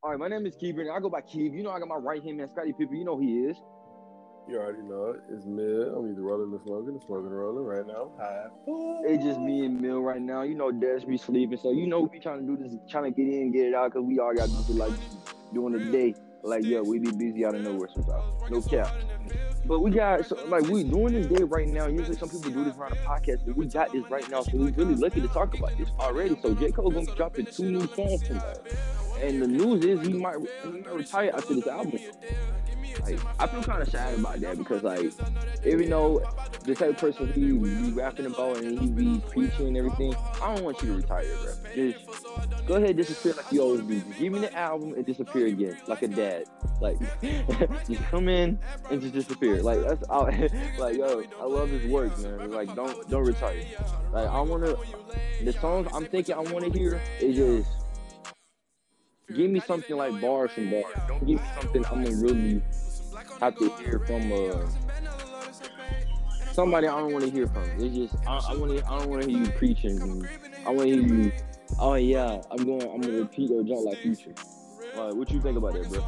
All 0.00 0.10
right, 0.10 0.18
my 0.18 0.28
name 0.28 0.46
is 0.46 0.54
Keegan. 0.54 0.88
I 0.94 1.00
go 1.00 1.10
by 1.10 1.22
Keeb. 1.22 1.56
You 1.56 1.64
know 1.64 1.70
I 1.70 1.80
got 1.80 1.88
my 1.88 1.96
right 1.96 2.22
hand 2.22 2.36
man, 2.36 2.48
Scottie 2.48 2.72
Pippen. 2.72 2.96
You 2.96 3.04
know 3.04 3.16
who 3.16 3.22
he 3.22 3.50
is. 3.50 3.56
You 4.48 4.56
already 4.56 4.82
know 4.82 5.10
it. 5.10 5.22
It's 5.28 5.44
mid. 5.44 5.88
I'm 5.88 6.08
either 6.08 6.22
rolling 6.22 6.54
or 6.54 6.60
smoking. 6.62 6.94
I'm 6.94 7.00
smoking 7.04 7.32
or 7.32 7.40
rolling 7.40 7.64
right 7.64 7.84
now. 7.84 8.12
Hi. 8.16 8.46
It's 9.10 9.24
just 9.24 9.40
me 9.40 9.66
and 9.66 9.80
Mill 9.80 10.00
right 10.00 10.22
now. 10.22 10.42
You 10.42 10.54
know 10.54 10.70
Des 10.70 11.04
be 11.04 11.16
sleeping, 11.16 11.58
so 11.60 11.72
you 11.72 11.88
know 11.88 12.02
we 12.12 12.20
trying 12.20 12.46
to 12.46 12.56
do 12.56 12.62
this, 12.62 12.78
trying 12.88 13.04
to 13.04 13.10
get 13.10 13.26
in, 13.26 13.50
get 13.50 13.66
it 13.66 13.74
out, 13.74 13.92
cause 13.92 14.04
we 14.04 14.20
all 14.20 14.32
got 14.32 14.48
to 14.48 14.72
like 14.72 14.92
doing 15.52 15.72
the 15.72 15.90
day. 15.90 16.14
Like 16.44 16.64
yeah, 16.64 16.80
we 16.80 17.00
be 17.00 17.10
busy 17.10 17.44
out 17.44 17.56
of 17.56 17.62
nowhere 17.62 17.88
sometimes. 17.92 18.24
No 18.50 18.62
cap. 18.62 18.94
But 19.66 19.80
we 19.80 19.90
got 19.90 20.24
so, 20.24 20.36
like 20.46 20.62
we 20.68 20.84
doing 20.84 21.12
this 21.12 21.26
day 21.26 21.42
right 21.42 21.66
now. 21.66 21.88
Usually 21.88 22.16
some 22.16 22.28
people 22.28 22.52
do 22.52 22.62
this 22.62 22.76
around 22.76 22.92
a 22.92 22.96
podcast, 22.96 23.44
but 23.44 23.56
we 23.56 23.66
got 23.66 23.92
this 23.92 24.04
right 24.08 24.30
now, 24.30 24.42
so 24.42 24.52
we're 24.54 24.70
really 24.70 24.94
lucky 24.94 25.20
to 25.20 25.28
talk 25.28 25.58
about 25.58 25.76
this 25.76 25.90
already. 25.98 26.38
So 26.40 26.54
J 26.54 26.70
Cole 26.70 26.90
gonna 26.90 27.04
be 27.04 27.12
dropping 27.16 27.46
two 27.46 27.64
new 27.64 27.86
songs 27.88 28.22
tonight, 28.22 28.58
and 29.22 29.42
the 29.42 29.48
news 29.48 29.84
is 29.84 30.06
he 30.06 30.12
might 30.14 30.36
he 30.64 30.70
might 30.70 30.94
retire 30.94 31.30
after 31.34 31.54
this 31.54 31.66
album. 31.66 31.98
Like 33.02 33.18
I 33.38 33.46
feel 33.46 33.62
kind 33.62 33.82
of 33.82 33.88
sad 33.88 34.18
about 34.18 34.40
that 34.40 34.58
because 34.58 34.82
like 34.82 35.12
even 35.64 35.90
though 35.90 36.22
the 36.64 36.74
type 36.74 36.90
of 36.90 36.98
person 36.98 37.32
he 37.32 37.52
be 37.52 37.92
rapping 37.92 38.26
about 38.26 38.58
and 38.58 38.78
he 38.78 38.86
be 38.88 39.22
preaching 39.30 39.68
and 39.68 39.76
everything, 39.76 40.14
I 40.42 40.54
don't 40.54 40.64
want 40.64 40.82
you 40.82 40.88
to 40.88 40.94
retire, 40.94 41.24
bro. 41.42 41.74
Just 41.74 42.06
go 42.66 42.74
ahead, 42.74 42.96
disappear 42.96 43.34
like 43.34 43.50
you 43.52 43.62
always 43.62 43.82
do. 43.82 44.00
Just 44.00 44.18
give 44.18 44.32
me 44.32 44.40
the 44.40 44.54
album 44.56 44.94
and 44.94 45.06
disappear 45.06 45.46
again, 45.46 45.76
like 45.86 46.02
a 46.02 46.08
dad. 46.08 46.44
Like 46.80 46.98
just 47.86 48.02
come 48.04 48.28
in 48.28 48.58
and 48.90 49.00
just 49.00 49.14
disappear. 49.14 49.62
Like 49.62 49.80
that's 49.82 50.02
all. 50.04 50.24
like 50.78 50.96
yo, 50.96 51.22
I 51.40 51.44
love 51.44 51.68
his 51.70 51.86
work, 51.90 52.18
man. 52.18 52.50
Like 52.50 52.74
don't 52.74 53.08
don't 53.08 53.24
retire. 53.24 53.62
Like 54.12 54.28
I 54.28 54.40
want 54.40 54.64
to. 54.64 54.78
The 55.44 55.52
songs 55.52 55.88
I'm 55.94 56.06
thinking 56.06 56.34
I 56.34 56.40
want 56.40 56.64
to 56.64 56.78
hear 56.78 57.00
is 57.20 57.36
just. 57.36 57.77
Give 59.34 59.50
me 59.50 59.60
something 59.60 59.96
like 59.96 60.20
bars 60.20 60.50
and 60.56 60.70
bars. 60.70 60.94
Don't 61.06 61.26
give 61.26 61.40
me 61.40 61.48
something 61.60 61.84
I'm 61.86 62.04
gonna 62.04 62.16
really 62.16 62.62
have 63.40 63.56
to 63.58 63.68
hear 63.76 63.98
from 64.00 64.32
uh, 64.32 64.66
somebody 66.52 66.88
I 66.88 66.98
don't 66.98 67.12
want 67.12 67.24
to 67.24 67.30
hear 67.30 67.46
from. 67.46 67.64
It's 67.78 67.94
just 67.94 68.26
I, 68.26 68.40
I 68.48 68.56
want 68.56 68.78
to. 68.78 68.86
I 68.86 68.98
don't 68.98 69.10
want 69.10 69.22
to 69.22 69.30
hear 69.30 69.38
you 69.38 69.50
preaching. 69.52 70.26
I 70.66 70.70
want 70.70 70.88
to 70.88 70.94
hear 70.94 71.02
you. 71.02 71.32
Oh 71.78 71.94
yeah, 71.94 72.40
I'm 72.50 72.64
going. 72.64 72.82
I'm 72.82 73.00
gonna 73.00 73.18
repeat 73.18 73.50
or 73.50 73.62
jump 73.62 73.84
like 73.84 73.98
future. 73.98 74.34
Like, 74.96 75.14
what 75.14 75.30
you 75.30 75.40
think 75.40 75.58
about 75.58 75.74
that, 75.74 75.88
bro? 75.90 76.02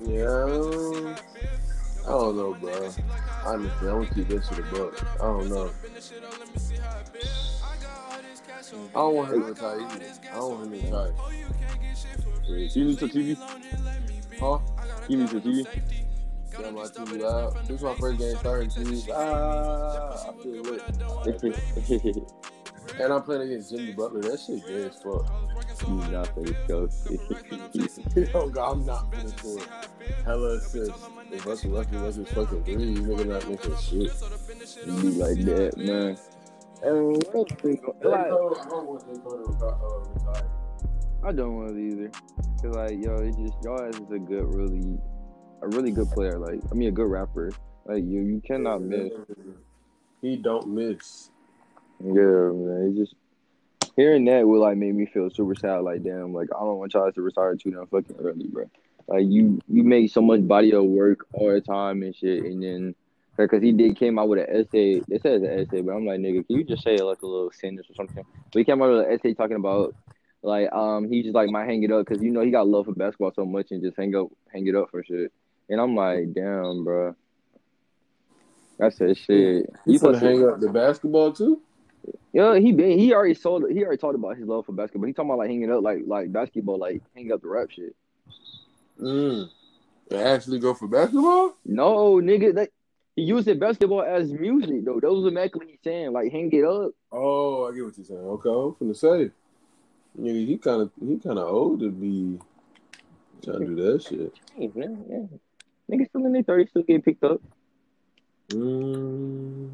Yeah. 0.00 1.14
I 2.06 2.10
don't 2.10 2.36
know, 2.36 2.54
bro. 2.54 2.90
Honestly, 3.44 3.88
I'm 3.88 4.02
gonna 4.02 4.14
keep 4.14 4.28
this 4.28 4.48
to 4.48 4.54
the 4.54 4.62
book. 4.62 5.04
I 5.16 5.24
don't 5.24 5.50
know. 5.50 5.70
I 8.58 8.60
don't 8.94 9.14
want 9.14 9.32
him 9.32 9.40
to 9.42 9.46
retire 9.48 9.80
either. 9.80 10.04
I 10.30 10.34
don't 10.34 10.50
want 10.50 10.64
him 10.64 10.80
to 10.80 10.86
retire. 10.86 11.12
You 12.48 12.84
need 12.84 12.98
to 12.98 13.08
TV? 13.08 13.36
Huh? 14.40 14.58
You 15.08 15.18
need 15.18 15.28
to 15.28 15.40
TV? 15.40 15.66
Got 16.50 16.74
my 16.74 16.82
TV 16.82 17.20
loud. 17.20 17.54
This 17.66 17.76
is 17.76 17.82
my 17.82 17.94
first 17.94 18.18
game 18.18 18.36
starting 18.36 18.70
TV. 18.70 19.08
Ah, 19.14 20.28
I 20.28 20.32
feel 20.42 20.62
lit. 20.62 22.32
And 22.98 23.12
I'm 23.12 23.22
playing 23.22 23.42
against 23.42 23.70
Jimmy 23.70 23.92
Butler. 23.92 24.22
That 24.22 24.40
shit 24.40 24.66
gay 24.66 24.84
as 24.84 24.96
fuck. 24.96 25.30
you 25.86 25.94
not 26.10 26.34
finna 26.34 26.66
go. 26.66 26.88
Yo, 28.32 28.48
God, 28.48 28.72
I'm 28.72 28.86
not 28.86 29.12
gonna 29.12 29.28
score. 29.28 29.58
Hella 30.24 30.56
assists. 30.56 31.08
If 31.30 31.46
Russell 31.46 31.70
Lucky 31.72 31.96
was 31.96 32.16
his 32.16 32.28
fucking 32.30 32.64
three, 32.64 32.74
you 32.74 33.02
nigga 33.02 33.26
not 33.26 33.48
making 33.48 33.76
shit. 33.76 34.12
You 34.86 35.02
be 35.02 35.08
like 35.10 35.44
that, 35.44 35.76
man. 35.76 36.16
And 36.82 37.16
what 37.16 37.34
else 37.34 37.48
like, 37.64 37.80
I 37.84 38.28
don't 38.68 38.86
want 38.86 39.06
J. 39.06 39.20
Cole 39.20 39.42
to 39.42 39.66
uh, 39.66 39.98
retire. 40.14 40.48
I 41.24 41.32
don't 41.32 41.56
want 41.56 41.76
it 41.76 41.92
either. 41.92 42.10
Cause 42.62 42.74
like, 42.74 43.04
yo, 43.04 43.16
it's 43.16 43.36
just 43.36 43.54
y'all 43.64 43.84
is 43.84 43.96
a 44.12 44.18
good, 44.18 44.54
really, 44.54 44.98
a 45.62 45.68
really 45.68 45.90
good 45.90 46.10
player. 46.10 46.38
Like, 46.38 46.60
I 46.70 46.74
mean, 46.74 46.88
a 46.88 46.92
good 46.92 47.10
rapper. 47.10 47.50
Like, 47.84 48.04
you, 48.04 48.20
you 48.20 48.42
cannot 48.46 48.82
miss. 48.82 49.12
He 50.22 50.36
don't 50.36 50.68
miss. 50.68 51.30
Yeah, 52.00 52.12
man. 52.12 52.92
It 52.92 53.00
just 53.00 53.14
hearing 53.96 54.24
that 54.26 54.46
would 54.46 54.60
like 54.60 54.76
make 54.76 54.94
me 54.94 55.06
feel 55.06 55.30
super 55.30 55.56
sad. 55.56 55.78
Like, 55.78 56.04
damn, 56.04 56.32
like 56.32 56.48
I 56.54 56.60
don't 56.60 56.78
want 56.78 56.94
y'all 56.94 57.10
to 57.10 57.22
retire 57.22 57.56
too 57.56 57.72
damn 57.72 57.86
fucking 57.86 58.16
early, 58.20 58.46
bro. 58.46 58.70
Like, 59.08 59.24
you 59.26 59.60
you 59.68 59.82
make 59.82 60.12
so 60.12 60.20
much 60.20 60.46
body 60.46 60.72
of 60.72 60.84
work 60.84 61.26
all 61.32 61.52
the 61.52 61.60
time 61.60 62.02
and 62.02 62.14
shit, 62.14 62.44
and 62.44 62.62
then 62.62 62.94
because 63.44 63.62
he 63.62 63.72
did 63.72 63.96
came 63.96 64.18
out 64.18 64.28
with 64.28 64.40
an 64.40 64.46
essay. 64.48 65.02
It 65.08 65.22
says 65.22 65.42
an 65.42 65.60
essay, 65.60 65.80
but 65.80 65.92
I'm 65.92 66.06
like, 66.06 66.20
nigga, 66.20 66.46
can 66.46 66.56
you 66.56 66.64
just 66.64 66.82
say 66.82 66.96
like 66.98 67.22
a 67.22 67.26
little 67.26 67.52
sentence 67.52 67.88
or 67.90 67.94
something? 67.94 68.24
But 68.52 68.58
he 68.58 68.64
came 68.64 68.82
out 68.82 68.90
with 68.90 69.06
an 69.06 69.12
essay 69.12 69.34
talking 69.34 69.56
about 69.56 69.94
like 70.42 70.72
um 70.72 71.10
he 71.10 71.22
just 71.22 71.34
like 71.34 71.50
might 71.50 71.66
hang 71.66 71.82
it 71.82 71.90
up 71.90 72.06
because 72.06 72.22
you 72.22 72.30
know 72.30 72.42
he 72.42 72.50
got 72.50 72.68
love 72.68 72.86
for 72.86 72.92
basketball 72.92 73.32
so 73.34 73.44
much 73.44 73.72
and 73.72 73.82
just 73.82 73.96
hang 73.96 74.14
up 74.14 74.28
hang 74.52 74.66
it 74.66 74.74
up 74.74 74.90
for 74.90 75.02
shit. 75.02 75.32
And 75.68 75.80
I'm 75.80 75.94
like, 75.94 76.32
damn, 76.32 76.84
bro. 76.84 77.14
That's 78.78 78.96
that 78.98 79.16
shit. 79.18 79.68
You 79.86 79.98
supposed 79.98 80.20
to 80.20 80.26
hang 80.26 80.48
up 80.48 80.60
the 80.60 80.70
basketball 80.70 81.32
too? 81.32 81.60
yeah, 82.32 82.58
he 82.58 82.72
been 82.72 82.98
he 82.98 83.12
already 83.12 83.34
sold 83.34 83.64
he 83.70 83.82
already 83.82 83.98
talked 83.98 84.14
about 84.14 84.36
his 84.36 84.46
love 84.46 84.66
for 84.66 84.72
basketball. 84.72 85.06
He 85.06 85.12
talking 85.12 85.30
about 85.30 85.38
like 85.38 85.50
hanging 85.50 85.72
up 85.72 85.82
like 85.82 86.00
like 86.06 86.32
basketball, 86.32 86.78
like 86.78 87.02
hang 87.14 87.32
up 87.32 87.42
the 87.42 87.48
rap 87.48 87.70
shit. 87.70 87.94
Mm. 89.00 89.48
They 90.08 90.22
actually 90.22 90.58
go 90.58 90.74
for 90.74 90.88
basketball? 90.88 91.54
No, 91.64 92.14
nigga, 92.14 92.54
that 92.54 92.70
he 93.18 93.24
using 93.24 93.58
basketball 93.58 94.02
as 94.02 94.32
music 94.32 94.84
though. 94.84 95.00
That 95.00 95.10
was 95.10 95.26
exactly 95.26 95.58
what 95.58 95.68
he's 95.68 95.78
saying. 95.82 96.12
Like 96.12 96.30
hang 96.30 96.52
it 96.52 96.64
up. 96.64 96.92
Oh, 97.10 97.68
I 97.68 97.74
get 97.74 97.84
what 97.84 97.98
you're 97.98 98.04
saying. 98.04 98.20
Okay, 98.20 98.48
I'm 98.48 98.72
finna 98.74 98.96
say. 98.96 99.30
Nigga, 100.20 100.46
he 100.46 100.56
kind 100.56 100.82
of 100.82 100.90
he 101.00 101.18
kind 101.18 101.38
of 101.38 101.48
old 101.48 101.80
to 101.80 101.90
be 101.90 102.38
trying 103.42 103.60
to 103.60 103.66
do 103.66 103.74
that 103.74 104.02
shit. 104.04 104.32
Hey, 104.54 104.70
man, 104.72 105.04
yeah. 105.10 105.96
Niggas 105.96 106.08
still 106.10 106.26
in 106.26 106.32
their 106.32 106.44
thirties, 106.44 106.70
still 106.70 106.82
getting 106.82 107.02
picked 107.02 107.24
up. 107.24 107.40
Mm. 108.50 109.70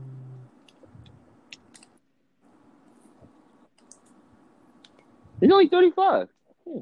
He's 5.41 5.53
only 5.53 5.69
thirty 5.69 5.91
five. 5.91 6.29
Yeah. 6.67 6.81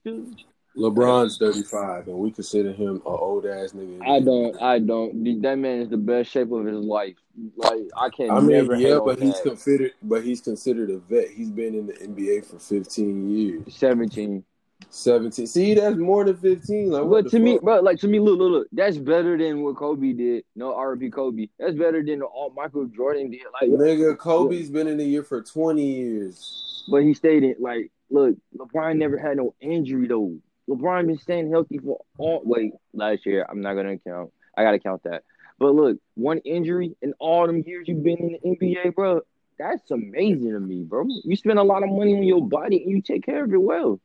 Still 0.00 0.26
LeBron's 0.76 1.38
35, 1.38 2.08
and 2.08 2.16
we 2.18 2.30
consider 2.30 2.72
him 2.72 2.96
an 2.96 3.02
old 3.04 3.46
ass 3.46 3.72
nigga. 3.72 4.00
I 4.06 4.20
don't 4.20 4.60
I 4.60 4.78
don't 4.80 5.42
that 5.42 5.56
man 5.56 5.80
is 5.82 5.88
the 5.88 5.96
best 5.96 6.30
shape 6.30 6.50
of 6.52 6.66
his 6.66 6.78
life. 6.78 7.16
Like 7.56 7.82
I 7.96 8.08
can't. 8.10 8.30
I 8.30 8.40
mean, 8.40 8.48
never 8.56 8.74
yeah, 8.76 8.98
but 9.04 9.20
he's 9.20 9.34
that. 9.34 9.42
considered, 9.50 9.92
but 10.02 10.24
he's 10.24 10.40
considered 10.40 10.90
a 10.90 10.98
vet. 10.98 11.28
He's 11.30 11.50
been 11.50 11.74
in 11.74 11.86
the 11.86 11.92
NBA 11.94 12.46
for 12.46 12.58
15 12.58 13.30
years, 13.30 13.74
seventeen. 13.74 14.44
17. 14.90 15.46
See, 15.46 15.74
that's 15.74 15.96
more 15.96 16.24
than 16.24 16.36
15. 16.36 16.90
Like, 16.90 17.08
But 17.08 17.30
to 17.30 17.38
me, 17.38 17.54
fuck? 17.54 17.62
bro, 17.62 17.80
like 17.80 17.98
to 18.00 18.08
me, 18.08 18.20
look, 18.20 18.38
look, 18.38 18.50
look, 18.52 18.66
that's 18.70 18.96
better 18.96 19.36
than 19.38 19.62
what 19.62 19.76
Kobe 19.76 20.12
did. 20.12 20.44
No 20.54 20.74
R.P. 20.74 21.10
Kobe. 21.10 21.48
That's 21.58 21.74
better 21.74 22.02
than 22.04 22.22
all 22.22 22.50
Michael 22.54 22.84
Jordan 22.86 23.30
did. 23.30 23.40
Like, 23.60 23.70
nigga, 23.70 24.16
Kobe's 24.18 24.70
been 24.70 24.86
in 24.86 24.98
the 24.98 25.04
year 25.04 25.22
for 25.24 25.42
20 25.42 25.82
years. 25.84 26.84
but 26.90 26.98
he 27.02 27.14
stayed 27.14 27.42
in. 27.44 27.56
Like, 27.58 27.90
look, 28.10 28.36
LeBron 28.56 28.96
never 28.98 29.16
had 29.16 29.36
no 29.38 29.54
injury 29.60 30.06
though. 30.06 30.34
LeBron 30.68 31.06
been 31.06 31.18
staying 31.18 31.50
healthy 31.50 31.78
for 31.78 32.00
all. 32.18 32.42
Wait, 32.44 32.72
last 32.92 33.26
year 33.26 33.46
I'm 33.48 33.60
not 33.60 33.74
gonna 33.74 33.98
count. 33.98 34.32
I 34.56 34.62
gotta 34.62 34.78
count 34.78 35.02
that. 35.04 35.24
But 35.58 35.74
look, 35.74 35.98
one 36.14 36.38
injury 36.38 36.96
in 37.02 37.14
all 37.18 37.46
them 37.46 37.62
years 37.66 37.86
you've 37.86 38.02
been 38.02 38.18
in 38.18 38.38
the 38.42 38.56
NBA, 38.56 38.94
bro. 38.94 39.20
That's 39.58 39.90
amazing 39.90 40.50
to 40.50 40.60
me, 40.60 40.82
bro. 40.82 41.06
You 41.24 41.36
spend 41.36 41.58
a 41.58 41.62
lot 41.62 41.84
of 41.84 41.90
money 41.90 42.16
on 42.16 42.24
your 42.24 42.46
body 42.46 42.82
and 42.82 42.92
you 42.92 43.02
take 43.02 43.24
care 43.24 43.44
of 43.44 43.52
it 43.52 43.62
well. 43.62 44.00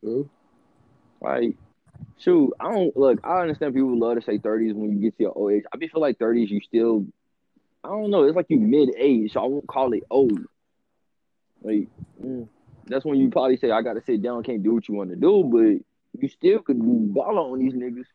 True. 0.00 0.30
Like, 1.20 1.56
shoot, 2.18 2.54
I 2.58 2.72
don't 2.72 2.96
look. 2.96 3.20
I 3.24 3.40
understand 3.42 3.74
people 3.74 3.98
love 3.98 4.16
to 4.16 4.22
say 4.22 4.38
thirties 4.38 4.74
when 4.74 4.92
you 4.92 4.98
get 4.98 5.16
to 5.18 5.24
your 5.24 5.36
old 5.36 5.52
age. 5.52 5.64
I 5.72 5.76
be 5.76 5.88
feel 5.88 6.00
like 6.00 6.18
thirties, 6.18 6.50
you 6.50 6.60
still, 6.60 7.06
I 7.84 7.88
don't 7.88 8.10
know. 8.10 8.24
It's 8.24 8.36
like 8.36 8.46
you 8.48 8.58
mid 8.58 8.90
age, 8.96 9.32
so 9.32 9.40
I 9.40 9.46
won't 9.46 9.66
call 9.66 9.92
it 9.92 10.04
old. 10.10 10.40
Like, 11.62 11.88
mm, 12.22 12.48
that's 12.86 13.04
when 13.04 13.18
you 13.18 13.30
probably 13.30 13.56
say 13.56 13.70
I 13.70 13.82
got 13.82 13.94
to 13.94 14.02
sit 14.02 14.22
down, 14.22 14.42
can't 14.42 14.62
do 14.62 14.74
what 14.74 14.88
you 14.88 14.94
want 14.94 15.10
to 15.10 15.16
do, 15.16 15.44
but 15.44 16.20
you 16.20 16.28
still 16.28 16.60
could 16.60 16.78
ball 16.78 17.38
on 17.38 17.58
these 17.58 17.74
niggas. 17.74 18.06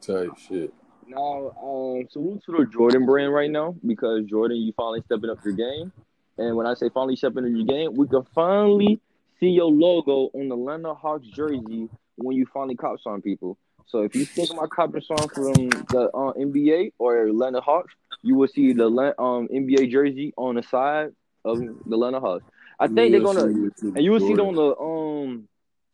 Type 0.00 0.38
shit. 0.38 0.72
Now, 1.06 1.52
um, 1.62 2.06
salute 2.10 2.42
to 2.44 2.52
the 2.52 2.66
Jordan 2.66 3.06
brand 3.06 3.32
right 3.32 3.50
now 3.50 3.74
because 3.86 4.26
Jordan, 4.26 4.58
you 4.58 4.72
finally 4.76 5.02
stepping 5.06 5.30
up 5.30 5.38
your 5.44 5.54
game. 5.54 5.90
And 6.36 6.54
when 6.54 6.66
I 6.66 6.74
say 6.74 6.90
finally 6.92 7.16
stepping 7.16 7.44
up 7.44 7.50
your 7.50 7.64
game, 7.64 7.94
we 7.94 8.06
can 8.06 8.24
finally 8.34 9.00
see 9.40 9.48
your 9.48 9.70
logo 9.70 10.30
on 10.34 10.48
the 10.48 10.54
Atlanta 10.54 10.94
Hawks 10.94 11.26
jersey 11.28 11.88
when 12.16 12.36
you 12.36 12.46
finally 12.52 12.74
cop 12.74 13.00
some 13.00 13.22
people. 13.22 13.56
So 13.86 14.02
if 14.02 14.14
you 14.14 14.26
think 14.26 14.54
my 14.54 14.66
copping 14.66 15.00
song 15.00 15.28
from 15.28 15.54
the 15.54 16.10
uh, 16.12 16.34
NBA 16.34 16.92
or 16.98 17.26
Atlanta 17.26 17.62
Hawks, 17.62 17.94
you 18.22 18.34
will 18.34 18.48
see 18.48 18.74
the 18.74 18.86
um, 18.86 19.48
NBA 19.48 19.90
jersey 19.90 20.34
on 20.36 20.56
the 20.56 20.62
side 20.62 21.12
of 21.48 21.58
the 21.58 21.94
Atlanta 21.94 22.20
Hawks. 22.20 22.44
I 22.78 22.86
think 22.86 23.12
they're 23.12 23.20
gonna, 23.20 23.44
and 23.44 24.04
you 24.04 24.12
will 24.12 24.20
see 24.20 24.32
it 24.32 24.40
on 24.40 24.54
the 24.54 24.76
um 24.76 25.48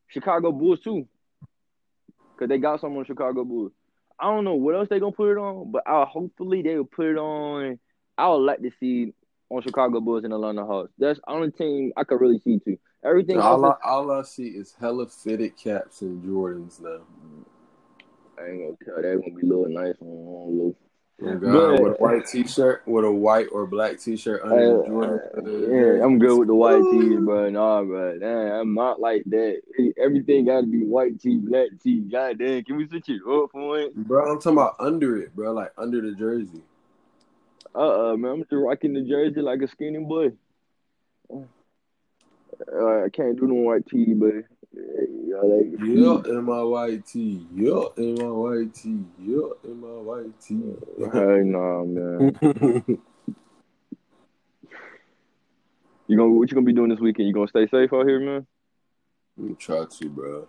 Chicago 0.09 0.53
Bulls 0.53 0.81
too, 0.81 1.09
because 2.35 2.49
they 2.49 2.59
got 2.59 2.81
some 2.81 2.97
on 2.97 3.05
Chicago 3.05 3.45
Bulls. 3.45 3.73
I 4.19 4.27
don't 4.27 4.45
know 4.45 4.55
what 4.55 4.75
else 4.75 4.89
they 4.89 5.01
gonna 5.01 5.13
put 5.13 5.33
it 5.33 5.39
on, 5.39 5.73
but 5.73 5.83
I 5.87 6.05
hopefully 6.05 6.63
they 6.63 6.77
will 6.77 6.85
put 6.85 7.07
it 7.07 7.17
on. 7.17 7.79
I 8.17 8.29
would 8.29 8.37
like 8.37 8.63
to 8.63 8.71
see 8.79 9.13
on 9.51 9.63
Chicago 9.63 10.01
Bulls 10.01 10.25
and 10.25 10.33
Atlanta 10.33 10.65
Hawks. 10.65 10.93
That's 10.99 11.19
the 11.19 11.31
only 11.31 11.51
team 11.51 11.93
I 11.97 12.05
could 12.05 12.21
really 12.21 12.39
see 12.39 12.59
too. 12.59 12.79
Everything 13.05 13.39
all, 13.39 13.65
else, 13.65 13.77
I, 13.85 13.89
all 13.89 14.11
I 14.11 14.23
see 14.23 14.49
is 14.49 14.75
hella 14.79 15.07
fitted 15.09 15.57
caps 15.57 16.01
and 16.01 16.23
Jordans 16.23 16.81
now. 16.81 17.01
I 18.39 18.49
ain't 18.49 18.61
gonna 18.61 18.77
tell. 18.85 19.03
They're 19.03 19.19
gonna 19.19 19.35
be 19.35 19.47
a 19.47 19.51
little 19.51 19.69
nice 19.69 19.97
on, 20.01 20.09
on 20.09 20.57
little. 20.57 20.77
Oh, 21.23 21.35
God, 21.37 21.41
But- 21.41 21.83
with 21.83 21.93
a 21.93 22.03
white 22.03 22.27
T-shirt, 22.27 22.83
with 22.87 23.05
a 23.05 23.11
white 23.11 23.47
or 23.53 23.67
black 23.67 23.99
T-shirt 24.01 24.43
under 24.43 24.57
Uh, 24.57 24.83
the 24.83 24.89
Jordan. 24.89 25.71
yeah, 25.71 26.05
I'm 26.05 26.19
good 26.19 26.39
with 26.39 26.49
the 26.49 26.55
white 26.57 26.83
tees, 26.91 27.21
bro. 27.21 27.51
Nah, 27.51 27.85
bro. 27.85 28.19
Damn, 28.19 28.53
I'm 28.61 28.75
not 28.75 29.01
like 29.01 29.23
that. 29.27 29.63
Everything 29.97 30.47
got 30.47 30.63
to 30.63 30.67
be 30.67 30.85
white 30.85 31.21
tee, 31.21 31.37
black 31.37 31.69
tee. 31.83 32.01
God 32.01 32.39
damn, 32.39 32.65
can 32.65 32.77
we 32.77 32.89
switch 32.89 33.09
it 33.09 33.23
up 33.29 33.51
for 33.53 33.79
it? 33.79 33.95
Bro, 33.95 34.33
I'm 34.33 34.39
talking 34.41 34.59
about 34.59 34.75
under 34.81 35.17
it, 35.19 35.35
bro, 35.37 35.53
like 35.53 35.71
under 35.79 36.01
the 36.01 36.13
jersey. 36.13 36.63
Uh, 37.77 38.11
uh 38.13 38.17
man, 38.17 38.33
I'm 38.33 38.41
just 38.41 38.53
rocking 38.53 38.93
the 38.95 39.03
jersey 39.03 39.41
like 39.41 39.63
a 39.63 39.69
skinny 39.69 40.01
boy. 40.01 40.33
Uh, 41.33 43.05
I 43.05 43.09
can't 43.09 43.39
do 43.39 43.47
no 43.47 43.55
white 43.55 43.87
tee, 43.87 44.15
but 44.15 44.35
yeah, 44.75 45.41
like, 45.43 45.67
Yeah, 45.81 46.33
in 46.33 46.45
my 46.45 46.63
white 46.63 47.07
tee. 47.07 47.47
Yeah, 47.55 47.85
in 47.97 48.15
my 48.15 48.31
white 48.31 48.75
tee. 48.75 49.05
Yeah, 49.21 49.51
in 49.65 49.81
my 49.81 49.89
white. 49.89 50.35
Uh, 51.03 51.11
hey, 51.11 51.43
nah, 51.45 51.85
man. 51.85 52.99
You 56.07 56.19
gonna 56.19 56.31
what 56.31 56.51
you 56.51 56.55
gonna 56.55 56.67
be 56.67 56.73
doing 56.73 56.91
this 56.91 57.01
weekend? 57.01 57.29
You 57.29 57.35
gonna 57.35 57.49
stay 57.49 57.67
safe 57.67 57.93
out 57.93 58.07
here, 58.07 58.21
man? 58.21 58.47
I'm 59.39 59.57
try 59.57 59.85
to, 59.85 60.09
bro. 60.11 60.47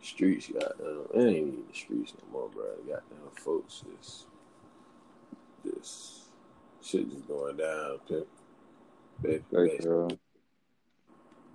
Streets, 0.00 0.48
goddamn. 0.48 1.06
It 1.14 1.20
ain't 1.20 1.36
even 1.36 1.62
the 1.68 1.74
streets 1.74 2.14
no 2.14 2.32
more, 2.32 2.48
bro. 2.48 2.64
Goddamn 2.78 3.44
folks 3.44 3.84
just, 4.00 4.26
just 5.64 6.22
shit 6.82 7.10
just 7.10 7.28
going 7.28 7.58
down, 7.58 7.98
pimp. 8.08 8.26
Baby, 9.20 9.44
baby. 9.52 10.18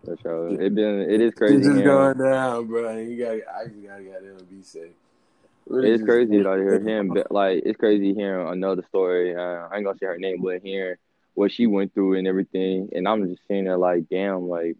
For 0.07 0.15
sure. 0.21 0.61
It 0.61 0.73
been 0.73 1.01
it 1.01 1.19
is 1.19 1.33
crazy. 1.33 1.57
It's 1.57 1.67
just 1.67 1.83
going 1.83 2.17
down, 2.17 2.65
bro. 2.67 2.97
You 2.97 3.17
got, 3.17 3.33
I 3.53 3.65
just 3.67 3.83
gotta 3.85 4.03
goddamn 4.03 4.37
be 4.49 4.63
safe. 4.63 4.91
Really 5.65 5.91
It's 5.91 6.03
crazy 6.03 6.39
out 6.39 6.59
here 6.59 6.79
hearing 6.79 7.09
but, 7.09 7.29
like 7.29 7.63
it's 7.65 7.77
crazy 7.77 8.13
hearing 8.13 8.47
another 8.47 8.85
story. 8.87 9.35
Uh, 9.35 9.67
I 9.67 9.75
ain't 9.75 9.83
gonna 9.83 9.97
say 9.97 10.05
her 10.05 10.17
name, 10.17 10.41
but 10.41 10.61
hearing 10.61 10.95
what 11.33 11.51
she 11.51 11.67
went 11.67 11.93
through 11.93 12.13
and 12.13 12.25
everything, 12.25 12.87
and 12.93 13.05
I'm 13.05 13.27
just 13.27 13.45
saying 13.49 13.65
that 13.65 13.79
like, 13.79 14.07
damn, 14.09 14.47
like 14.47 14.77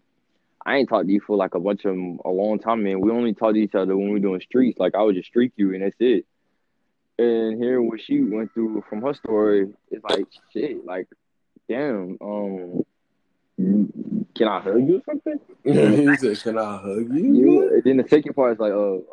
I 0.64 0.76
ain't 0.76 0.88
talked 0.88 1.08
to 1.08 1.12
you 1.12 1.20
for 1.20 1.36
like 1.36 1.54
a 1.54 1.60
bunch 1.60 1.84
of 1.84 1.94
a 1.94 2.30
long 2.30 2.58
time, 2.58 2.84
man. 2.84 3.02
We 3.02 3.10
only 3.10 3.34
talked 3.34 3.56
to 3.56 3.60
each 3.60 3.74
other 3.74 3.98
when 3.98 4.10
we 4.10 4.20
doing 4.20 4.40
streets. 4.40 4.78
Like 4.78 4.94
I 4.94 5.02
would 5.02 5.14
just 5.14 5.28
streak 5.28 5.52
you, 5.56 5.74
and 5.74 5.82
that's 5.82 5.96
it. 6.00 6.24
And 7.18 7.62
hearing 7.62 7.86
what 7.86 8.00
she 8.00 8.22
went 8.22 8.54
through 8.54 8.82
from 8.88 9.02
her 9.02 9.12
story, 9.12 9.74
it's 9.90 10.04
like 10.04 10.24
shit. 10.54 10.86
Like, 10.86 11.06
damn, 11.68 12.16
um, 12.22 12.84
can 14.38 14.48
I 14.48 14.60
hug 14.60 14.88
you 14.88 14.96
or 14.96 15.02
something? 15.04 15.40
he 15.64 16.16
said, 16.16 16.40
"Can 16.42 16.58
I 16.58 16.76
hug 16.78 17.12
you?" 17.12 17.34
You, 17.34 17.74
and 17.74 17.82
then 17.84 17.96
the 17.98 18.08
second 18.08 18.34
part 18.34 18.54
is 18.54 18.58
like, 18.60 18.72
oh, 18.72 19.04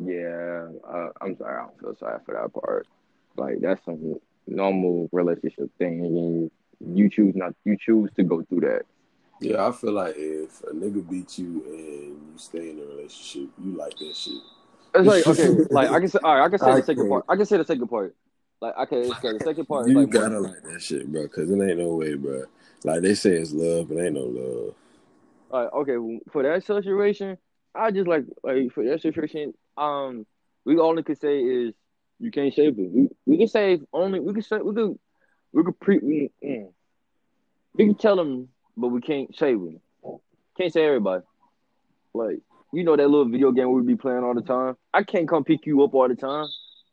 um, 0.00 0.06
yeah, 0.06 0.68
uh, 0.86 1.10
I'm 1.20 1.36
sorry, 1.38 1.56
I 1.56 1.66
don't 1.66 1.80
feel 1.80 1.96
sorry 1.98 2.18
for 2.26 2.34
that 2.34 2.52
part. 2.52 2.86
Like 3.36 3.60
that's 3.60 3.84
some 3.84 4.16
normal 4.46 5.08
relationship 5.12 5.70
thing, 5.78 6.04
and 6.04 6.50
you 6.96 7.08
choose 7.08 7.34
not, 7.34 7.54
you 7.64 7.76
choose 7.80 8.10
to 8.16 8.24
go 8.24 8.42
through 8.42 8.60
that. 8.60 8.82
Yeah, 9.40 9.66
I 9.66 9.72
feel 9.72 9.92
like 9.92 10.14
if 10.16 10.62
a 10.64 10.72
nigga 10.72 11.08
beat 11.08 11.38
you 11.38 11.62
and 11.66 12.32
you 12.32 12.32
stay 12.36 12.70
in 12.70 12.78
a 12.80 12.82
relationship, 12.82 13.50
you 13.62 13.76
like 13.76 13.96
that 13.98 14.16
shit. 14.16 14.42
It's 14.94 15.06
like 15.06 15.26
okay, 15.26 15.48
like 15.70 15.90
I 15.90 16.00
can 16.00 16.08
say, 16.08 16.18
all 16.22 16.36
right, 16.36 16.44
I 16.44 16.48
can 16.48 16.58
say 16.58 16.70
I 16.70 16.80
the 16.80 16.86
second 16.86 17.08
part. 17.08 17.24
I 17.28 17.36
can 17.36 17.46
say 17.46 17.56
the 17.56 17.64
second 17.64 17.88
part. 17.88 18.14
Like 18.60 18.76
okay, 18.76 19.00
it's 19.02 19.10
okay, 19.12 19.38
the 19.38 19.44
second 19.44 19.66
part 19.66 19.88
You 19.88 20.00
like 20.00 20.10
gotta 20.10 20.40
like 20.40 20.62
that 20.62 20.82
shit, 20.82 21.10
bro, 21.10 21.22
because 21.22 21.48
it 21.50 21.62
ain't 21.62 21.78
no 21.78 21.94
way, 21.94 22.14
bro. 22.14 22.44
Like 22.84 23.02
they 23.02 23.14
say 23.14 23.32
it's 23.32 23.52
love, 23.52 23.88
but 23.88 23.98
ain't 23.98 24.14
no 24.14 24.22
love. 24.22 24.74
All 25.50 25.62
right, 25.62 25.72
okay, 25.72 26.20
for 26.30 26.42
that 26.42 26.64
situation, 26.64 27.38
I 27.74 27.90
just 27.90 28.06
like 28.06 28.24
like 28.42 28.72
for 28.72 28.84
that 28.84 29.00
situation, 29.02 29.54
um, 29.76 30.26
we 30.64 30.78
only 30.78 31.02
could 31.02 31.18
say 31.20 31.40
is 31.40 31.74
you 32.20 32.30
can't 32.30 32.52
save 32.54 32.78
it. 32.78 32.90
We 32.90 33.08
we 33.26 33.38
can 33.38 33.48
say 33.48 33.80
only 33.92 34.20
we 34.20 34.32
can 34.32 34.42
say 34.42 34.58
we 34.58 34.74
could 34.74 34.98
we 35.52 35.64
could 35.64 35.80
pre 35.80 35.98
we, 35.98 36.30
mm, 36.44 36.68
we 37.74 37.86
can 37.86 37.94
tell 37.94 38.16
them, 38.16 38.48
but 38.76 38.88
we 38.88 39.00
can't 39.00 39.34
save 39.36 39.58
them. 39.58 39.80
Can't 40.56 40.72
say 40.72 40.84
everybody. 40.84 41.24
Like 42.14 42.40
you 42.72 42.84
know 42.84 42.96
that 42.96 43.08
little 43.08 43.28
video 43.28 43.50
game 43.52 43.72
we 43.72 43.82
be 43.82 43.96
playing 43.96 44.24
all 44.24 44.34
the 44.34 44.42
time. 44.42 44.76
I 44.92 45.02
can't 45.02 45.28
come 45.28 45.44
pick 45.44 45.66
you 45.66 45.82
up 45.82 45.94
all 45.94 46.08
the 46.08 46.14
time. 46.16 46.46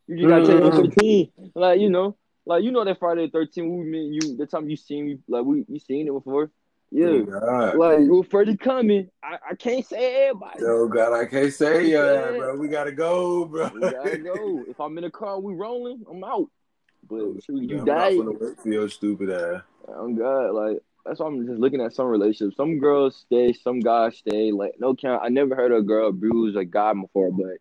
You 0.08 0.18
just 0.18 0.30
gotta 0.30 0.46
take 0.46 0.62
me 0.62 0.70
Mm. 0.70 0.76
thirteen. 0.94 1.32
Like 1.54 1.80
you 1.80 1.90
know, 1.90 2.16
like 2.46 2.64
you 2.64 2.72
know 2.72 2.84
that 2.86 3.00
Friday 3.00 3.26
the 3.26 3.32
thirteen 3.32 3.78
we 3.78 3.86
me 3.86 4.00
and 4.06 4.16
you 4.16 4.38
the 4.38 4.46
time 4.46 4.70
you 4.70 4.76
seen 4.76 5.06
me 5.06 5.18
like 5.28 5.44
we 5.46 5.66
you 5.68 5.80
seen 5.80 6.08
it 6.08 6.12
before. 6.12 6.52
Yeah. 6.92 7.24
Oh. 7.42 7.74
Like 7.76 8.00
with 8.02 8.30
Freddie 8.30 8.58
coming, 8.58 9.10
I, 9.24 9.38
I 9.52 9.56
can't 9.56 9.86
say 9.86 10.28
everybody. 10.28 10.60
Oh 10.64 10.88
God, 10.88 11.14
I 11.14 11.26
can't 11.26 11.52
say 11.52 11.88
yeah, 11.88 12.32
Yeah. 12.32 12.38
bro. 12.38 12.56
We 12.56 12.68
gotta 12.68 12.92
go, 12.92 13.46
bro. 13.46 13.70
We 13.74 13.82
gotta 13.82 14.18
go. 14.18 14.64
If 14.68 14.80
I'm 14.80 14.98
in 14.98 15.04
the 15.04 15.10
car, 15.10 15.40
we 15.40 15.54
rolling. 15.54 16.04
I'm 16.10 16.24
out. 16.24 16.50
But 17.10 17.16
oh, 17.16 17.38
shoot, 17.46 17.70
you 17.70 17.80
I'm 17.80 17.86
die. 17.86 18.10
not 18.12 18.26
gonna 18.26 18.38
wait 18.40 18.60
for 18.62 18.70
your 18.70 18.90
stupid 18.90 19.30
ass. 19.30 19.62
I'm 19.88 20.16
God. 20.16 20.52
Like 20.52 20.78
that's 21.06 21.20
why 21.20 21.28
I'm 21.28 21.46
just 21.46 21.60
looking 21.60 21.82
at 21.82 21.94
some 21.94 22.08
relationships. 22.08 22.56
Some 22.58 22.80
girls 22.80 23.16
stay, 23.18 23.54
some 23.54 23.80
guys 23.80 24.18
stay. 24.18 24.52
Like 24.52 24.76
no 24.80 24.96
count. 24.96 25.22
I 25.24 25.30
never 25.30 25.56
heard 25.56 25.72
a 25.72 25.82
girl 25.82 26.10
abuse 26.10 26.56
a 26.56 26.66
guy 26.66 26.94
before, 26.94 27.32
but 27.32 27.58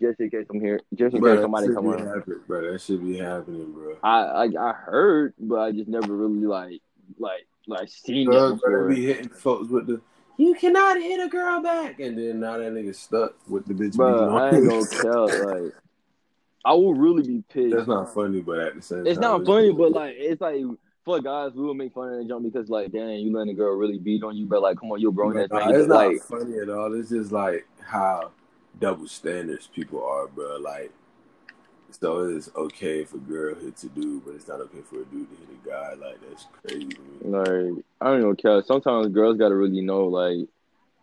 just 0.00 0.20
in 0.20 0.30
case 0.30 0.46
I'm 0.50 0.60
here, 0.60 0.80
just 0.94 1.14
in 1.14 1.20
Bro, 1.20 1.36
case 1.36 1.42
somebody 1.42 1.68
come 1.68 1.86
on. 1.88 2.06
happening, 2.06 2.40
bro. 2.46 2.72
That 2.72 2.80
should 2.80 3.02
be 3.02 3.18
happening, 3.18 3.72
bro. 3.72 3.96
I, 4.02 4.20
I 4.20 4.44
I 4.58 4.72
heard, 4.72 5.34
but 5.38 5.56
I 5.56 5.72
just 5.72 5.88
never 5.88 6.16
really 6.16 6.46
like 6.46 6.80
like 7.18 7.46
like 7.66 7.88
seen 7.88 8.28
it 8.28 8.32
Girls 8.32 8.60
before. 8.60 8.88
be 8.88 9.06
hitting 9.06 9.28
folks 9.28 9.68
with 9.68 9.86
the 9.86 10.00
you 10.38 10.54
cannot 10.54 11.00
hit 11.00 11.20
a 11.20 11.28
girl 11.28 11.62
back, 11.62 11.98
and 12.00 12.18
then 12.18 12.40
now 12.40 12.58
that 12.58 12.72
nigga 12.72 12.94
stuck 12.94 13.34
with 13.48 13.66
the 13.66 13.74
bitch. 13.74 13.96
Bro, 13.96 14.36
I 14.36 14.56
ain't 14.56 14.68
gonna 14.68 14.84
tell. 14.86 15.26
Like 15.26 15.72
I 16.64 16.72
will 16.72 16.94
really 16.94 17.22
be 17.22 17.44
pissed. 17.48 17.74
That's 17.74 17.88
not 17.88 18.12
funny, 18.12 18.40
but 18.40 18.58
at 18.58 18.74
the 18.76 18.82
same 18.82 19.06
It's 19.06 19.18
time, 19.18 19.22
not 19.22 19.46
funny, 19.46 19.72
but 19.72 19.92
like 19.92 20.14
it's 20.18 20.40
like 20.40 20.62
for 21.06 21.20
guys, 21.20 21.52
we 21.54 21.62
will 21.62 21.74
make 21.74 21.94
fun 21.94 22.12
of 22.12 22.18
that 22.18 22.28
jump 22.28 22.44
because 22.44 22.68
like, 22.68 22.90
dang, 22.92 23.20
you 23.20 23.32
letting 23.32 23.52
a 23.52 23.54
girl 23.54 23.76
really 23.76 23.98
beat 23.98 24.24
on 24.24 24.36
you, 24.36 24.44
but 24.44 24.60
like, 24.60 24.76
come 24.78 24.90
on, 24.90 25.00
you're 25.00 25.12
a 25.12 25.14
grown 25.14 25.38
ass 25.38 25.48
it's 25.52 25.76
just, 25.78 25.88
not 25.88 26.06
like, 26.06 26.20
funny 26.22 26.58
at 26.58 26.68
all. 26.68 26.92
It's 26.98 27.10
just 27.10 27.30
like 27.30 27.64
how 27.80 28.32
double 28.80 29.08
standards 29.08 29.68
people 29.74 30.04
are, 30.04 30.26
bro. 30.28 30.56
Like, 30.58 30.92
so 31.90 32.24
it's 32.28 32.50
okay 32.54 33.00
if 33.00 33.14
a 33.14 33.18
girl 33.18 33.54
hits 33.54 33.84
a 33.84 33.88
dude, 33.88 34.24
but 34.24 34.34
it's 34.34 34.48
not 34.48 34.60
okay 34.60 34.80
for 34.82 35.02
a 35.02 35.04
dude 35.04 35.28
to 35.30 35.36
hit 35.36 35.48
a 35.64 35.68
guy. 35.68 35.94
Like, 35.94 36.18
that's 36.28 36.46
crazy. 36.62 36.96
like 37.22 37.84
I 38.00 38.10
don't 38.10 38.20
even 38.20 38.36
care. 38.36 38.62
Sometimes 38.62 39.08
girls 39.08 39.38
gotta 39.38 39.54
really 39.54 39.80
know 39.80 40.06
like 40.06 40.48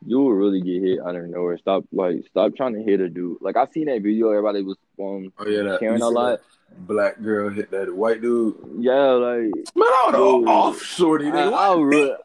you 0.05 0.19
will 0.19 0.33
really 0.33 0.61
get 0.61 0.81
hit 0.83 0.99
out 0.99 1.15
of 1.15 1.25
nowhere. 1.29 1.57
Stop 1.57 1.85
like 1.91 2.25
stop 2.29 2.55
trying 2.55 2.73
to 2.73 2.83
hit 2.83 2.99
a 2.99 3.09
dude. 3.09 3.37
Like 3.41 3.55
I 3.57 3.65
seen 3.67 3.85
that 3.85 4.01
video, 4.01 4.29
everybody 4.29 4.61
was 4.61 4.77
um 4.99 5.31
Oh 5.37 5.47
yeah, 5.47 5.63
that 5.63 5.79
caring 5.79 6.01
a 6.01 6.09
lot. 6.09 6.39
Black 6.75 7.21
girl 7.21 7.49
hit 7.49 7.69
that 7.71 7.93
white 7.95 8.21
dude. 8.21 8.55
Yeah, 8.79 9.11
like 9.11 9.53
Man, 9.75 9.87
I 9.87 10.09
Dude. 10.11 10.47
off 10.47 10.81
shorty. 10.81 11.27
I. 11.29 11.49
I 11.49 11.75
would 11.75 12.17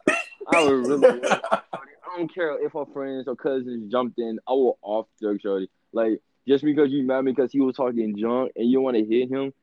I 0.51 0.63
would 0.63 0.87
really. 0.87 1.21
I 2.11 2.17
don't 2.17 2.33
care 2.33 2.63
if 2.63 2.73
her 2.73 2.85
friends 2.93 3.27
or 3.27 3.35
cousins 3.35 3.91
jumped 3.91 4.19
in. 4.19 4.39
I 4.47 4.51
will 4.51 4.77
off 4.81 5.07
jerk 5.21 5.41
shorty. 5.41 5.69
Like 5.91 6.21
just 6.47 6.63
because 6.63 6.91
you 6.91 7.03
mad 7.03 7.25
because 7.25 7.51
he 7.51 7.61
was 7.61 7.75
talking 7.75 8.17
junk 8.17 8.51
and 8.55 8.69
you 8.69 8.81
want 8.81 8.97
to 8.97 9.05
hit 9.05 9.29
him, 9.29 9.53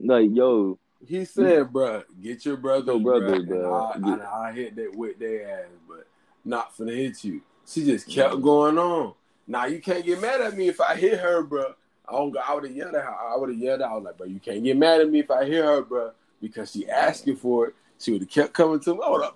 like 0.00 0.28
yo, 0.32 0.78
He 1.06 1.24
said, 1.24 1.72
"Bro, 1.72 2.04
get 2.20 2.44
your 2.44 2.56
brother, 2.56 2.92
Your 2.92 3.00
brother, 3.00 3.42
bro." 3.42 3.56
bruh. 3.58 3.94
and 3.96 4.22
I, 4.22 4.48
I 4.48 4.52
hit 4.52 4.74
that 4.76 4.96
with 4.96 5.18
their 5.18 5.60
ass, 5.60 5.68
but 5.88 6.06
not 6.44 6.76
finna 6.76 6.96
hit 6.96 7.22
you." 7.24 7.42
She 7.66 7.84
just 7.84 8.08
mm. 8.08 8.14
kept 8.14 8.42
going 8.42 8.78
on. 8.78 9.14
Now 9.46 9.66
you 9.66 9.80
can't 9.80 10.04
get 10.04 10.20
mad 10.20 10.40
at 10.40 10.56
me 10.56 10.68
if 10.68 10.80
I 10.80 10.96
hit 10.96 11.20
her, 11.20 11.42
bro. 11.42 11.74
I 12.08 12.12
don't. 12.12 12.32
go- 12.32 12.40
I 12.40 12.54
would 12.54 12.64
have 12.64 12.74
yelled 12.74 12.94
at 12.94 13.04
her. 13.04 13.14
I 13.14 13.36
would 13.36 13.50
have 13.50 13.58
yelled 13.58 13.82
out 13.82 14.02
like, 14.02 14.16
"Bro, 14.16 14.26
you 14.26 14.40
can't 14.40 14.64
get 14.64 14.76
mad 14.76 15.00
at 15.00 15.10
me 15.10 15.20
if 15.20 15.30
I 15.30 15.44
hit 15.44 15.64
her, 15.64 15.82
bro," 15.82 16.12
because 16.40 16.72
she 16.72 16.88
asking 16.88 17.36
for 17.36 17.68
it. 17.68 17.74
She 17.98 18.12
would 18.12 18.22
have 18.22 18.30
kept 18.30 18.52
coming 18.52 18.80
to 18.80 18.94
me. 18.94 19.00
I 19.04 19.10
would 19.10 19.22
have, 19.22 19.34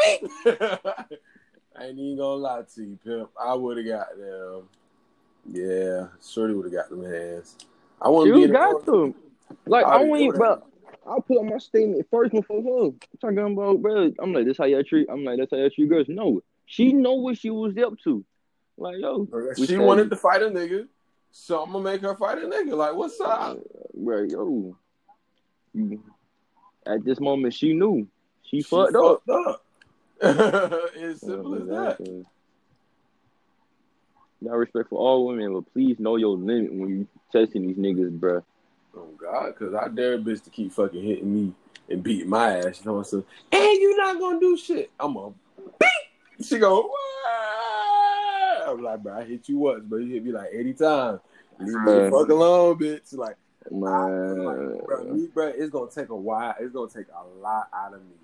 me. 0.00 0.28
I 1.76 1.84
ain't 1.84 1.98
even 1.98 2.16
gonna 2.18 2.34
lie 2.34 2.62
to 2.74 2.82
you, 2.82 2.98
pimp. 3.04 3.30
I 3.40 3.54
would 3.54 3.78
have 3.78 3.86
got 3.86 4.18
them. 4.18 4.68
Yeah, 5.50 6.08
Shorty 6.22 6.54
would 6.54 6.66
have 6.66 6.74
got 6.74 6.90
them 6.90 7.04
hands. 7.04 7.56
I 8.00 8.08
wouldn't 8.08 8.34
be 8.34 8.40
you 8.42 8.46
the- 8.48 8.52
got 8.52 8.84
to. 8.86 9.14
Like 9.66 9.84
I 9.84 10.02
won't, 10.04 10.20
even- 10.20 10.38
bro. 10.38 10.62
I'll 11.06 11.22
put 11.22 11.38
on 11.38 11.48
my 11.48 11.58
statement 11.58 12.06
first 12.10 12.30
before 12.30 12.62
her. 12.62 12.86
I'm 12.88 12.98
talking 13.20 13.38
about, 13.38 13.80
bro. 13.80 14.12
I'm 14.18 14.32
like, 14.32 14.44
this 14.44 14.58
how 14.58 14.64
y'all 14.64 14.84
treat. 14.84 15.08
I'm 15.10 15.24
like, 15.24 15.38
that's 15.38 15.50
how 15.50 15.56
y'all 15.56 15.70
treat 15.70 15.88
girls. 15.88 16.06
No, 16.08 16.42
she 16.66 16.90
mm-hmm. 16.90 17.02
know 17.02 17.14
what 17.14 17.38
she 17.38 17.50
was 17.50 17.76
up 17.78 17.94
to. 18.04 18.24
Like, 18.76 18.96
yo, 18.98 19.26
She 19.56 19.76
wanted 19.76 20.10
to 20.10 20.16
fight 20.16 20.42
a 20.42 20.46
nigga, 20.46 20.86
so 21.32 21.62
I'm 21.62 21.72
gonna 21.72 21.84
make 21.84 22.00
her 22.02 22.14
fight 22.16 22.38
a 22.38 22.42
nigga. 22.42 22.76
Like, 22.76 22.94
what's 22.94 23.20
up? 23.20 23.58
bro, 23.94 24.22
yo. 24.22 24.76
At 26.86 27.04
this 27.04 27.20
moment, 27.20 27.54
she 27.54 27.72
knew. 27.72 28.06
She, 28.42 28.62
fucked 28.62 28.94
up. 28.94 29.22
fucked 29.26 29.48
up. 29.48 29.64
it's 30.22 31.20
simple 31.22 31.54
as 31.54 31.66
that. 31.66 32.26
Got 34.44 34.52
respect 34.52 34.90
for 34.90 34.98
all 34.98 35.26
women, 35.26 35.54
but 35.54 35.72
please 35.72 35.98
know 35.98 36.16
your 36.16 36.36
limit 36.36 36.74
when 36.74 36.88
you 36.90 37.08
testing 37.32 37.66
these 37.66 37.76
niggas, 37.76 38.18
bruh. 38.18 38.42
Oh 38.94 39.08
God, 39.16 39.54
because 39.58 39.74
I 39.74 39.88
dare 39.88 40.14
a 40.14 40.18
bitch 40.18 40.44
to 40.44 40.50
keep 40.50 40.72
fucking 40.72 41.02
hitting 41.02 41.32
me 41.32 41.54
and 41.88 42.02
beating 42.02 42.28
my 42.28 42.58
ass. 42.58 42.80
You 42.80 42.86
know 42.86 42.92
what 42.94 42.98
I'm 42.98 43.04
saying? 43.04 43.24
And 43.52 43.80
you 43.80 43.96
not 43.96 44.18
gonna 44.18 44.40
do 44.40 44.56
shit. 44.58 44.90
I'm 45.00 45.16
a 45.16 45.30
beat. 45.78 46.46
She 46.46 46.58
go. 46.58 46.82
What? 46.82 48.68
I'm 48.68 48.82
like, 48.82 49.02
bro, 49.02 49.18
I 49.18 49.24
hit 49.24 49.48
you 49.48 49.56
once, 49.56 49.84
but 49.86 49.96
you 49.96 50.12
hit 50.12 50.24
me 50.24 50.32
like 50.32 50.50
80 50.52 50.72
times. 50.74 51.20
Leave 51.58 51.82
me 51.82 52.10
fuck 52.10 52.28
alone, 52.28 52.78
bitch. 52.78 53.14
Like, 53.16 53.36
Man, 53.70 54.44
like, 54.44 54.84
bro, 54.86 55.04
me, 55.04 55.28
bro, 55.28 55.46
it's 55.48 55.70
gonna 55.70 55.90
take 55.90 56.10
a 56.10 56.16
while. 56.16 56.54
It's 56.60 56.72
gonna 56.72 56.90
take 56.90 57.06
a 57.08 57.40
lot 57.40 57.68
out 57.72 57.94
of 57.94 58.00
me 58.00 58.14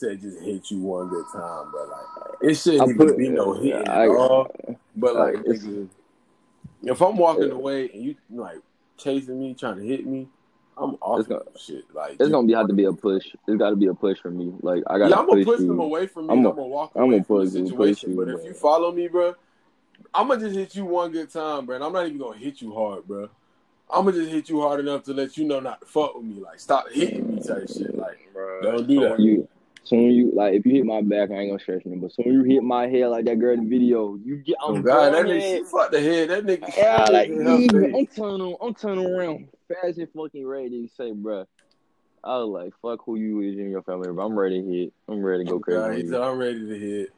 to 0.00 0.16
just 0.16 0.40
hit 0.40 0.70
you 0.70 0.80
one 0.80 1.08
good 1.08 1.24
time, 1.32 1.70
bro. 1.70 1.84
Like, 1.88 2.50
it 2.50 2.54
shouldn't 2.54 2.82
I 2.82 2.84
even 2.86 2.96
put- 2.96 3.16
be 3.18 3.28
no 3.28 3.52
hitting 3.54 3.88
I- 3.88 4.04
at 4.04 4.08
all. 4.10 4.48
But 4.96 5.14
like, 5.16 5.36
Like, 5.36 5.44
nigga, 5.46 5.88
if 6.84 7.00
I'm 7.00 7.16
walking 7.16 7.48
Yeah. 7.48 7.54
away 7.54 7.90
and 7.92 8.02
you 8.02 8.14
like 8.30 8.58
chasing 8.96 9.38
me, 9.40 9.54
trying 9.54 9.76
to 9.76 9.82
hit 9.84 10.06
me, 10.06 10.28
I'm 10.76 10.96
off 11.02 11.20
It's 11.20 11.28
gonna- 11.28 11.40
of 11.42 11.60
shit. 11.60 11.84
Like, 11.94 12.16
it's 12.18 12.30
gonna 12.30 12.46
be 12.46 12.54
have 12.54 12.66
to 12.68 12.72
be 12.72 12.84
a 12.84 12.92
push. 12.92 13.34
It's 13.46 13.58
got 13.58 13.70
to 13.70 13.76
be 13.76 13.86
a 13.86 13.94
push 13.94 14.18
for 14.18 14.30
me. 14.30 14.52
Like 14.62 14.82
I 14.86 14.98
gotta 14.98 15.10
yeah, 15.10 15.18
I'm 15.20 15.26
gonna 15.28 15.44
push 15.44 15.58
push 15.58 15.66
them 15.66 15.78
away 15.80 16.06
from 16.06 16.26
me. 16.26 16.32
I'm 16.32 16.38
I'm, 16.38 16.44
gonna 16.54 16.62
walk 16.66 16.92
I'm 16.94 17.02
away 17.02 17.10
gonna 17.20 17.24
from 17.24 17.36
the 17.38 17.44
push 17.44 17.54
you, 17.70 17.76
push 17.76 17.88
situation. 18.00 18.10
you, 18.12 18.16
but 18.16 18.28
if 18.40 18.44
you 18.46 18.54
follow 18.54 18.90
me, 18.92 19.08
bro, 19.08 19.34
I'm 20.14 20.28
gonna 20.28 20.40
just 20.40 20.56
hit 20.56 20.74
you 20.74 20.86
one 20.86 21.10
good 21.12 21.30
time, 21.30 21.66
bro. 21.66 21.74
And 21.76 21.84
I'm 21.84 21.92
not 21.92 22.06
even 22.06 22.18
gonna 22.18 22.38
hit 22.38 22.62
you 22.62 22.72
hard, 22.74 23.06
bro. 23.06 23.28
I'm 23.92 24.04
gonna 24.06 24.16
just 24.16 24.30
hit 24.30 24.48
you 24.48 24.60
hard 24.62 24.80
enough 24.80 25.02
to 25.04 25.12
let 25.12 25.36
you 25.36 25.44
know 25.44 25.60
not 25.60 25.80
to 25.82 25.86
fuck 25.86 26.14
with 26.14 26.24
me. 26.24 26.40
Like, 26.40 26.60
stop 26.60 26.88
hitting 26.88 27.34
me, 27.36 27.42
type 27.42 27.68
shit. 27.68 27.96
Like, 27.98 28.18
bro, 28.32 28.62
don't 28.62 28.86
do 28.88 29.00
that. 29.00 29.10
when 29.18 29.20
you, 29.20 29.48
soon 29.84 30.10
you 30.10 30.32
like 30.34 30.54
if 30.54 30.66
you 30.66 30.74
hit 30.74 30.84
my 30.84 31.02
back, 31.02 31.30
I 31.30 31.34
ain't 31.34 31.50
gonna 31.50 31.60
stretch 31.60 31.84
you. 31.84 31.96
But 31.96 32.12
soon 32.12 32.32
you 32.32 32.42
hit 32.44 32.62
my 32.62 32.86
head 32.86 33.08
like 33.08 33.24
that 33.26 33.38
girl 33.38 33.54
in 33.54 33.64
the 33.64 33.70
video, 33.70 34.16
you 34.16 34.36
get 34.36 34.56
Oh 34.60 34.80
God, 34.80 35.12
that 35.12 35.26
nigga, 35.26 35.66
fucked 35.66 35.92
the 35.92 36.00
head. 36.00 36.30
That 36.30 36.44
nigga, 36.44 36.76
Yeah, 36.76 37.04
like 37.06 37.28
even. 37.28 37.94
I'm 37.94 38.06
turning, 38.06 38.56
I'm 38.60 38.74
turning 38.74 39.06
around 39.06 39.48
fast 39.68 39.98
and 39.98 40.08
fucking 40.14 40.46
ready 40.46 40.86
to 40.86 40.88
say, 40.94 41.12
bruh. 41.12 41.46
I 42.22 42.36
was 42.36 42.48
like, 42.48 42.72
fuck 42.82 43.04
who 43.04 43.16
you 43.16 43.40
is 43.40 43.58
in 43.58 43.70
your 43.70 43.82
family, 43.82 44.12
but 44.12 44.22
I'm 44.22 44.38
ready 44.38 44.60
to 44.60 44.68
hit. 44.68 44.92
I'm 45.08 45.22
ready 45.22 45.44
to 45.44 45.50
go 45.50 45.56
oh, 45.56 45.60
crazy. 45.60 45.80
God, 45.80 45.90
on 45.90 45.96
he 45.96 46.02
you. 46.02 46.08
said, 46.10 46.20
I'm 46.20 46.38
ready 46.38 46.66
to 46.66 46.78
hit. 46.78 47.10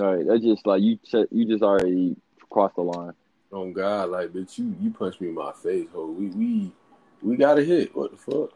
All 0.00 0.16
right, 0.16 0.26
that's 0.26 0.42
just 0.42 0.66
like 0.66 0.82
you. 0.82 0.98
You 1.30 1.46
just 1.46 1.62
already 1.62 2.16
crossed 2.50 2.76
the 2.76 2.82
line. 2.82 3.12
Oh 3.52 3.70
God, 3.70 4.10
like 4.10 4.30
bitch, 4.30 4.58
you 4.58 4.74
you 4.80 4.90
punched 4.90 5.20
me 5.20 5.28
in 5.28 5.34
my 5.34 5.52
face, 5.52 5.86
ho. 5.92 6.06
We 6.06 6.26
we 6.26 6.72
we 7.22 7.36
got 7.36 7.58
a 7.58 7.64
hit. 7.64 7.94
What 7.94 8.10
the 8.10 8.16
fuck? 8.16 8.50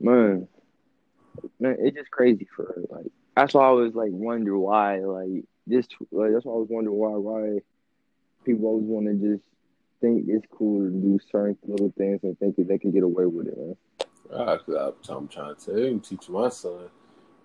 Man, 0.00 0.48
man, 1.58 1.76
it's 1.80 1.96
just 1.96 2.10
crazy 2.10 2.46
for 2.54 2.64
her. 2.64 2.82
Like 2.90 3.06
that's 3.34 3.54
why 3.54 3.66
I 3.66 3.72
was 3.72 3.94
like 3.94 4.10
wonder 4.12 4.58
why 4.58 4.98
like 5.00 5.44
this. 5.66 5.86
Like 6.10 6.32
that's 6.32 6.44
why 6.44 6.52
I 6.54 6.58
was 6.58 6.68
wondering 6.68 6.96
why 6.96 7.10
why 7.16 7.58
people 8.44 8.66
always 8.66 8.84
want 8.86 9.06
to 9.06 9.14
just 9.14 9.44
think 10.00 10.26
it's 10.28 10.46
cool 10.52 10.84
to 10.84 10.90
do 10.90 11.18
certain 11.30 11.56
little 11.66 11.92
things 11.96 12.20
and 12.22 12.38
think 12.38 12.56
that 12.56 12.68
they 12.68 12.78
can 12.78 12.90
get 12.90 13.02
away 13.02 13.24
with 13.26 13.48
it, 13.48 13.56
man. 13.56 13.76
Ah, 14.32 14.58
'cause 14.58 14.74
I- 15.08 15.12
I'm 15.14 15.28
trying 15.28 15.54
to 15.54 15.64
tell 15.64 15.78
you, 15.78 15.86
I'm 15.86 16.32
my 16.32 16.48
son. 16.48 16.90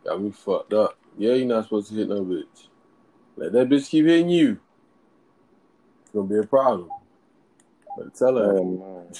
Got 0.03 0.21
me 0.21 0.31
fucked 0.31 0.73
up. 0.73 0.97
Yeah, 1.17 1.33
you're 1.33 1.47
not 1.47 1.65
supposed 1.65 1.89
to 1.89 1.95
hit 1.95 2.09
no 2.09 2.23
bitch. 2.23 2.67
Let 3.37 3.53
that 3.53 3.69
bitch 3.69 3.89
keep 3.89 4.05
hitting 4.05 4.29
you. 4.29 4.59
It's 6.01 6.11
gonna 6.11 6.27
be 6.27 6.37
a 6.37 6.43
problem. 6.43 6.89
But 7.97 8.13
tell 8.15 8.35
her. 8.37 8.57
Oh 8.57 8.63
man. 8.63 9.13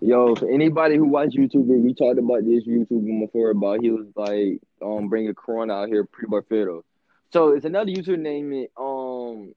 Yo, 0.00 0.34
for 0.34 0.48
anybody 0.48 0.96
who 0.96 1.04
watch 1.04 1.30
YouTube, 1.30 1.66
we 1.66 1.92
talked 1.92 2.18
about 2.18 2.44
this 2.44 2.64
YouTube 2.64 3.20
before 3.20 3.50
about 3.50 3.80
he 3.82 3.90
was 3.90 4.06
like 4.16 4.60
um 4.82 5.08
bringing 5.08 5.34
Corona 5.34 5.74
out 5.74 5.88
here 5.88 6.04
Pretty 6.04 6.28
Boy 6.28 6.40
Fredo. 6.40 6.82
So 7.32 7.50
it's 7.50 7.66
another 7.66 7.90
YouTuber 7.90 8.18
named 8.18 8.68
um 8.78 9.54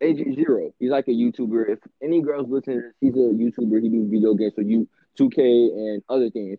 Agent 0.00 0.36
Zero. 0.36 0.74
He's 0.78 0.90
like 0.90 1.08
a 1.08 1.12
YouTuber. 1.12 1.70
If 1.70 1.78
any 2.02 2.20
girls 2.20 2.48
listening, 2.48 2.92
he's 3.00 3.14
a 3.14 3.18
YouTuber. 3.18 3.82
He 3.82 3.88
do 3.88 4.06
video 4.10 4.34
games 4.34 4.52
for 4.54 4.62
you, 4.62 4.86
2K 5.18 5.38
and 5.38 6.02
other 6.10 6.28
things. 6.30 6.58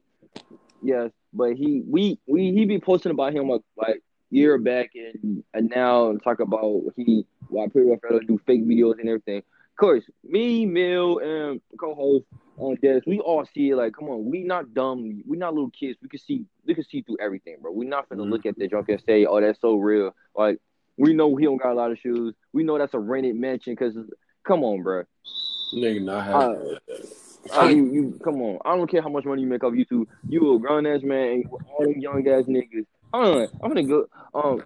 Yes, 0.82 1.12
but 1.32 1.54
he 1.54 1.84
we 1.88 2.18
we 2.26 2.54
he 2.54 2.66
be 2.66 2.80
posting 2.80 3.12
about 3.12 3.34
him 3.34 3.50
like, 3.50 3.62
like 3.78 4.02
year 4.32 4.58
back 4.58 4.92
and 4.96 5.44
and 5.54 5.70
now 5.70 6.16
talk 6.24 6.40
about 6.40 6.82
he 6.96 7.26
why 7.50 7.68
Pretty 7.68 7.88
Boy 7.88 7.98
Fredo 7.98 8.26
do 8.28 8.40
fake 8.48 8.66
videos 8.66 9.00
and 9.00 9.10
everything. 9.10 9.44
Of 9.76 9.80
course, 9.80 10.06
me, 10.24 10.66
Mill, 10.66 11.18
and 11.18 11.60
co-host 11.78 12.24
on 12.58 12.78
Des, 12.82 13.02
we 13.06 13.20
all 13.20 13.46
see 13.54 13.72
it. 13.72 13.76
Like, 13.76 13.92
come 13.94 14.08
on, 14.08 14.24
we 14.24 14.42
not 14.42 14.74
dumb. 14.74 15.22
We 15.28 15.36
not 15.36 15.54
little 15.54 15.70
kids. 15.70 16.00
We 16.02 16.08
can 16.08 16.20
see, 16.22 16.46
we 16.66 16.74
can 16.76 16.86
see 16.86 17.02
through 17.02 17.18
everything, 17.20 17.58
bro. 17.62 17.74
We 17.74 17.86
not 17.86 18.08
finna 18.08 18.26
look 18.26 18.46
at 18.46 18.58
the 18.58 18.70
junk 18.70 18.88
and 18.88 19.04
say, 19.06 19.26
"Oh, 19.26 19.42
that's 19.42 19.60
so 19.60 19.76
real." 19.76 20.16
Like, 20.34 20.60
we 20.96 21.14
know 21.14 21.36
he 21.36 21.44
don't 21.44 21.58
got 21.58 21.74
a 21.74 21.76
lot 21.76 21.92
of 21.92 22.00
shoes. 22.00 22.34
We 22.54 22.64
know 22.64 22.78
that's 22.78 22.94
a 22.94 23.00
rented 23.00 23.36
mansion. 23.36 23.74
Because, 23.74 23.98
come 24.48 24.64
on, 24.64 24.82
bro. 24.82 25.04
Nigga 25.74 26.02
not 26.02 26.24
happy. 26.24 26.78
Uh, 27.54 27.68
you, 27.68 27.92
you, 27.92 28.20
come 28.24 28.42
on. 28.42 28.60
I 28.64 28.78
don't 28.78 28.90
care 28.90 29.02
how 29.02 29.10
much 29.10 29.26
money 29.26 29.42
you 29.42 29.48
make 29.50 29.66
off 29.66 29.74
YouTube. 29.74 30.08
You 30.30 30.56
a 30.56 30.60
grown 30.60 30.86
ass 30.86 31.02
man, 31.04 31.32
and 31.32 31.46
all 31.52 31.84
them 31.84 32.00
young 32.00 32.26
ass 32.30 32.46
niggas. 32.46 32.86
Hold 33.14 33.36
on, 33.36 33.48
I'm 33.62 33.70
gonna 33.74 33.84
go. 33.84 34.08
Um, 34.34 34.64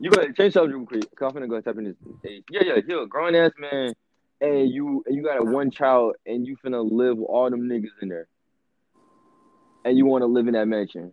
you 0.00 0.10
go 0.10 0.20
ahead, 0.20 0.34
change 0.34 0.54
subject 0.54 0.74
real 0.74 0.86
quick. 0.86 1.14
Cause 1.14 1.28
I'm 1.28 1.34
gonna 1.34 1.46
go 1.46 1.60
type 1.60 1.76
in 1.76 1.84
this. 1.84 1.96
Hey, 2.22 2.42
yeah, 2.50 2.62
yeah, 2.64 2.80
you're 2.88 3.02
a 3.02 3.06
grown 3.06 3.34
ass 3.34 3.52
man, 3.58 3.92
and 4.40 4.70
you 4.70 5.04
you 5.08 5.22
got 5.22 5.38
a 5.38 5.44
one 5.44 5.70
child, 5.70 6.16
and 6.24 6.46
you 6.46 6.56
finna 6.64 6.82
live 6.90 7.18
with 7.18 7.28
all 7.28 7.50
them 7.50 7.68
niggas 7.68 7.90
in 8.00 8.08
there, 8.08 8.26
and 9.84 9.98
you 9.98 10.06
want 10.06 10.22
to 10.22 10.26
live 10.26 10.48
in 10.48 10.54
that 10.54 10.66
mansion. 10.66 11.12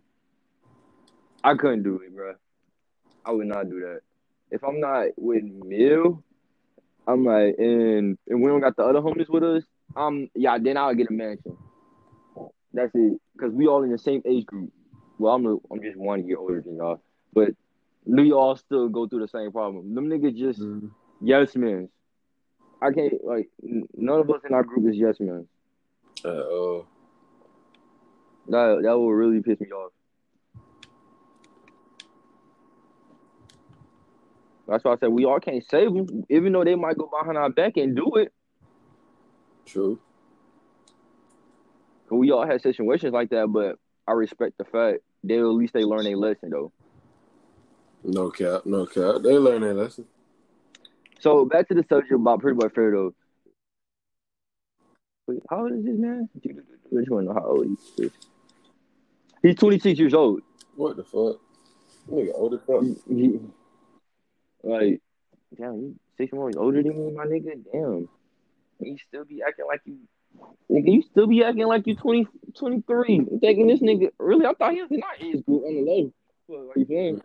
I 1.44 1.54
couldn't 1.54 1.82
do 1.82 1.96
it, 1.96 2.14
bro. 2.16 2.34
I 3.26 3.32
would 3.32 3.46
not 3.46 3.68
do 3.68 3.80
that. 3.80 4.00
If 4.50 4.64
I'm 4.64 4.80
not 4.80 5.08
with 5.18 5.44
Mill, 5.44 6.24
I'm 7.06 7.24
like, 7.24 7.56
and 7.58 8.16
and 8.26 8.42
we 8.42 8.48
don't 8.48 8.60
got 8.60 8.74
the 8.76 8.84
other 8.84 9.00
homies 9.00 9.28
with 9.28 9.44
us. 9.44 9.64
Um, 9.96 10.28
yeah, 10.34 10.56
then 10.58 10.78
I'll 10.78 10.94
get 10.94 11.10
a 11.10 11.12
mansion. 11.12 11.58
That's 12.72 12.90
it, 12.94 13.20
cause 13.38 13.52
we 13.52 13.66
all 13.66 13.82
in 13.82 13.92
the 13.92 13.98
same 13.98 14.22
age 14.24 14.46
group. 14.46 14.72
Well, 15.18 15.34
I'm 15.34 15.42
the, 15.42 15.58
I'm 15.70 15.82
just 15.82 15.98
one 15.98 16.26
year 16.26 16.38
older 16.38 16.62
than 16.62 16.76
y'all, 16.76 17.02
but 17.34 17.50
we 18.04 18.32
all 18.32 18.56
still 18.56 18.88
go 18.88 19.06
through 19.06 19.20
the 19.20 19.28
same 19.28 19.52
problem. 19.52 19.94
Them 19.94 20.08
niggas 20.08 20.36
just 20.36 20.60
Mhm. 20.60 20.90
yes 21.20 21.54
men. 21.56 21.88
I 22.80 22.92
can't 22.92 23.22
like 23.24 23.50
none 23.62 24.20
of 24.20 24.30
us 24.30 24.42
in 24.44 24.54
our 24.54 24.62
group 24.62 24.88
is 24.88 24.96
yes 24.96 25.18
men. 25.20 25.48
Uh, 26.24 26.28
uh, 26.28 26.82
That 28.48 28.80
that 28.82 28.98
will 28.98 29.12
really 29.12 29.42
piss 29.42 29.60
me 29.60 29.70
off. 29.72 29.92
That's 34.66 34.84
why 34.84 34.92
I 34.92 34.96
said 34.96 35.08
we 35.08 35.24
all 35.24 35.40
can't 35.40 35.64
save 35.64 35.92
them, 35.94 36.24
even 36.28 36.52
though 36.52 36.62
they 36.64 36.74
might 36.74 36.98
go 36.98 37.06
behind 37.06 37.38
our 37.38 37.50
back 37.50 37.76
and 37.76 37.96
do 37.96 38.16
it. 38.16 38.32
True. 39.64 39.98
we 42.10 42.30
all 42.30 42.46
had 42.46 42.62
situations 42.62 43.12
like 43.12 43.28
that, 43.30 43.48
but 43.52 43.78
I 44.06 44.12
respect 44.12 44.56
the 44.56 44.64
fact 44.64 45.00
they 45.22 45.38
at 45.38 45.44
least 45.44 45.74
they 45.74 45.84
learn 45.84 46.06
a 46.06 46.14
lesson 46.14 46.50
though. 46.50 46.72
No 48.04 48.30
cap, 48.30 48.64
no 48.64 48.86
cap. 48.86 49.22
They 49.22 49.36
learn 49.38 49.62
their 49.62 49.74
lesson. 49.74 50.06
So 51.20 51.44
back 51.44 51.68
to 51.68 51.74
the 51.74 51.84
subject 51.88 52.12
about 52.12 52.40
Pretty 52.40 52.56
Boy 52.56 52.68
Fair 52.68 52.92
though. 52.92 53.14
Wait, 55.26 55.42
how 55.50 55.62
old 55.62 55.72
is 55.72 55.84
this 55.84 55.98
man? 55.98 56.28
I 56.36 56.48
just 57.00 57.10
want 57.10 57.26
to 57.26 57.32
know 57.32 57.34
how 57.34 57.46
old 57.46 57.66
he 57.66 58.04
is. 58.04 58.12
He's 59.42 59.56
26 59.56 59.98
years 59.98 60.14
old. 60.14 60.42
What 60.76 60.96
the 60.96 61.04
fuck? 61.04 61.40
Nigga 62.10 62.30
old 62.34 62.54
as 62.54 62.60
fuck. 62.66 62.82
He, 63.08 63.40
like, 64.62 65.00
damn, 65.56 65.74
you 65.76 65.94
six 66.16 66.32
months 66.32 66.56
older 66.56 66.82
than 66.82 66.96
me, 67.06 67.12
my 67.12 67.26
nigga. 67.26 67.62
Damn, 67.72 68.08
you 68.80 68.96
still 69.08 69.24
be 69.24 69.42
acting 69.46 69.66
like 69.66 69.82
you, 69.84 69.98
nigga. 70.70 70.92
You 70.92 71.02
still 71.02 71.26
be 71.26 71.44
acting 71.44 71.66
like 71.66 71.86
you 71.86 71.94
20, 71.96 72.26
23. 72.58 73.18
I'm 73.18 73.40
thinking 73.40 73.66
this 73.66 73.80
nigga. 73.80 74.08
Really, 74.18 74.46
I 74.46 74.54
thought 74.54 74.72
he 74.72 74.80
was 74.80 74.90
in 74.90 75.02
our 75.02 75.14
age 75.20 75.44
group 75.44 75.64
on 75.64 75.74
the 75.74 75.82
low. 75.82 76.12
What 76.46 76.76
are 76.76 76.80
you 76.80 76.86
saying? 76.86 77.20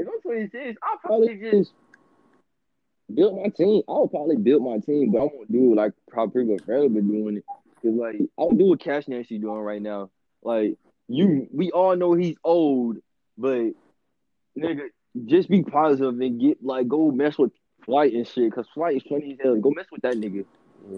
If 0.00 0.08
I'm 0.08 0.20
26, 0.22 0.78
I'll 0.82 0.98
probably 0.98 1.36
just 1.36 1.72
build 3.14 3.36
my 3.42 3.48
team. 3.48 3.82
I'll 3.88 4.08
probably 4.08 4.36
build 4.36 4.62
my 4.64 4.78
team, 4.78 5.10
but 5.12 5.18
I 5.18 5.22
won't 5.24 5.52
do 5.52 5.72
it 5.72 5.76
like 5.76 5.92
probably 6.08 6.44
what 6.44 6.64
Fred 6.64 6.94
been 6.94 7.08
doing 7.08 7.36
it. 7.38 7.44
Cause 7.82 7.92
like 7.94 8.16
I'll 8.38 8.50
do 8.50 8.64
what 8.66 8.80
Cash 8.80 9.08
Nasty 9.08 9.38
doing 9.38 9.60
right 9.60 9.82
now. 9.82 10.10
Like 10.42 10.76
you, 11.08 11.48
we 11.52 11.70
all 11.70 11.96
know 11.96 12.14
he's 12.14 12.36
old, 12.44 12.98
but 13.36 13.72
nigga, 14.58 14.84
just 15.26 15.50
be 15.50 15.62
positive 15.62 16.18
and 16.20 16.40
get 16.40 16.64
like 16.64 16.88
go 16.88 17.10
mess 17.10 17.36
with 17.38 17.52
Flight 17.84 18.12
and 18.14 18.26
shit. 18.26 18.52
Cause 18.52 18.66
Flight 18.74 18.96
is 18.96 19.02
funny 19.08 19.32
as 19.32 19.38
hell. 19.42 19.56
Go 19.56 19.70
mess 19.70 19.86
with 19.92 20.02
that 20.02 20.14
nigga. 20.14 20.44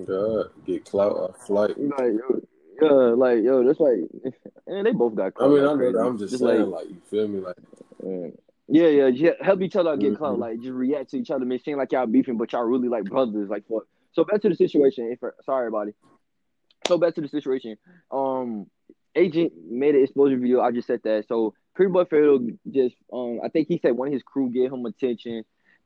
God, 0.06 0.50
get 0.64 0.84
clout 0.84 1.12
off 1.12 1.46
flight. 1.46 1.74
Like 1.78 2.12
yo, 2.12 2.40
yeah, 2.80 2.88
like 3.16 3.42
yo, 3.42 3.64
that's 3.64 3.80
like, 3.80 3.98
and 4.66 4.86
they 4.86 4.92
both 4.92 5.14
got. 5.14 5.26
I 5.26 5.30
clout 5.30 5.50
mean, 5.50 5.60
I 5.60 5.66
like 5.66 5.78
know 5.78 5.92
that. 5.92 5.92
crazy. 5.92 5.98
I'm 6.08 6.18
just 6.18 6.30
Just 6.32 6.42
saying, 6.44 6.60
like- 6.70 6.84
like, 6.84 6.90
you 6.90 7.00
feel 7.10 7.28
me? 7.28 7.40
Like, 7.40 7.56
Mm. 8.04 8.36
Yeah, 8.72 8.88
yeah, 8.88 9.06
yeah. 9.08 9.30
Help 9.42 9.60
each 9.60 9.76
other 9.76 9.90
out 9.90 10.00
get 10.00 10.16
clout. 10.16 10.36
Mhm. 10.36 10.40
Like 10.40 10.60
just 10.60 10.72
react 10.72 11.10
to 11.10 11.18
each 11.18 11.30
other. 11.30 11.44
Make 11.44 11.62
seem 11.62 11.76
like 11.76 11.92
y'all 11.92 12.06
beefing, 12.06 12.38
but 12.38 12.52
y'all 12.52 12.62
really 12.64 12.88
like 12.88 13.04
brothers. 13.04 13.50
Like 13.50 13.66
fuck. 13.68 13.86
So 14.12 14.24
back 14.24 14.40
to 14.42 14.48
the 14.48 14.56
situation. 14.56 15.12
If 15.12 15.18
sorry, 15.44 15.66
everybody. 15.66 15.92
So 16.86 16.96
back 16.96 17.14
to 17.16 17.20
the 17.20 17.28
situation. 17.28 17.76
Um, 18.10 18.66
agent 19.14 19.52
made 19.70 19.94
an 19.94 20.02
exposure 20.02 20.38
video. 20.38 20.62
I 20.62 20.70
just 20.70 20.86
said 20.86 21.00
that. 21.04 21.28
So 21.28 21.52
Pretty 21.74 21.92
Boy 21.92 22.04
Fredo 22.04 22.56
just 22.70 22.96
um, 23.12 23.40
I 23.44 23.48
think 23.48 23.68
he 23.68 23.78
said 23.78 23.92
one 23.92 24.08
of 24.08 24.14
his 24.14 24.22
crew 24.22 24.48
gave 24.48 24.72
him 24.72 24.86
attention, 24.86 25.44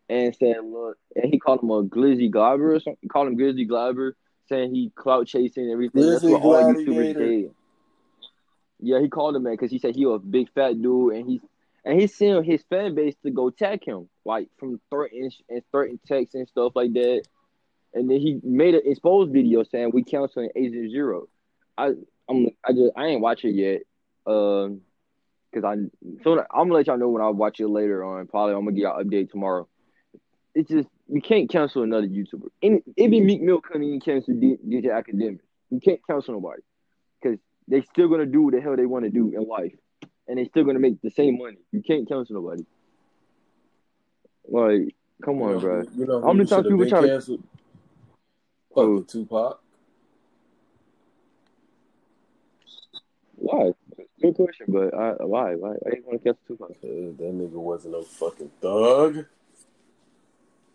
and 0.08 0.36
said, 0.36 0.58
"Look," 0.64 0.96
and 1.16 1.32
he 1.32 1.40
called 1.40 1.64
him 1.64 1.70
a 1.70 1.82
glizzy 1.82 2.30
gobbler 2.30 2.70
or 2.70 2.78
something. 2.78 2.98
He 3.02 3.08
called 3.08 3.26
him 3.26 3.36
glizzy 3.36 3.68
gobbler, 3.68 4.14
saying 4.48 4.72
he 4.72 4.92
clout 4.94 5.26
chasing 5.26 5.64
and 5.64 5.72
everything. 5.72 6.06
That's 6.06 6.22
what 6.22 6.40
all 6.40 6.54
YouTubers 6.54 7.16
did. 7.16 7.50
Yeah, 8.78 9.00
he 9.00 9.08
called 9.08 9.34
him 9.34 9.42
that 9.42 9.50
because 9.50 9.72
he 9.72 9.80
said 9.80 9.96
he 9.96 10.06
was 10.06 10.20
a 10.22 10.24
big 10.24 10.52
fat 10.52 10.80
dude, 10.80 11.14
and 11.14 11.28
he's 11.28 11.40
and 11.86 12.00
he's 12.00 12.14
sending 12.14 12.42
his 12.42 12.64
fan 12.68 12.96
base 12.96 13.14
to 13.22 13.30
go 13.30 13.46
attack 13.46 13.86
him, 13.86 14.08
like 14.24 14.48
from 14.58 14.80
threatening 14.90 15.30
and 15.48 15.62
threatening 15.70 16.00
texts 16.04 16.34
and 16.34 16.48
stuff 16.48 16.72
like 16.74 16.92
that. 16.94 17.22
And 17.94 18.10
then 18.10 18.20
he 18.20 18.40
made 18.42 18.74
an 18.74 18.82
exposed 18.84 19.32
video 19.32 19.62
saying 19.62 19.92
we 19.94 20.02
canceling 20.02 20.50
Agent 20.56 20.90
Zero. 20.90 21.28
I 21.78 21.92
I'm 22.28 22.48
I 22.64 22.72
just 22.72 22.90
I 22.96 23.06
ain't 23.06 23.20
watch 23.20 23.44
it 23.44 23.54
yet, 23.54 23.82
um, 24.26 24.80
because 25.50 25.64
I 25.64 25.76
so 26.24 26.40
I'm 26.52 26.64
gonna 26.64 26.74
let 26.74 26.88
y'all 26.88 26.98
know 26.98 27.08
when 27.08 27.22
I 27.22 27.28
watch 27.28 27.60
it 27.60 27.68
later 27.68 28.04
on. 28.04 28.26
Probably 28.26 28.54
I'm 28.54 28.64
gonna 28.64 28.72
get 28.72 28.82
y'all 28.82 29.02
update 29.02 29.30
tomorrow. 29.30 29.68
It's 30.56 30.68
just 30.68 30.88
you 31.08 31.20
can't 31.20 31.48
cancel 31.48 31.84
another 31.84 32.08
YouTuber. 32.08 32.48
And 32.64 32.82
it 32.96 33.10
be 33.12 33.20
Meek 33.20 33.42
Mill 33.42 33.60
couldn't 33.60 34.00
cancel 34.04 34.34
DJ 34.34 34.86
Akademiks. 34.86 35.38
You 35.70 35.78
can't 35.78 36.00
cancel 36.04 36.34
nobody 36.34 36.62
because 37.22 37.38
they 37.68 37.82
still 37.82 38.08
gonna 38.08 38.26
do 38.26 38.42
what 38.42 38.54
the 38.54 38.60
hell 38.60 38.74
they 38.76 38.86
want 38.86 39.04
to 39.04 39.10
do 39.10 39.32
in 39.36 39.46
life, 39.46 39.74
and 40.28 40.38
they're 40.38 40.44
still 40.46 40.64
gonna 40.64 40.78
make 40.78 41.00
the 41.02 41.10
same 41.10 41.38
money. 41.38 41.58
You 41.72 41.82
can't 41.82 42.08
cancel 42.08 42.34
nobody. 42.36 42.64
Like, 44.48 44.94
come 45.24 45.36
You 45.38 45.44
on, 45.44 45.52
know, 45.52 45.58
bro. 45.60 45.82
you 45.96 46.06
know 46.06 46.20
How 46.22 46.32
many 46.32 46.48
times 46.48 46.66
people 46.66 46.88
try 46.88 47.00
to- 47.02 47.06
canceled? 47.08 47.42
Who? 48.74 48.98
Fucking 49.00 49.06
Tupac. 49.06 49.60
Why? 53.36 53.72
Good 54.20 54.34
question, 54.34 54.66
but 54.68 54.94
I, 54.94 55.12
why? 55.24 55.54
Why? 55.54 55.74
I 55.86 55.90
didn't 55.90 56.06
want 56.06 56.22
to 56.22 56.24
cancel 56.24 56.42
Tupac? 56.56 56.68
Cause 56.68 57.16
that 57.18 57.20
nigga 57.20 57.50
wasn't 57.52 57.92
no 57.94 58.02
fucking 58.02 58.50
thug. 58.60 59.24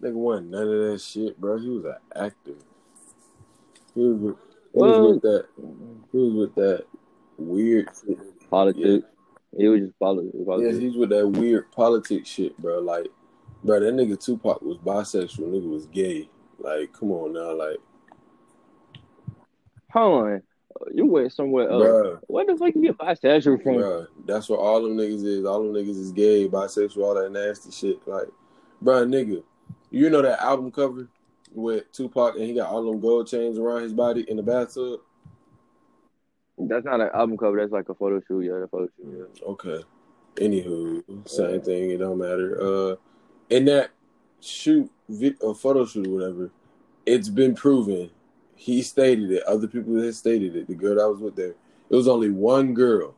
Nigga 0.01 0.13
wasn't 0.13 0.49
none 0.51 0.63
of 0.63 0.91
that 0.91 1.01
shit, 1.01 1.39
bro. 1.39 1.57
He 1.59 1.69
was 1.69 1.85
an 1.85 1.95
actor. 2.15 2.53
He 3.93 4.01
was 4.01 4.17
with, 4.19 4.35
he 4.73 4.79
was 4.79 5.13
with 5.13 5.21
that. 5.23 5.45
He 6.11 6.17
was 6.17 6.33
with 6.33 6.55
that 6.55 6.85
weird. 7.37 7.89
Shit. 8.05 8.49
Politics. 8.49 9.05
It 9.57 9.67
was 9.67 9.81
just 9.81 9.99
politics. 9.99 10.35
Yeah, 10.35 10.71
he's 10.71 10.95
with 10.95 11.09
that 11.09 11.27
weird 11.27 11.71
politics 11.71 12.29
shit, 12.29 12.57
bro. 12.57 12.79
Like, 12.79 13.07
bro, 13.63 13.79
that 13.79 13.93
nigga 13.93 14.19
Tupac 14.23 14.61
was 14.61 14.77
bisexual. 14.77 15.49
Nigga 15.49 15.69
was 15.69 15.85
gay. 15.87 16.29
Like, 16.59 16.93
come 16.93 17.11
on 17.11 17.33
now, 17.33 17.53
like, 17.53 17.77
Hold 19.91 20.27
on. 20.27 20.41
You 20.93 21.05
went 21.05 21.33
somewhere 21.33 21.69
else. 21.69 21.83
bro, 21.83 22.19
What 22.27 22.47
the 22.47 22.55
fuck 22.55 22.73
you 22.73 22.81
get 22.81 22.97
bisexual 22.97 23.61
from? 23.61 23.75
bro. 23.75 24.07
That's 24.25 24.47
what 24.47 24.59
all 24.59 24.81
them 24.81 24.95
niggas 24.95 25.25
is. 25.25 25.45
All 25.45 25.61
them 25.61 25.73
niggas 25.73 25.99
is 25.99 26.11
gay, 26.11 26.47
bisexual, 26.47 27.03
all 27.03 27.15
that 27.15 27.31
nasty 27.31 27.71
shit. 27.71 28.07
Like, 28.07 28.29
bro, 28.81 29.05
nigga, 29.05 29.43
you 29.89 30.09
know 30.09 30.21
that 30.21 30.39
album 30.41 30.71
cover 30.71 31.09
with 31.53 31.91
Tupac 31.91 32.35
and 32.35 32.45
he 32.45 32.53
got 32.53 32.69
all 32.69 32.83
them 32.85 33.01
gold 33.01 33.27
chains 33.27 33.59
around 33.59 33.83
his 33.83 33.93
body 33.93 34.21
in 34.29 34.37
the 34.37 34.43
bathtub. 34.43 35.01
That's 36.57 36.85
not 36.85 37.01
an 37.01 37.09
album 37.13 37.37
cover. 37.37 37.59
That's 37.59 37.71
like 37.71 37.89
a 37.89 37.95
photo 37.95 38.21
shoot. 38.27 38.41
Yeah, 38.41 38.63
a 38.63 38.67
photo 38.67 38.89
shoot. 38.97 39.29
Yeah. 39.35 39.47
Okay. 39.47 39.83
Anywho, 40.35 41.27
same 41.27 41.61
thing. 41.61 41.91
It 41.91 41.97
don't 41.97 42.17
matter. 42.17 42.57
Uh, 42.61 42.95
in 43.49 43.65
that 43.65 43.91
shoot, 44.39 44.89
vi- 45.09 45.35
uh, 45.45 45.53
photo 45.53 45.85
shoot 45.85 46.07
or 46.07 46.11
whatever, 46.11 46.51
it's 47.05 47.29
been 47.29 47.55
proven. 47.55 48.09
He 48.55 48.81
stated 48.81 49.31
it. 49.31 49.43
Other 49.43 49.67
people 49.67 50.01
have 50.01 50.15
stated 50.15 50.55
it. 50.55 50.67
The 50.67 50.75
girl 50.75 50.95
that 50.95 51.09
was 51.09 51.19
with 51.19 51.35
there, 51.35 51.55
it 51.89 51.95
was 51.95 52.07
only 52.07 52.29
one 52.29 52.73
girl. 52.73 53.15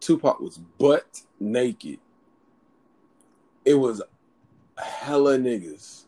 Tupac 0.00 0.40
was 0.40 0.58
butt 0.58 1.22
naked. 1.40 1.98
It 3.64 3.74
was 3.74 4.02
hella 4.76 5.38
niggas. 5.38 6.04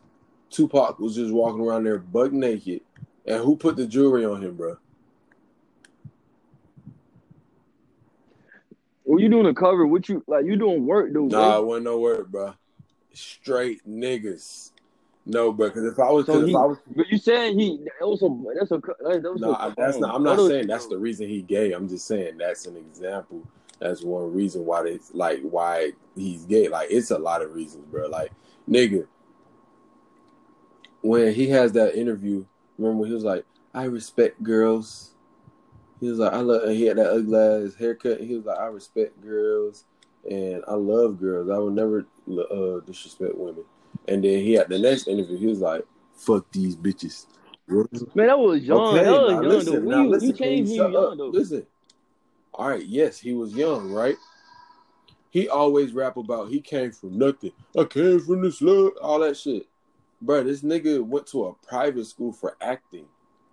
Tupac 0.49 0.99
was 0.99 1.15
just 1.15 1.33
walking 1.33 1.61
around 1.61 1.85
there 1.85 1.97
butt 1.97 2.33
naked. 2.33 2.81
And 3.25 3.43
who 3.43 3.55
put 3.55 3.75
the 3.75 3.87
jewelry 3.87 4.25
on 4.25 4.43
him, 4.43 4.55
bro? 4.55 4.77
When 9.05 9.19
you 9.19 9.29
doing 9.29 9.45
a 9.45 9.53
cover, 9.53 9.85
what 9.85 10.09
you 10.09 10.23
like? 10.27 10.45
You 10.45 10.55
doing 10.55 10.85
work, 10.85 11.13
dude? 11.13 11.31
Nah, 11.31 11.59
it 11.59 11.65
wasn't 11.65 11.85
no 11.85 11.99
work, 11.99 12.27
bro. 12.27 12.55
Straight 13.13 13.87
niggas. 13.87 14.71
No, 15.27 15.51
bro. 15.51 15.69
Because 15.69 15.85
if 15.85 15.99
I 15.99 16.09
was, 16.11 16.25
So 16.25 16.43
he, 16.43 16.51
if 16.51 16.57
I 16.57 16.65
was, 16.65 16.77
but 16.95 17.07
you 17.09 17.17
saying 17.17 17.59
he 17.59 17.77
that 17.99 18.07
was 18.07 18.21
a 18.23 18.59
that's 18.59 18.71
a 18.71 18.77
that 18.77 19.25
a, 19.25 19.73
that's 19.77 19.99
not. 19.99 20.15
I'm 20.15 20.23
not 20.23 20.39
saying 20.39 20.67
that's 20.67 20.87
the 20.87 20.97
reason 20.97 21.27
he 21.27 21.43
gay. 21.43 21.71
I'm 21.71 21.87
just 21.87 22.07
saying 22.07 22.37
that's 22.37 22.65
an 22.65 22.77
example. 22.77 23.43
That's 23.79 24.01
one 24.03 24.33
reason 24.33 24.65
why 24.65 24.83
they 24.83 24.99
like 25.13 25.41
why 25.41 25.91
he's 26.15 26.45
gay. 26.45 26.67
Like 26.67 26.89
it's 26.89 27.11
a 27.11 27.17
lot 27.17 27.41
of 27.41 27.53
reasons, 27.53 27.85
bro. 27.85 28.07
Like 28.07 28.31
nigga, 28.69 29.05
when 31.01 31.33
he 31.33 31.47
has 31.49 31.73
that 31.73 31.95
interview, 31.95 32.45
remember 32.77 33.01
when 33.01 33.09
he 33.09 33.15
was 33.15 33.23
like, 33.23 33.45
"I 33.73 33.83
respect 33.83 34.41
girls." 34.41 35.14
He 35.99 36.09
was 36.09 36.19
like, 36.19 36.33
"I 36.33 36.39
love." 36.39 36.69
He 36.69 36.85
had 36.85 36.97
that 36.97 37.11
ugly 37.11 37.37
ass 37.37 37.75
haircut. 37.75 38.21
He 38.21 38.35
was 38.35 38.45
like, 38.45 38.59
"I 38.59 38.65
respect 38.65 39.21
girls 39.21 39.85
and 40.29 40.63
I 40.67 40.73
love 40.73 41.19
girls. 41.19 41.49
I 41.49 41.57
would 41.57 41.73
never 41.73 42.05
uh, 42.29 42.79
disrespect 42.85 43.35
women." 43.35 43.63
And 44.07 44.23
then 44.23 44.39
he 44.39 44.53
had 44.53 44.69
the 44.69 44.79
next 44.79 45.07
interview. 45.07 45.37
He 45.37 45.47
was 45.47 45.59
like, 45.59 45.85
"Fuck 46.15 46.51
these 46.51 46.75
bitches." 46.75 47.25
Man, 47.67 48.27
that 48.27 48.37
was 48.37 48.61
young. 48.61 48.95
that 48.95 49.05
was 49.05 49.33
now 49.33 49.41
young 49.41 49.49
listen, 49.49 49.85
though. 49.85 49.91
now 49.91 50.05
listen, 50.05 50.27
you 50.29 50.33
changed 50.33 50.75
shut 50.75 50.91
young 50.91 51.11
up? 51.13 51.17
though. 51.17 51.29
Listen. 51.29 51.65
All 52.53 52.69
right, 52.69 52.85
yes, 52.85 53.19
he 53.19 53.33
was 53.33 53.53
young, 53.53 53.91
right? 53.91 54.15
He 55.29 55.49
always 55.49 55.91
rap 55.91 56.15
about 56.15 56.49
he 56.49 56.61
came 56.61 56.91
from 56.91 57.17
nothing. 57.17 57.51
I 57.77 57.83
came 57.83 58.21
from 58.21 58.41
the 58.41 58.51
slum, 58.51 58.91
all 59.01 59.19
that 59.19 59.35
shit. 59.35 59.67
Bro, 60.21 60.45
this 60.45 60.61
nigga 60.61 61.05
went 61.05 61.27
to 61.27 61.47
a 61.47 61.53
private 61.67 62.05
school 62.05 62.31
for 62.31 62.55
acting. 62.61 63.05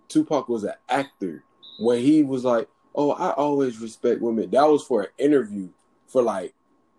Tupac 0.07 0.47
was 0.47 0.63
an 0.63 0.75
actor. 0.87 1.43
When 1.79 1.99
he 1.99 2.23
was 2.23 2.43
like, 2.43 2.67
"Oh, 2.95 3.11
I 3.11 3.31
always 3.31 3.79
respect 3.79 4.21
women," 4.21 4.49
that 4.51 4.63
was 4.63 4.83
for 4.83 5.03
an 5.03 5.09
interview 5.17 5.69
for 6.07 6.21
like 6.21 6.53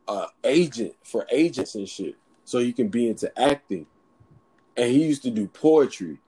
uh 0.07 0.27
agent 0.43 0.95
for 1.03 1.27
agents 1.31 1.75
and 1.75 1.89
shit, 1.89 2.17
so 2.45 2.59
you 2.59 2.73
can 2.73 2.89
be 2.89 3.09
into 3.09 3.37
acting. 3.41 3.87
And 4.77 4.91
he 4.91 5.05
used 5.05 5.23
to 5.23 5.31
do 5.31 5.47
poetry. 5.47 6.19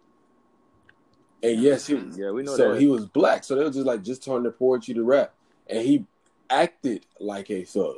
And 1.42 1.60
yes, 1.60 1.86
he 1.86 1.94
Yeah, 2.16 2.30
we 2.30 2.42
know 2.42 2.56
so 2.56 2.72
that. 2.72 2.80
he 2.80 2.86
was 2.86 3.06
black, 3.06 3.44
so 3.44 3.54
they 3.54 3.64
were 3.64 3.70
just 3.70 3.86
like 3.86 4.02
just 4.02 4.22
turn 4.22 4.44
the 4.44 4.50
poetry 4.50 4.94
to 4.94 5.02
rap, 5.02 5.34
and 5.66 5.80
he 5.80 6.06
acted 6.48 7.06
like 7.20 7.50
a 7.50 7.64
thug. 7.64 7.96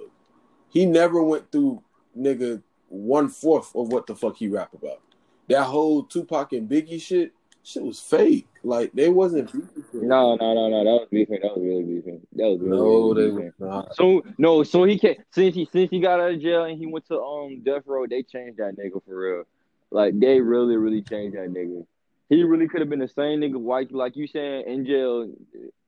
He 0.71 0.87
never 0.87 1.23
went 1.23 1.51
through 1.53 1.83
nigga 2.19 2.63
one 2.89 3.29
fourth 3.29 3.75
of 3.75 3.93
what 3.93 4.07
the 4.07 4.15
fuck 4.15 4.37
he 4.37 4.49
rap 4.49 4.73
about. 4.75 5.01
That 5.49 5.65
whole 5.65 6.03
Tupac 6.03 6.53
and 6.53 6.69
Biggie 6.69 7.01
shit, 7.01 7.33
shit 7.65 7.83
was 7.83 8.01
fake. 8.01 8.47
Like 8.63 8.93
they 8.93 9.09
wasn't. 9.09 9.53
no, 9.95 10.37
no, 10.37 10.55
no, 10.55 10.69
no. 10.69 10.85
That 10.85 11.01
was 11.01 11.09
beefing. 11.11 11.41
That 11.43 11.57
was 11.57 11.65
really 11.65 11.83
beefing. 11.85 12.21
That 12.33 12.49
was 12.49 12.61
really, 12.61 12.77
no, 12.77 13.13
really 13.13 13.31
they 13.31 13.37
beefing. 13.37 13.53
not. 13.59 13.95
So 13.95 14.23
no, 14.37 14.63
so 14.63 14.85
he 14.85 14.99
can't 14.99 15.19
since 15.33 15.55
he 15.55 15.69
since 15.71 15.91
he 15.91 16.01
got 16.01 16.21
out 16.21 16.33
of 16.33 16.41
jail 16.41 16.65
and 16.65 16.79
he 16.79 16.87
went 16.87 17.07
to 17.09 17.21
um 17.21 17.63
death 17.65 17.83
row. 17.87 18.07
They 18.07 18.23
changed 18.23 18.59
that 18.59 18.77
nigga 18.77 19.03
for 19.05 19.17
real. 19.17 19.45
Like 19.91 20.19
they 20.19 20.41
really, 20.41 20.77
really 20.77 21.03
changed 21.03 21.37
that 21.37 21.51
nigga. 21.53 21.87
He 22.29 22.43
really 22.43 22.69
could 22.69 22.81
have 22.81 22.91
been 22.91 22.99
the 22.99 23.09
same 23.09 23.41
nigga, 23.41 23.65
like 23.65 23.89
like 23.91 24.17
you 24.17 24.27
saying, 24.27 24.65
in 24.67 24.85
jail 24.85 25.33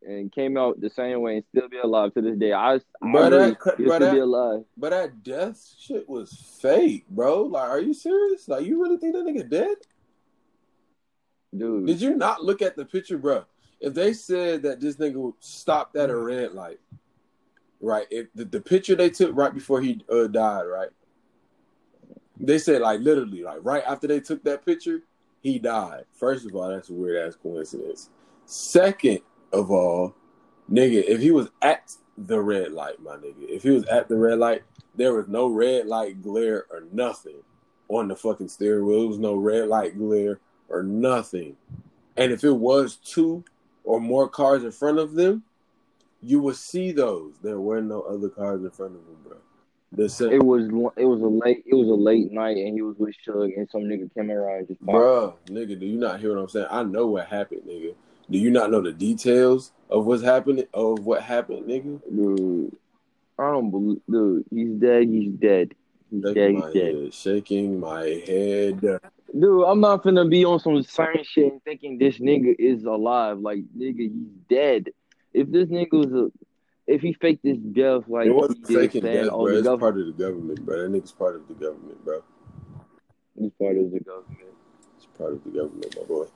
and 0.03 0.33
came 0.33 0.57
out 0.57 0.81
the 0.81 0.91
same 0.91 1.21
way 1.21 1.37
and 1.37 1.45
still 1.51 1.69
be 1.69 1.79
alive 1.79 2.15
to 2.15 2.23
this 2.23 2.39
day. 2.39 2.53
I, 2.53 2.75
I 2.75 2.81
But 3.01 3.33
really, 3.33 3.51
that 3.51 3.59
but 3.65 3.97
still 3.97 4.13
be 4.13 4.19
alive. 4.19 4.65
But 4.77 4.91
that 4.91 5.23
death 5.23 5.63
shit 5.79 6.09
was 6.09 6.33
fake, 6.61 7.07
bro. 7.11 7.43
Like, 7.43 7.69
are 7.69 7.81
you 7.81 7.93
serious? 7.93 8.49
Like, 8.49 8.65
you 8.65 8.81
really 8.83 8.97
think 8.97 9.15
that 9.15 9.25
nigga 9.25 9.49
dead? 9.49 9.77
Dude, 11.57 11.87
Did 11.87 12.01
you 12.01 12.15
not 12.15 12.45
look 12.45 12.63
at 12.63 12.77
the 12.77 12.85
picture, 12.85 13.19
bro? 13.19 13.45
If 13.81 13.95
they 13.95 14.13
said 14.13 14.63
that 14.63 14.81
this 14.81 14.97
nigga 14.97 15.33
stopped 15.41 15.97
at 15.97 16.11
a 16.11 16.17
red 16.17 16.53
light, 16.53 16.81
right? 17.81 18.07
If 18.11 18.33
the, 18.35 18.45
the 18.45 18.61
picture 18.61 18.95
they 18.95 19.11
took 19.11 19.35
right 19.35 19.53
before 19.53 19.81
he 19.81 20.01
uh, 20.11 20.27
died, 20.27 20.65
right? 20.65 20.91
They 22.39 22.59
said 22.59 22.83
like 22.83 23.01
literally, 23.01 23.43
like 23.43 23.59
right 23.63 23.83
after 23.87 24.07
they 24.07 24.21
took 24.21 24.45
that 24.45 24.65
picture, 24.65 25.03
he 25.41 25.59
died. 25.59 26.05
First 26.13 26.47
of 26.47 26.55
all, 26.55 26.69
that's 26.69 26.91
a 26.91 26.93
weird 26.93 27.27
ass 27.27 27.37
coincidence. 27.37 28.11
Second 28.45 29.21
of 29.53 29.71
all, 29.71 30.15
nigga, 30.71 31.03
if 31.07 31.21
he 31.21 31.31
was 31.31 31.49
at 31.63 31.93
the 32.17 32.41
red 32.41 32.73
light, 32.73 33.01
my 33.03 33.17
nigga, 33.17 33.49
if 33.49 33.63
he 33.63 33.71
was 33.71 33.85
at 33.85 34.09
the 34.09 34.17
red 34.17 34.39
light, 34.39 34.63
there 34.95 35.15
was 35.15 35.29
no 35.29 35.49
red 35.49 35.87
light 35.87 36.23
glare 36.23 36.67
or 36.71 36.85
nothing 36.93 37.43
on 37.89 38.09
the 38.09 38.17
fucking 38.17 38.49
steering 38.49 38.87
wheel. 38.87 39.01
There 39.01 39.09
was 39.09 39.19
no 39.19 39.35
red 39.35 39.69
light 39.69 39.99
glare 39.99 40.39
or 40.71 40.83
nothing. 40.83 41.57
And 42.17 42.33
if 42.33 42.45
it 42.45 42.53
was 42.53 42.97
two 42.97 43.45
or 43.85 44.01
more 44.01 44.29
cars 44.29 44.65
in 44.65 44.73
front 44.73 44.99
of 44.99 45.15
them, 45.15 45.43
you 46.23 46.41
would 46.41 46.57
see 46.57 46.93
those. 46.93 47.35
There 47.43 47.61
were 47.61 47.81
no 47.81 48.03
other 48.03 48.29
cars 48.29 48.63
in 48.63 48.71
front 48.71 48.95
of 48.97 49.05
them, 49.07 49.17
bro. 49.25 49.37
Same, 50.07 50.31
it 50.31 50.45
was 50.45 50.67
it 50.97 51.05
was 51.05 51.21
a 51.21 51.27
late 51.27 51.65
it 51.67 51.75
was 51.75 51.89
a 51.89 51.95
late 51.95 52.31
night 52.31 52.57
and 52.57 52.75
he 52.75 52.81
was 52.81 52.95
with 52.97 53.13
Suge 53.27 53.57
and 53.57 53.69
some 53.71 53.83
nigga 53.83 54.09
came 54.15 54.31
around 54.31 54.59
and 54.59 54.69
just 54.69 54.81
bro 54.81 55.35
nigga, 55.47 55.79
do 55.81 55.85
you 55.85 55.99
not 55.99 56.21
hear 56.21 56.33
what 56.33 56.43
I'm 56.43 56.49
saying? 56.49 56.69
I 56.71 56.85
know 56.85 57.09
what 57.09 57.27
happened, 57.27 57.63
nigga. 57.67 57.95
Do 58.31 58.39
you 58.39 58.51
not 58.51 58.71
know 58.71 58.81
the 58.81 58.93
details 58.93 59.73
of 59.89 60.07
what's 60.07 60.23
happening? 60.23 60.67
Of 60.73 61.05
what 61.05 61.23
happened, 61.25 61.67
nigga? 61.67 62.01
Dude, 62.09 62.77
I 63.37 63.51
don't 63.51 63.71
believe. 63.73 64.01
Dude, 64.09 64.45
he's 64.51 64.71
dead. 64.75 65.09
He's 65.09 65.33
dead. 65.33 65.75
Shaking 66.13 66.37
Yeah, 66.37 66.49
my 66.61 66.67
he's 66.67 66.73
dead. 66.75 66.95
head, 66.95 67.15
shaking 67.15 67.81
my 67.81 68.05
head. 68.05 69.01
Dude, 69.39 69.65
I'm 69.65 69.81
not 69.81 70.03
finna 70.03 70.29
be 70.29 70.45
on 70.45 70.59
some 70.59 70.83
science 70.83 71.27
shit 71.29 71.53
and 71.53 71.63
thinking 71.63 71.99
this 71.99 72.19
nigga 72.19 72.55
is 72.59 72.85
alive. 72.85 73.39
Like, 73.39 73.61
nigga, 73.77 73.99
he's 74.01 74.33
dead. 74.49 74.89
If 75.33 75.51
this 75.51 75.69
nigga 75.69 75.93
was 75.93 76.13
a, 76.13 76.33
if 76.89 77.01
he 77.01 77.13
faked 77.13 77.45
this 77.45 77.59
death, 77.59 78.03
like 78.09 78.27
it 78.27 78.31
wasn't 78.31 78.67
he 78.67 78.75
faking 78.75 79.03
death, 79.03 79.29
bro. 79.31 79.47
It's 79.47 79.63
government 79.63 79.81
part 79.81 79.99
of 80.01 80.07
the 80.07 80.13
government, 80.13 80.67
bro. 80.67 80.83
That 80.83 80.91
nigga's 80.91 81.13
part 81.13 81.37
of 81.37 81.47
the 81.47 81.55
government, 81.55 82.05
bro. 82.05 82.23
is 83.41 83.53
part 83.59 83.77
of 83.77 83.91
the 83.93 84.01
government. 84.01 84.55
It's 84.97 85.07
part 85.17 85.33
of 85.33 85.45
the 85.45 85.51
government, 85.51 85.97
my 85.97 86.03
boy. 86.05 86.27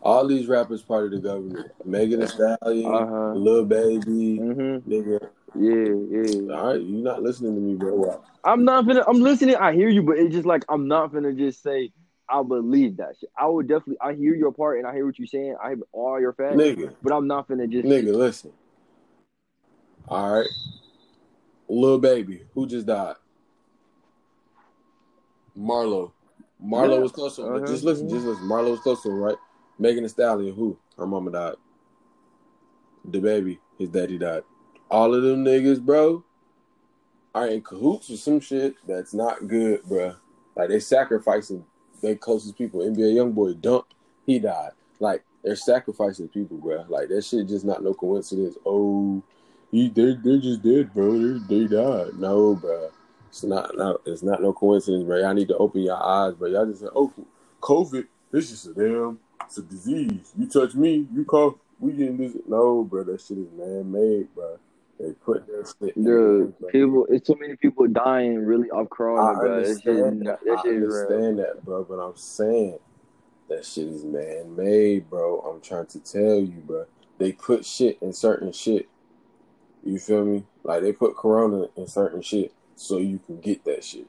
All 0.00 0.26
these 0.26 0.48
rappers 0.48 0.82
part 0.82 1.04
of 1.04 1.10
the 1.10 1.18
government. 1.18 1.70
Megan 1.84 2.20
Thee 2.20 2.26
Stallion, 2.26 2.92
Uh 2.92 3.06
huh. 3.06 3.32
Lil 3.34 3.66
Baby, 3.66 4.38
Mm-hmm. 4.40 4.90
nigga. 4.90 5.28
Yeah, 5.54 6.48
yeah. 6.48 6.54
All 6.56 6.72
right, 6.72 6.80
you 6.80 7.02
not 7.02 7.22
listening 7.22 7.54
to 7.54 7.60
me, 7.60 7.74
bro. 7.74 8.22
I'm 8.42 8.64
not 8.64 8.86
finna. 8.86 9.04
I'm 9.06 9.20
listening. 9.20 9.56
I 9.56 9.74
hear 9.74 9.88
you, 9.88 10.02
but 10.02 10.16
it's 10.18 10.32
just 10.34 10.46
like 10.46 10.64
I'm 10.70 10.88
not 10.88 11.12
finna 11.12 11.36
just 11.36 11.62
say 11.62 11.92
I 12.32 12.42
believe 12.42 12.96
that 12.96 13.16
shit. 13.20 13.30
I 13.38 13.46
would 13.46 13.68
definitely. 13.68 13.98
I 14.00 14.14
hear 14.14 14.34
your 14.34 14.52
part 14.52 14.78
and 14.78 14.86
I 14.86 14.94
hear 14.94 15.04
what 15.04 15.18
you're 15.18 15.26
saying. 15.26 15.56
I 15.62 15.70
have 15.70 15.82
all 15.92 16.18
your 16.18 16.32
facts, 16.32 16.56
Nigga, 16.56 16.94
but 17.02 17.12
I'm 17.12 17.26
not 17.26 17.46
finna 17.46 17.68
just. 17.70 17.86
nigga, 17.86 18.14
listen. 18.14 18.52
All 20.08 20.38
right. 20.38 20.48
Lil 21.68 21.98
Baby, 21.98 22.42
who 22.54 22.66
just 22.66 22.86
died? 22.86 23.16
Marlo. 25.56 26.12
Marlo 26.62 26.94
Yeah. 26.96 27.00
was 27.00 27.12
close 27.12 27.36
to 27.36 27.42
him. 27.42 27.56
Uh-huh. 27.56 27.66
just 27.66 27.84
listen, 27.84 28.08
just 28.08 28.24
listen. 28.26 28.44
Marlo 28.46 28.70
was 28.70 28.80
close 28.80 29.02
to 29.02 29.10
him, 29.10 29.20
right? 29.20 29.36
Megan 29.78 30.02
Thee 30.02 30.08
Stallion, 30.08 30.54
who? 30.54 30.78
Her 30.96 31.06
mama 31.06 31.30
died. 31.30 31.54
The 33.04 33.20
baby, 33.20 33.60
his 33.78 33.90
daddy 33.90 34.18
died. 34.18 34.42
All 34.90 35.14
of 35.14 35.22
them 35.22 35.44
niggas, 35.44 35.80
bro, 35.80 36.24
are 37.34 37.48
in 37.48 37.62
cahoots 37.62 38.08
with 38.08 38.20
some 38.20 38.40
shit 38.40 38.76
that's 38.86 39.12
not 39.14 39.48
good, 39.48 39.82
bro. 39.84 40.14
Like 40.56 40.68
they 40.68 40.80
sacrificing 40.80 41.64
their 42.02 42.16
closest 42.16 42.58
people. 42.58 42.80
NBA 42.80 43.14
YoungBoy 43.14 43.60
dumped, 43.60 43.94
he 44.26 44.38
died. 44.38 44.72
Like 45.00 45.24
they're 45.42 45.56
sacrificing 45.56 46.28
people, 46.28 46.58
bro. 46.58 46.84
Like 46.88 47.08
that 47.08 47.24
shit 47.24 47.48
just 47.48 47.64
not 47.64 47.82
no 47.82 47.94
coincidence. 47.94 48.56
Oh, 48.66 49.22
he 49.70 49.88
they 49.88 50.14
they 50.22 50.38
just 50.38 50.62
dead, 50.62 50.92
bro. 50.92 51.38
They, 51.38 51.38
they 51.48 51.66
died. 51.66 52.18
No, 52.18 52.54
bro. 52.54 52.90
It's 53.28 53.42
not, 53.44 53.76
not 53.78 54.02
it's 54.04 54.22
not 54.22 54.42
no 54.42 54.52
coincidence, 54.52 55.04
bro. 55.04 55.18
Y'all 55.18 55.32
need 55.32 55.48
to 55.48 55.56
open 55.56 55.80
your 55.80 56.02
eyes, 56.02 56.34
bro. 56.34 56.48
Y'all 56.48 56.66
just 56.66 56.80
say, 56.80 56.88
oh, 56.94 57.10
COVID, 57.62 58.06
it's 58.32 58.50
just 58.50 58.66
a 58.66 58.74
damn, 58.74 59.18
it's 59.46 59.56
a 59.56 59.62
disease. 59.62 60.32
You 60.36 60.46
touch 60.46 60.74
me, 60.74 61.06
you 61.14 61.24
cough, 61.24 61.54
we 61.80 61.92
getting 61.92 62.18
this. 62.18 62.36
No, 62.46 62.84
bro, 62.84 63.04
that 63.04 63.20
shit 63.22 63.38
is 63.38 63.50
man 63.56 63.90
made, 63.90 64.34
bro. 64.34 64.58
They 65.02 65.12
put 65.14 65.44
that 65.48 65.74
shit. 65.80 65.96
Dude, 65.96 66.54
there, 66.60 66.70
people, 66.70 67.06
it's 67.10 67.26
too 67.26 67.36
many 67.40 67.56
people 67.56 67.88
dying 67.88 68.46
really 68.46 68.70
off 68.70 68.86
I 68.86 68.94
corona, 68.94 69.38
bro. 69.38 69.64
Shit, 69.64 69.70
is 69.70 69.78
understand 69.78 70.26
that. 70.26 70.38
that 70.44 70.62
I 70.64 70.68
understand 70.68 71.38
that, 71.40 71.64
bro. 71.64 71.82
But 71.82 71.94
I'm 71.94 72.16
saying 72.16 72.78
that 73.48 73.66
shit 73.66 73.88
is 73.88 74.04
man 74.04 74.54
made, 74.54 75.10
bro. 75.10 75.40
I'm 75.40 75.60
trying 75.60 75.86
to 75.86 75.98
tell 75.98 76.36
you, 76.36 76.62
bro. 76.64 76.86
They 77.18 77.32
put 77.32 77.64
shit 77.66 77.98
in 78.00 78.12
certain 78.12 78.52
shit. 78.52 78.88
You 79.84 79.98
feel 79.98 80.24
me? 80.24 80.44
Like 80.62 80.82
they 80.82 80.92
put 80.92 81.16
corona 81.16 81.66
in 81.76 81.88
certain 81.88 82.22
shit 82.22 82.54
so 82.76 82.98
you 82.98 83.18
can 83.26 83.40
get 83.40 83.64
that 83.64 83.82
shit. 83.82 84.06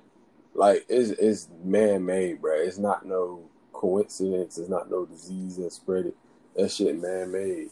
Like 0.54 0.86
it's 0.90 1.10
it's 1.10 1.50
man 1.64 2.06
made, 2.06 2.40
bro. 2.40 2.54
It's 2.54 2.78
not 2.78 3.04
no 3.04 3.42
coincidence. 3.72 4.60
It's 4.60 4.70
not 4.70 4.92
no 4.92 5.08
disease 5.08 5.58
that 5.58 5.74
spread 5.74 6.06
it. 6.06 6.16
That 6.56 6.70
shit 6.70 7.02
man 7.02 7.32
made. 7.32 7.72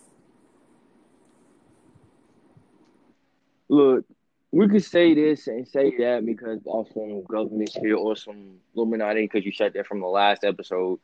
Look, 3.72 4.04
we 4.52 4.68
could 4.68 4.84
say 4.84 5.14
this 5.14 5.48
and 5.48 5.66
say 5.66 5.96
that 6.00 6.26
because 6.26 6.60
of 6.68 6.88
some 6.94 7.24
government 7.24 7.72
shit 7.72 7.94
or 7.94 8.18
some 8.18 8.58
Illuminati 8.76 9.22
because 9.22 9.46
you 9.46 9.54
said 9.54 9.72
that 9.76 9.88
from 9.88 10.02
the 10.02 10.08
last 10.08 10.44
episode. 10.44 11.00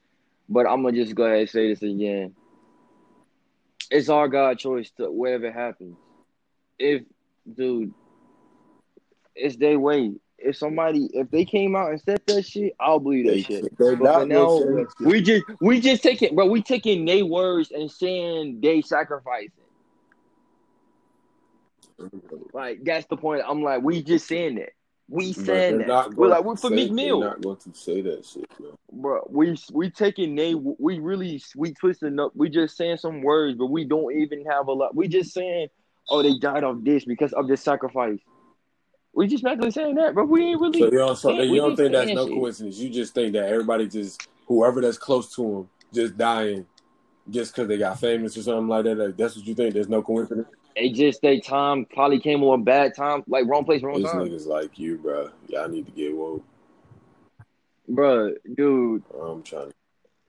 But 0.50 0.68
I'm 0.68 0.84
gonna 0.84 0.98
just 0.98 1.16
go 1.16 1.24
ahead 1.24 1.40
and 1.40 1.50
say 1.50 1.70
this 1.70 1.82
again. 1.82 2.36
It's 3.90 4.10
our 4.10 4.28
God 4.28 4.60
choice 4.60 4.92
to 4.98 5.10
whatever 5.10 5.50
happens. 5.50 5.96
If, 6.78 7.04
dude, 7.56 7.94
it's 9.34 9.56
their 9.56 9.80
way. 9.80 10.16
If 10.38 10.58
somebody, 10.58 11.10
if 11.14 11.32
they 11.32 11.46
came 11.46 11.74
out 11.74 11.92
and 11.92 12.02
said 12.02 12.22
that 12.28 12.46
shit, 12.46 12.74
I'll 12.82 13.00
believe 13.00 13.28
that 13.28 13.46
shit. 13.46 13.78
But 13.78 13.98
not 14.02 14.14
for 14.14 14.20
gonna 14.20 14.26
now, 14.28 14.58
say 14.58 14.66
that 14.66 14.88
shit. 14.98 15.08
we 15.08 15.22
just 15.22 15.46
we 15.62 15.80
just 15.80 16.04
taking, 16.04 16.36
bro. 16.36 16.48
We 16.48 16.62
taking 16.62 17.06
their 17.06 17.26
words 17.26 17.72
and 17.72 17.90
saying 17.90 18.60
they 18.60 18.82
sacrificing. 18.82 19.52
Like 22.54 22.84
that's 22.84 23.06
the 23.08 23.18
point. 23.18 23.44
I'm 23.48 23.62
like, 23.62 23.82
we 23.82 24.04
just 24.04 24.28
saying 24.28 24.56
that. 24.56 24.70
We 25.10 25.32
saying 25.32 25.80
that. 25.80 25.88
not 25.88 26.16
We're 26.16 26.28
like, 26.28 26.44
we're 26.44 26.58
for 26.58 26.70
say- 26.70 26.76
Meek 26.76 26.92
Mill, 26.92 27.22
not 27.22 27.42
going 27.42 27.58
to 27.58 27.74
say 27.74 28.02
that 28.02 28.26
shit, 28.26 28.46
bro. 28.60 28.78
bro. 28.92 29.28
We 29.30 29.58
we 29.72 29.90
taking 29.90 30.36
they. 30.36 30.54
We 30.56 31.00
really 31.00 31.42
we 31.56 31.74
twisting 31.74 32.20
up. 32.20 32.34
We 32.36 32.50
just 32.50 32.76
saying 32.76 32.98
some 32.98 33.22
words, 33.22 33.58
but 33.58 33.68
we 33.68 33.86
don't 33.86 34.14
even 34.18 34.46
have 34.46 34.68
a 34.68 34.74
lot. 34.74 34.96
We 34.96 35.08
just 35.08 35.34
saying, 35.34 35.70
oh, 36.10 36.22
they 36.22 36.38
died 36.38 36.64
of 36.64 36.84
this 36.84 37.06
because 37.06 37.32
of 37.34 37.48
this 37.48 37.62
sacrifice. 37.62 38.20
We 39.14 39.28
just 39.28 39.44
basically 39.44 39.72
saying 39.72 39.96
that, 39.96 40.14
but 40.14 40.28
we 40.28 40.44
ain't 40.44 40.62
really. 40.62 40.80
So 40.80 40.86
you 40.86 40.98
don't, 40.98 41.16
so 41.16 41.32
you 41.32 41.56
don't 41.56 41.76
think 41.76 41.94
that's 41.94 42.12
no 42.12 42.28
shit. 42.28 42.36
coincidence. 42.36 42.78
You 42.78 42.90
just 42.90 43.16
think 43.16 43.34
that 43.34 43.48
everybody 43.48 43.88
just 43.88 44.28
whoever 44.46 44.82
that's 44.82 44.98
close 44.98 45.34
to 45.36 45.44
him 45.44 45.70
just 45.94 46.18
dying 46.18 46.66
just 47.30 47.54
because 47.54 47.68
they 47.68 47.78
got 47.78 48.00
famous 48.00 48.38
or 48.38 48.44
something 48.44 48.68
like 48.68 48.84
that. 48.84 48.98
Like, 48.98 49.18
that's 49.18 49.36
what 49.36 49.46
you 49.46 49.56
think. 49.56 49.74
There's 49.74 49.90
no 49.90 50.02
coincidence. 50.02 50.48
It 50.80 50.94
just 50.94 51.24
they 51.24 51.40
time 51.40 51.86
probably 51.86 52.20
came 52.20 52.44
on 52.44 52.64
bad 52.64 52.94
time, 52.96 53.24
like 53.28 53.48
wrong 53.48 53.66
place, 53.66 53.82
wrong 53.82 53.98
These 53.98 54.12
time, 54.12 54.28
niggas 54.28 54.46
like 54.46 54.78
you, 54.78 54.98
bro. 54.98 55.32
Y'all 55.48 55.68
need 55.68 55.88
to 55.88 55.92
get 55.92 56.16
woke. 56.16 56.44
bro. 57.90 58.36
Dude, 58.56 59.04
I'm 59.20 59.42
trying. 59.42 59.74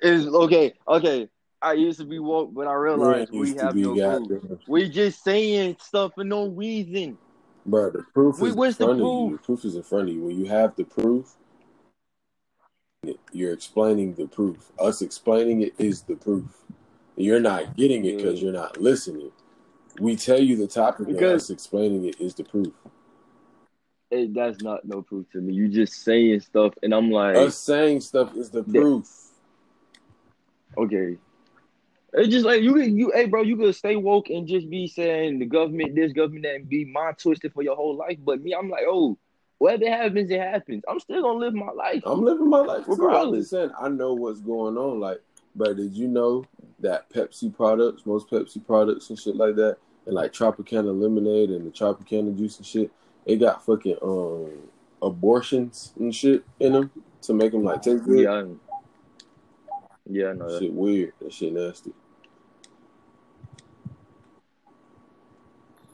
is 0.00 0.26
okay. 0.26 0.72
Okay, 0.88 1.28
I 1.60 1.74
used 1.74 1.98
to 1.98 2.06
be 2.06 2.18
woke, 2.18 2.54
but 2.54 2.66
I 2.66 2.72
realized 2.72 3.30
we 3.30 3.54
have 3.56 3.76
no 3.76 3.92
clue. 3.92 4.00
goddamn. 4.00 4.58
We 4.66 4.88
just 4.88 5.22
saying 5.22 5.76
stuff 5.80 6.12
for 6.14 6.24
no 6.24 6.48
reason. 6.48 7.18
Bro, 7.66 7.90
the 7.90 8.02
proof 8.14 8.40
We- 8.40 8.48
is 8.48 8.56
in 8.56 8.72
front 8.72 9.00
of 9.02 9.06
you. 9.06 9.30
The 9.32 9.42
proof 9.42 9.64
is 9.66 9.76
in 9.76 9.82
front 9.82 10.08
of 10.08 10.14
you. 10.14 10.22
When 10.22 10.38
you 10.40 10.46
have 10.46 10.74
the 10.76 10.84
proof, 10.84 11.36
you're 13.32 13.52
explaining 13.52 14.14
the 14.14 14.26
proof. 14.26 14.72
Us 14.78 15.02
explaining 15.02 15.60
it 15.60 15.74
is 15.76 16.02
the 16.02 16.16
proof. 16.16 16.64
You're 17.16 17.40
not 17.40 17.76
getting 17.76 18.06
it 18.06 18.16
because 18.16 18.40
you're 18.40 18.52
not 18.52 18.80
listening. 18.80 19.30
We 20.00 20.16
tell 20.16 20.40
you 20.40 20.56
the 20.56 20.66
topic, 20.66 21.08
and 21.08 21.16
Because- 21.16 21.44
us 21.44 21.50
explaining 21.50 22.04
it 22.04 22.20
is 22.20 22.34
the 22.34 22.44
proof. 22.44 22.72
It, 24.10 24.32
that's 24.32 24.62
not 24.62 24.84
no 24.86 25.02
proof 25.02 25.30
to 25.32 25.40
me. 25.40 25.52
You 25.52 25.68
just 25.68 25.92
saying 26.02 26.40
stuff, 26.40 26.72
and 26.82 26.94
I'm 26.94 27.10
like, 27.10 27.36
Us 27.36 27.56
saying 27.58 28.00
stuff 28.00 28.34
is 28.36 28.50
the 28.50 28.62
That- 28.62 28.72
proof. 28.80 29.08
okay. 30.76 31.16
It's 32.14 32.30
just 32.30 32.46
like 32.46 32.62
you, 32.62 32.78
you, 32.78 33.12
hey, 33.14 33.26
bro, 33.26 33.42
you 33.42 33.56
could 33.56 33.74
stay 33.74 33.94
woke 33.96 34.30
and 34.30 34.48
just 34.48 34.70
be 34.70 34.86
saying 34.88 35.40
the 35.40 35.44
government 35.44 35.94
this, 35.94 36.12
government 36.12 36.44
that, 36.44 36.54
and 36.54 36.68
be 36.68 36.86
mind 36.86 37.18
twisted 37.18 37.52
for 37.52 37.62
your 37.62 37.76
whole 37.76 37.96
life. 37.96 38.16
But 38.24 38.40
me, 38.42 38.54
I'm 38.54 38.70
like, 38.70 38.84
oh, 38.86 39.18
whatever 39.58 39.90
happens, 39.90 40.30
it 40.30 40.40
happens. 40.40 40.84
I'm 40.88 41.00
still 41.00 41.20
gonna 41.22 41.38
live 41.38 41.52
my 41.52 41.70
life. 41.70 42.02
I'm 42.06 42.22
living 42.22 42.48
my 42.48 42.60
life 42.60 42.86
too. 42.86 43.10
I'm 43.10 43.42
saying, 43.42 43.72
I 43.78 43.88
know 43.88 44.14
what's 44.14 44.40
going 44.40 44.78
on. 44.78 45.00
Like, 45.00 45.20
but 45.54 45.76
did 45.76 45.92
you 45.92 46.08
know 46.08 46.46
that 46.80 47.10
Pepsi 47.10 47.54
products, 47.54 48.06
most 48.06 48.30
Pepsi 48.30 48.64
products 48.66 49.10
and 49.10 49.18
shit 49.18 49.36
like 49.36 49.56
that, 49.56 49.76
and 50.08 50.14
like 50.14 50.32
Tropicana 50.32 50.98
lemonade 50.98 51.50
and 51.50 51.66
the 51.66 51.70
Tropicana 51.70 52.36
juice 52.36 52.56
and 52.56 52.66
shit, 52.66 52.90
they 53.26 53.36
got 53.36 53.64
fucking 53.64 53.98
um 54.02 54.50
abortions 55.02 55.92
and 55.98 56.14
shit 56.14 56.42
in 56.58 56.72
them 56.72 56.90
to 57.22 57.34
make 57.34 57.52
them 57.52 57.62
like 57.62 57.82
taste 57.82 58.04
good. 58.04 58.20
Yeah, 58.20 58.30
I, 58.30 58.44
yeah, 60.06 60.30
I 60.30 60.32
know 60.32 60.50
that. 60.50 60.60
Shit 60.60 60.72
weird. 60.72 61.12
That 61.20 61.32
shit 61.32 61.52
nasty. 61.52 61.92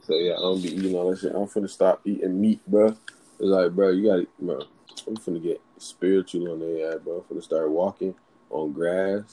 So 0.03 0.15
yeah, 0.15 0.33
I 0.33 0.39
don't 0.39 0.61
be 0.61 0.73
eating 0.73 0.95
all 0.95 1.09
that 1.09 1.19
shit. 1.19 1.33
I'm 1.35 1.47
finna 1.47 1.69
stop 1.69 1.99
eating 2.05 2.39
meat, 2.39 2.61
bro. 2.65 2.87
It's 2.87 2.97
like, 3.39 3.71
bro, 3.71 3.89
you 3.89 4.05
gotta, 4.05 4.27
bro. 4.39 4.61
I'm 5.07 5.17
finna 5.17 5.43
get 5.43 5.61
spiritual 5.77 6.53
on 6.53 6.61
their 6.61 6.93
ass, 6.93 6.99
bro. 7.03 7.25
I'm 7.29 7.35
finna 7.35 7.43
start 7.43 7.69
walking 7.69 8.15
on 8.49 8.71
grass 8.71 9.25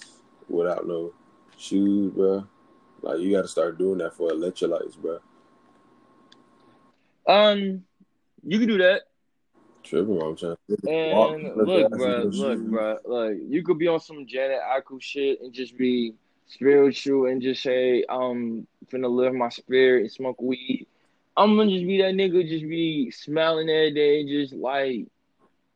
without 0.48 0.88
no 0.88 1.12
shoes, 1.56 2.12
bro. 2.12 2.48
Like 3.02 3.18
you 3.20 3.32
gotta 3.32 3.48
start 3.48 3.78
doing 3.78 3.98
that 3.98 4.14
for 4.14 4.30
electrolytes, 4.30 4.96
bro. 4.96 5.18
Um, 7.26 7.84
you 8.44 8.58
can 8.58 8.68
do 8.68 8.78
that. 8.78 9.02
Tripping, 9.82 10.22
I'm 10.22 10.36
trying 10.36 10.56
to 10.68 10.76
walk 10.86 11.34
And 11.34 11.46
on 11.46 11.66
look, 11.66 11.90
bro, 11.90 12.22
look, 12.32 12.60
bro, 12.60 12.98
like 13.04 13.36
you 13.48 13.64
could 13.64 13.78
be 13.78 13.88
on 13.88 14.00
some 14.00 14.26
Jhené 14.26 14.58
Aiko 14.60 15.00
shit 15.00 15.40
and 15.40 15.52
just 15.52 15.76
be 15.76 16.14
spiritual 16.46 17.26
and 17.26 17.42
just 17.42 17.62
say, 17.62 18.04
I'm 18.08 18.66
finna 18.90 19.10
live 19.10 19.34
my 19.34 19.48
spirit 19.48 20.02
and 20.02 20.12
smoke 20.12 20.40
weed. 20.40 20.86
I'm 21.36 21.56
gonna 21.56 21.70
just 21.70 21.86
be 21.86 22.00
that 22.02 22.14
nigga, 22.14 22.48
just 22.48 22.68
be 22.68 23.10
smiling 23.10 23.68
every 23.68 23.92
day, 23.92 24.20
and 24.20 24.28
just 24.28 24.52
like 24.52 25.06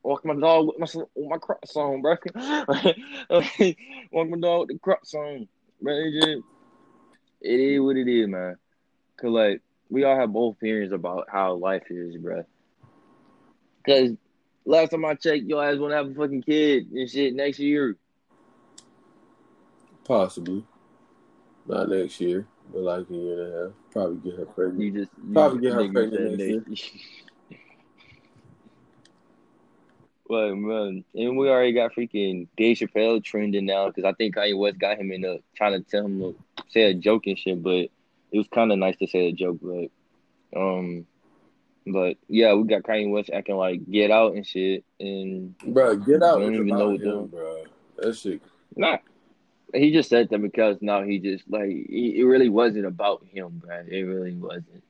walk 0.02 0.24
my 0.24 0.34
dog 0.34 0.68
with 0.68 0.78
my 0.78 1.02
with 1.14 1.28
my 1.28 1.38
crop 1.38 1.66
song, 1.66 2.02
bro. 2.02 2.16
walk 4.12 4.28
my 4.28 4.38
dog 4.38 4.60
with 4.60 4.68
the 4.68 4.78
crop 4.80 5.04
song, 5.06 5.48
bro. 5.80 6.10
Just 6.12 6.42
it 7.46 7.60
is 7.60 7.80
what 7.80 7.96
it 7.96 8.08
is, 8.08 8.28
man. 8.28 8.56
Cause 9.16 9.30
like 9.30 9.62
we 9.88 10.04
all 10.04 10.16
have 10.16 10.32
both 10.32 10.56
opinions 10.56 10.92
about 10.92 11.28
how 11.30 11.54
life 11.54 11.84
is, 11.90 12.16
bro. 12.16 12.44
Cause 13.86 14.10
last 14.64 14.90
time 14.90 15.04
I 15.04 15.14
checked, 15.14 15.44
your 15.44 15.64
ass 15.64 15.78
want 15.78 15.92
to 15.92 15.96
have 15.96 16.10
a 16.10 16.14
fucking 16.14 16.42
kid 16.42 16.90
and 16.90 17.08
shit 17.08 17.34
next 17.34 17.58
year. 17.58 17.96
Possibly. 20.04 20.64
Not 21.66 21.88
next 21.88 22.20
year, 22.20 22.46
but 22.72 22.82
like 22.82 23.10
a 23.10 23.14
year 23.14 23.42
and 23.42 23.52
a 23.52 23.64
half. 23.64 23.72
Probably 23.92 24.30
get 24.30 24.38
her 24.38 24.46
pregnant. 24.46 24.80
You 24.80 24.90
just 24.92 25.10
you 25.26 25.32
Probably 25.32 25.62
just 25.62 25.76
get 25.78 25.86
her 25.86 25.92
pregnant 25.92 26.38
next 26.38 26.92
day. 26.92 27.00
Well, 30.28 30.54
man, 30.56 31.04
and 31.14 31.36
we 31.36 31.48
already 31.48 31.72
got 31.72 31.94
freaking 31.94 32.48
Dave 32.56 32.76
Chappelle 32.76 33.22
trending 33.22 33.66
now 33.66 33.88
because 33.88 34.04
I 34.04 34.12
think 34.12 34.36
Kanye 34.36 34.56
West 34.56 34.78
got 34.78 34.98
him 34.98 35.10
in 35.10 35.22
the 35.22 35.40
trying 35.56 35.72
to 35.72 35.80
tell 35.80 36.04
him 36.04 36.36
say 36.68 36.82
a 36.82 36.94
joke 36.94 37.26
and 37.26 37.38
shit, 37.38 37.62
but 37.62 37.88
it 38.32 38.38
was 38.38 38.46
kind 38.52 38.72
of 38.72 38.78
nice 38.78 38.96
to 38.98 39.06
say 39.06 39.28
a 39.28 39.32
joke, 39.32 39.58
but 39.62 39.90
um, 40.58 41.06
but 41.86 42.16
yeah, 42.28 42.54
we 42.54 42.66
got 42.66 42.82
Kanye 42.82 43.10
West 43.10 43.30
acting 43.32 43.56
like 43.56 43.88
Get 43.90 44.10
Out 44.10 44.34
and 44.34 44.46
shit, 44.46 44.84
and 44.98 45.56
Bro, 45.58 45.96
get 45.98 46.22
out. 46.22 46.38
I 46.38 46.40
don't 46.40 46.54
even 46.54 46.66
know 46.66 46.90
what 46.90 47.00
him, 47.00 47.26
bro. 47.26 47.64
That 47.98 48.16
shit. 48.16 48.42
Nah, 48.74 48.98
he 49.72 49.92
just 49.92 50.08
said 50.08 50.28
that 50.30 50.42
because 50.42 50.78
now 50.80 51.02
he 51.02 51.18
just 51.18 51.44
like 51.48 51.68
he, 51.68 52.16
it 52.18 52.24
really 52.24 52.48
wasn't 52.48 52.86
about 52.86 53.24
him, 53.30 53.62
bro. 53.64 53.84
It 53.86 54.02
really 54.02 54.34
wasn't, 54.34 54.82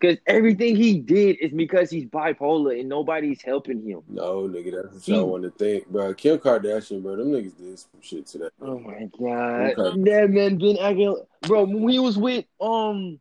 because 0.00 0.18
everything 0.26 0.76
he 0.76 0.98
did 0.98 1.36
is 1.40 1.52
because 1.52 1.90
he's 1.90 2.06
bipolar 2.06 2.78
and 2.78 2.88
nobody's 2.88 3.42
helping 3.42 3.86
him. 3.86 4.00
No, 4.08 4.48
nigga, 4.48 4.82
that's 4.82 4.94
what 4.94 5.08
y'all 5.08 5.28
want 5.28 5.42
to 5.44 5.50
think, 5.50 5.86
bro. 5.88 6.14
Kim 6.14 6.38
Kardashian, 6.38 7.02
bro, 7.02 7.16
them 7.16 7.32
niggas 7.32 7.56
did 7.58 7.78
some 7.78 8.00
shit 8.00 8.26
to 8.28 8.38
that. 8.38 8.52
Oh 8.62 8.78
my 8.78 9.08
god, 9.18 9.76
that 10.04 10.30
man 10.30 10.58
been 10.58 10.78
acting, 10.78 11.16
bro. 11.42 11.64
When 11.64 11.88
he 11.88 11.98
was 11.98 12.16
with 12.16 12.46
um 12.60 13.20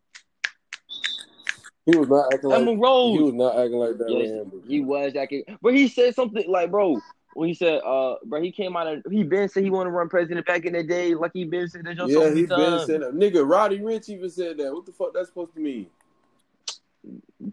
He 1.86 1.96
was 1.96 2.08
not 2.08 2.34
acting 2.34 2.50
like 2.50 2.60
Amber 2.60 2.76
Rose, 2.76 3.14
he 3.14 3.20
was 3.20 3.34
not 3.34 3.58
acting 3.58 3.80
like 3.80 3.98
that. 3.98 4.12
Yes, 4.12 4.64
he 4.68 4.80
was 4.80 5.16
acting, 5.16 5.44
but 5.62 5.74
he 5.74 5.88
said 5.88 6.16
something 6.16 6.50
like, 6.50 6.72
bro. 6.72 7.02
When 7.34 7.48
he 7.48 7.54
said, 7.54 7.80
uh, 7.86 8.16
bro, 8.26 8.42
he 8.42 8.52
came 8.52 8.76
out 8.76 8.88
of 8.88 9.04
he 9.12 9.24
been 9.24 9.48
said 9.48 9.64
he 9.64 9.70
wanted 9.70 9.92
to 9.92 9.96
run 9.96 10.10
president 10.10 10.48
back 10.48 10.66
in 10.66 10.74
the 10.74 10.84
day, 10.84 11.14
like 11.14 11.32
he 11.34 11.46
been 11.46 11.70
said 11.70 11.86
that 11.86 11.96
Yeah, 11.96 12.34
he 12.34 12.48
been 12.48 12.80
saying 12.80 13.02
that. 13.02 13.14
Nigga, 13.14 13.48
Roddy 13.48 13.80
Ricch 13.80 14.10
even 14.10 14.30
said 14.30 14.58
that. 14.58 14.74
What 14.74 14.86
the 14.86 14.92
fuck 14.92 15.14
that's 15.14 15.30
supposed 15.30 15.54
to 15.54 15.60
mean? 15.60 15.88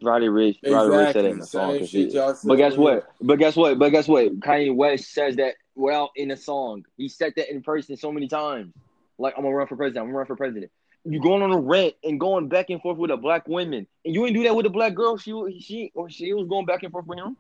Roddy 0.03 0.27
Ricch, 0.27 0.59
Roddy 0.65 0.91
Ricch 0.91 1.13
said 1.13 1.25
it 1.25 1.29
in 1.31 1.39
the 1.39 1.45
Exactly. 1.45 1.87
song. 1.87 2.41
He- 2.43 2.49
But 2.49 2.57
guess 2.57 2.77
what? 2.77 3.09
But 3.21 3.37
guess 3.39 3.57
what? 3.57 3.79
But 3.79 3.89
guess 3.91 4.09
what? 4.09 4.41
Kanye 4.41 4.75
West 4.75 5.13
says 5.13 5.37
that 5.37 5.55
well 5.75 6.11
in 6.17 6.31
a 6.33 6.37
song. 6.37 6.85
He 6.97 7.09
said 7.09 7.35
that 7.37 7.51
in 7.51 7.63
person 7.63 7.97
so 7.97 8.11
many 8.11 8.27
times. 8.29 8.73
Like 9.19 9.35
I'm 9.37 9.45
gonna 9.45 9.55
run 9.55 9.67
for 9.67 9.77
president. 9.77 10.03
I'm 10.03 10.09
gonna 10.09 10.19
run 10.19 10.27
for 10.27 10.37
president. 10.37 10.71
You 11.05 11.21
going 11.21 11.41
on 11.43 11.53
a 11.53 11.59
rant 11.59 11.95
and 12.03 12.19
going 12.19 12.49
back 12.49 12.69
and 12.71 12.83
forth 12.83 12.99
with 12.99 13.13
a 13.13 13.17
black 13.17 13.47
woman, 13.47 13.87
and 14.05 14.15
you 14.15 14.25
didn't 14.25 14.37
do 14.39 14.43
that 14.43 14.57
with 14.57 14.67
a 14.67 14.71
black 14.71 14.95
girl. 14.95 15.17
She 15.17 15.33
was- 15.33 15.55
she 15.63 15.93
or 15.95 16.11
she 16.11 16.33
was 16.35 16.49
going 16.49 16.67
back 16.67 16.83
and 16.83 16.91
forth 16.91 17.07
with 17.07 17.19
him. 17.19 17.37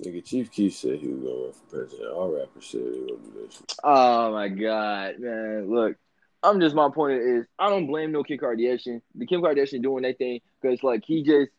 Nigga, 0.00 0.24
Chief 0.24 0.50
Keef 0.50 0.74
said 0.74 0.98
he 0.98 1.08
was 1.08 1.20
gonna 1.22 1.34
run 1.44 1.52
for 1.52 1.76
president. 1.76 2.10
All 2.12 2.30
rappers 2.32 2.66
said 2.66 2.80
they 2.82 2.98
gonna 3.00 3.06
do 3.22 3.32
that 3.42 3.52
shit. 3.52 3.74
Oh 3.84 4.32
my 4.32 4.48
god, 4.48 5.18
man! 5.20 5.70
Look, 5.72 5.96
I'm 6.44 6.60
just 6.60 6.74
my 6.74 6.90
point 6.90 7.20
is 7.20 7.46
I 7.58 7.70
don't 7.70 7.86
blame 7.86 8.12
no 8.12 8.22
Kim 8.22 8.38
Kardashian. 8.38 9.00
The 9.14 9.26
Kim 9.26 9.40
Kardashian 9.40 9.82
doing 9.82 10.02
that 10.02 10.18
thing 10.18 10.40
because 10.60 10.82
like 10.82 11.04
he 11.04 11.22
just 11.22 11.50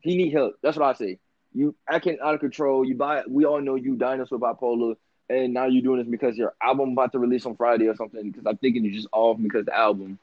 he 0.00 0.16
need 0.16 0.32
help. 0.32 0.54
That's 0.62 0.76
what 0.76 0.86
I 0.86 0.94
say. 0.94 1.18
You 1.52 1.74
acting 1.88 2.18
out 2.22 2.34
of 2.34 2.40
control. 2.40 2.84
You 2.84 2.96
buy. 2.96 3.22
We 3.28 3.44
all 3.44 3.60
know 3.60 3.74
you 3.76 3.96
dinosaur 3.96 4.38
bipolar, 4.38 4.96
and 5.28 5.52
now 5.52 5.66
you're 5.66 5.82
doing 5.82 5.98
this 5.98 6.08
because 6.08 6.36
your 6.36 6.54
album 6.62 6.92
about 6.92 7.12
to 7.12 7.18
release 7.18 7.46
on 7.46 7.54
Friday 7.56 7.86
or 7.86 7.94
something. 7.94 8.30
Because 8.30 8.46
I'm 8.46 8.56
thinking 8.56 8.84
you're 8.84 8.94
just 8.94 9.08
off 9.12 9.38
because 9.40 9.66
the 9.66 9.76
album, 9.76 10.18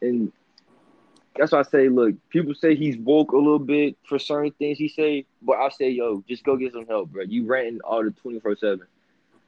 and 0.00 0.32
that's 1.36 1.52
why 1.52 1.60
I 1.60 1.62
say, 1.62 1.88
look, 1.88 2.14
people 2.30 2.54
say 2.54 2.74
he's 2.74 2.96
woke 2.96 3.32
a 3.32 3.36
little 3.36 3.58
bit 3.58 3.96
for 4.08 4.18
certain 4.18 4.52
things 4.52 4.78
he 4.78 4.88
say, 4.88 5.26
but 5.42 5.56
I 5.58 5.68
say, 5.68 5.90
yo, 5.90 6.24
just 6.28 6.44
go 6.44 6.56
get 6.56 6.72
some 6.72 6.86
help, 6.86 7.10
bro. 7.10 7.24
You 7.24 7.44
ranting 7.46 7.80
all 7.82 8.02
the 8.04 8.10
24 8.10 8.56
seven 8.56 8.86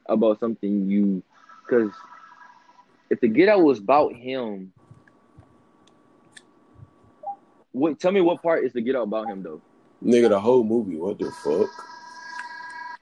about 0.07 0.41
something 0.41 0.89
you, 0.89 1.23
because 1.67 1.91
if 3.11 3.21
the 3.21 3.29
Get 3.29 3.49
Out 3.49 3.63
was 3.63 3.79
about 3.79 4.15
him, 4.15 4.73
what? 7.73 8.01
Tell 8.01 8.13
me 8.13 8.21
what 8.21 8.43
part 8.43 8.65
is 8.65 8.73
the 8.73 8.81
Get 8.81 8.97
Out 8.97 9.05
about 9.05 9.29
him 9.29 9.43
though? 9.43 9.61
Nigga, 10.05 10.29
the 10.29 10.41
whole 10.41 10.65
movie, 10.65 10.97
what 10.97 11.19
the 11.19 11.31
fuck? 11.31 11.69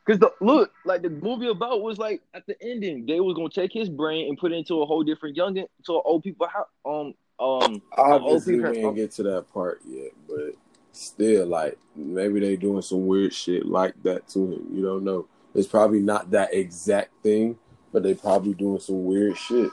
Because 0.04 0.20
the 0.20 0.32
look, 0.40 0.70
like 0.84 1.02
the 1.02 1.10
movie 1.10 1.48
about 1.48 1.82
was 1.82 1.98
like 1.98 2.22
at 2.34 2.46
the 2.46 2.56
ending, 2.62 3.06
they 3.06 3.20
was 3.20 3.34
gonna 3.34 3.48
take 3.48 3.72
his 3.72 3.88
brain 3.88 4.28
and 4.28 4.38
put 4.38 4.52
it 4.52 4.56
into 4.56 4.82
a 4.82 4.86
whole 4.86 5.02
different 5.02 5.36
young, 5.36 5.54
to 5.54 5.66
old 5.88 6.22
people 6.22 6.46
house. 6.46 6.66
Um, 6.84 7.14
um, 7.40 7.82
Obviously, 7.96 8.60
we 8.60 8.78
ain't 8.78 8.96
get 8.96 9.10
to 9.12 9.22
that 9.24 9.52
part 9.52 9.80
yet, 9.86 10.12
but 10.28 10.54
still, 10.92 11.46
like, 11.46 11.78
maybe 11.96 12.38
they 12.40 12.56
doing 12.56 12.82
some 12.82 13.06
weird 13.06 13.32
shit 13.32 13.66
like 13.66 13.94
that 14.02 14.28
to 14.28 14.40
him. 14.40 14.66
You 14.72 14.82
don't 14.82 15.04
know. 15.04 15.26
It's 15.54 15.66
probably 15.66 16.00
not 16.00 16.30
that 16.32 16.54
exact 16.54 17.10
thing, 17.22 17.58
but 17.92 18.02
they 18.02 18.14
probably 18.14 18.54
doing 18.54 18.80
some 18.80 19.04
weird 19.04 19.36
shit. 19.36 19.70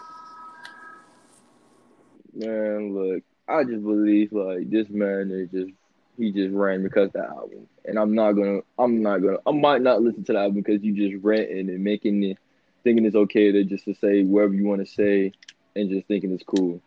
Man, 2.45 2.93
look, 2.93 3.23
I 3.47 3.63
just 3.63 3.83
believe 3.83 4.31
like 4.33 4.69
this 4.69 4.89
man 4.89 5.31
is 5.31 5.49
just 5.51 5.71
he 6.17 6.31
just 6.31 6.53
ran 6.53 6.83
because 6.83 7.07
of 7.07 7.13
the 7.13 7.23
album, 7.25 7.67
and 7.85 7.97
I'm 7.97 8.13
not 8.13 8.33
gonna, 8.33 8.59
I'm 8.77 9.01
not 9.01 9.19
gonna, 9.19 9.37
I 9.47 9.51
might 9.51 9.81
not 9.81 10.01
listen 10.01 10.23
to 10.25 10.33
the 10.33 10.39
album 10.39 10.61
because 10.61 10.83
you 10.83 10.93
just 10.93 11.23
ranting 11.23 11.69
and 11.69 11.83
making 11.83 12.23
it, 12.23 12.37
thinking 12.83 13.05
it's 13.05 13.15
okay 13.15 13.51
to 13.51 13.63
just 13.63 13.85
to 13.85 13.93
say 13.95 14.23
whatever 14.23 14.53
you 14.53 14.65
want 14.65 14.85
to 14.85 14.91
say, 14.91 15.31
and 15.75 15.89
just 15.89 16.07
thinking 16.07 16.31
it's 16.31 16.43
cool. 16.43 16.81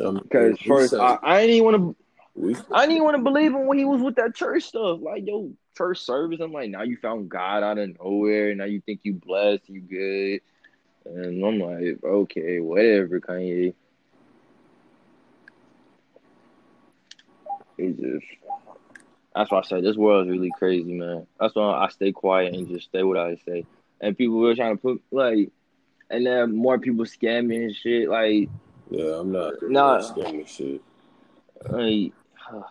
Um, 0.00 0.20
Because 0.22 0.58
first, 0.60 0.90
said- 0.90 1.00
I, 1.00 1.18
I 1.22 1.40
didn't 1.40 1.56
even 1.56 1.64
want 1.64 1.96
to, 2.36 2.56
I 2.72 2.80
didn't 2.82 2.96
even 2.96 3.04
want 3.04 3.16
to 3.16 3.22
believe 3.22 3.52
him 3.52 3.66
when 3.66 3.78
he 3.78 3.84
was 3.84 4.00
with 4.00 4.16
that 4.16 4.34
church 4.34 4.64
stuff. 4.64 5.00
Like, 5.00 5.26
yo, 5.26 5.52
church 5.76 6.00
service. 6.00 6.40
I'm 6.40 6.52
like, 6.52 6.70
now 6.70 6.82
you 6.82 6.96
found 6.96 7.28
God 7.28 7.62
out 7.62 7.78
of 7.78 7.96
nowhere. 7.98 8.54
Now 8.54 8.64
you 8.64 8.80
think 8.80 9.00
you 9.02 9.14
blessed, 9.14 9.68
you 9.68 9.80
good. 9.80 10.40
And 11.04 11.44
I'm 11.44 11.58
like, 11.58 12.02
okay, 12.04 12.60
whatever, 12.60 13.20
Kanye. 13.20 13.74
It 17.78 17.96
just, 17.96 18.26
that's 19.34 19.50
why 19.50 19.58
I 19.58 19.62
said 19.62 19.84
this 19.84 19.96
world 19.96 20.26
is 20.26 20.32
really 20.32 20.50
crazy, 20.58 20.92
man. 20.92 21.26
That's 21.40 21.54
why 21.54 21.84
I 21.84 21.88
stay 21.88 22.12
quiet 22.12 22.54
and 22.54 22.68
just 22.68 22.90
say 22.92 23.02
what 23.02 23.16
I 23.16 23.36
say. 23.46 23.64
And 24.00 24.16
people 24.16 24.38
were 24.38 24.54
trying 24.54 24.76
to 24.76 24.82
put, 24.82 25.02
like, 25.10 25.50
and 26.10 26.26
then 26.26 26.56
more 26.56 26.78
people 26.78 27.04
scamming 27.04 27.64
and 27.64 27.76
shit. 27.76 28.08
Like, 28.08 28.48
yeah, 28.90 29.20
I'm 29.20 29.32
not. 29.32 29.54
Nah. 29.62 30.00
Scamming 30.00 30.46
shit. 30.46 30.82
Like, 31.68 32.12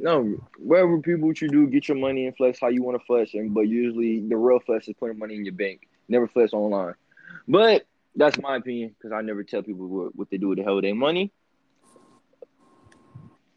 no, 0.00 0.36
wherever 0.58 0.98
people 1.00 1.28
what 1.28 1.40
you 1.40 1.48
do, 1.48 1.66
get 1.66 1.88
your 1.88 1.96
money 1.96 2.26
and 2.26 2.36
flex 2.36 2.58
how 2.60 2.68
you 2.68 2.82
want 2.82 2.98
to 3.00 3.04
flex, 3.06 3.34
and 3.34 3.54
but 3.54 3.62
usually 3.62 4.20
the 4.20 4.36
real 4.36 4.60
flex 4.60 4.88
is 4.88 4.94
putting 4.98 5.18
money 5.18 5.36
in 5.36 5.44
your 5.44 5.54
bank. 5.54 5.88
Never 6.08 6.28
flex 6.28 6.52
online. 6.52 6.94
But 7.46 7.86
that's 8.16 8.38
my 8.40 8.56
opinion 8.56 8.94
because 8.98 9.12
I 9.12 9.22
never 9.22 9.44
tell 9.44 9.62
people 9.62 9.86
what, 9.86 10.16
what 10.16 10.30
they 10.30 10.38
do 10.38 10.48
with 10.48 10.58
the 10.58 10.64
hell 10.64 10.76
with 10.76 10.84
their 10.84 10.94
money. 10.94 11.32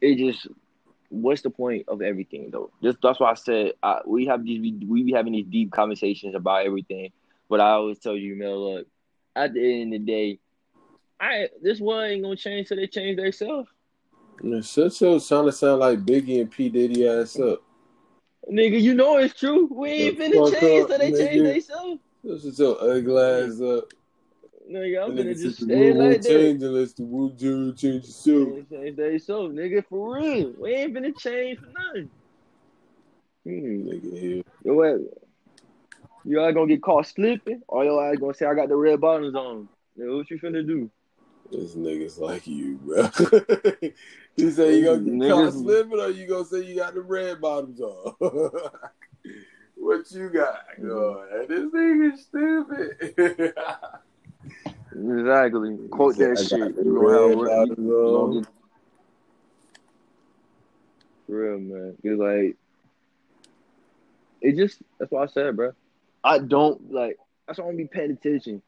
It 0.02 0.16
just, 0.16 0.48
what's 1.10 1.42
the 1.42 1.50
point 1.50 1.84
of 1.86 2.02
everything 2.02 2.50
though? 2.50 2.70
Just 2.82 2.98
that's 3.00 3.20
why 3.20 3.30
I 3.30 3.34
said 3.34 3.74
I, 3.82 4.00
we 4.04 4.26
have 4.26 4.44
these 4.44 4.60
we, 4.60 4.84
we 4.84 5.02
be 5.04 5.12
having 5.12 5.32
these 5.32 5.46
deep 5.46 5.70
conversations 5.70 6.34
about 6.34 6.66
everything. 6.66 7.12
But 7.48 7.60
I 7.60 7.70
always 7.70 8.00
tell 8.00 8.16
you, 8.16 8.34
man, 8.34 8.50
look, 8.50 8.86
at 9.36 9.54
the 9.54 9.82
end 9.82 9.94
of 9.94 10.00
the 10.00 10.06
day, 10.06 10.38
I 11.20 11.48
this 11.62 11.78
world 11.78 12.10
ain't 12.10 12.24
gonna 12.24 12.34
change 12.34 12.68
till 12.68 12.78
they 12.78 12.88
change 12.88 13.16
themselves. 13.16 13.68
Man, 14.42 14.62
shut 14.62 15.00
your 15.00 15.20
trying 15.20 15.46
to 15.46 15.52
sound 15.52 15.78
like 15.78 16.00
Biggie 16.00 16.40
and 16.40 16.50
P 16.50 16.68
Diddy 16.68 17.06
ass 17.06 17.38
up. 17.38 17.62
Nigga, 18.50 18.80
you 18.80 18.94
know 18.94 19.18
it's 19.18 19.38
true. 19.38 19.68
We 19.70 19.88
ain't 19.88 20.18
finna 20.18 20.50
change 20.52 20.88
till 20.88 20.98
they 20.98 21.12
change 21.12 21.42
nigga. 21.42 21.52
themselves. 21.52 22.00
Shut 22.42 22.58
your 22.58 22.82
ugly 22.82 23.22
ass 23.22 23.60
up. 23.60 23.84
Nigga, 24.72 25.04
I'm 25.04 25.14
gonna 25.14 25.34
just 25.34 25.62
stay 25.62 25.92
like 25.92 25.98
won't 25.98 26.22
that. 26.22 26.28
change 26.28 26.62
unless 26.62 26.92
the 26.94 27.02
world 27.04 27.38
change 27.38 27.78
change 27.78 28.04
itself. 28.04 28.48
Change 28.70 28.96
themselves, 28.96 29.54
nigga, 29.54 29.84
for 29.86 30.16
real. 30.16 30.54
We 30.58 30.72
ain't 30.74 30.94
finna 30.94 31.18
change 31.18 31.58
for 31.58 31.66
nothing. 31.66 32.10
Hmm. 33.44 33.88
Nigga 33.88 34.18
here. 34.18 34.42
Yo, 34.64 34.74
what? 34.74 35.00
You 36.24 36.40
all 36.40 36.52
gonna 36.54 36.68
get 36.68 36.82
caught 36.82 37.06
slipping, 37.06 37.60
or 37.68 37.84
you 37.84 38.00
ass 38.00 38.16
gonna 38.18 38.32
say 38.32 38.46
I 38.46 38.54
got 38.54 38.68
the 38.68 38.76
red 38.76 38.98
bottoms 39.00 39.34
on? 39.34 39.68
Nigga, 39.98 40.16
what 40.16 40.30
you 40.30 40.38
finna 40.38 40.66
do? 40.66 40.90
This 41.50 41.74
niggas 41.74 42.18
like 42.18 42.46
you, 42.46 42.76
bro. 42.76 43.02
he 44.36 44.50
say 44.50 44.78
you 44.78 44.84
gonna 44.86 45.00
get 45.00 45.28
caught 45.30 45.52
Niggas- 45.52 45.52
slipping 45.52 46.00
or 46.00 46.08
you 46.08 46.26
gonna 46.26 46.46
say 46.46 46.64
you 46.64 46.76
got 46.76 46.94
the 46.94 47.02
red 47.02 47.42
bottoms 47.42 47.78
on. 47.78 48.14
what 49.74 50.10
you 50.12 50.30
got 50.30 50.60
going? 50.80 51.46
This 51.46 51.70
nigga 51.74 52.18
stupid. 52.18 53.54
Exactly. 54.94 55.78
Quote 55.90 56.16
that 56.16 56.46
shit. 56.48 56.84
You 56.84 56.94
gonna 56.94 57.28
have 57.28 57.38
red 57.38 57.38
you 57.38 57.46
bottoms 57.46 57.78
gonna 57.78 58.18
on. 58.18 58.32
get 58.34 58.48
for 61.26 61.32
real, 61.32 61.58
man. 61.60 61.96
It's 62.02 62.20
like 62.20 62.56
it 64.42 64.56
just 64.56 64.82
that's 64.98 65.10
what 65.10 65.22
I 65.22 65.32
said, 65.32 65.56
bro. 65.56 65.72
I 66.22 66.38
don't 66.38 66.92
like. 66.92 67.18
That's 67.46 67.58
why 67.58 67.64
I 67.64 67.68
don't 67.68 67.76
be 67.76 67.86
paying 67.86 68.10
attention. 68.10 68.62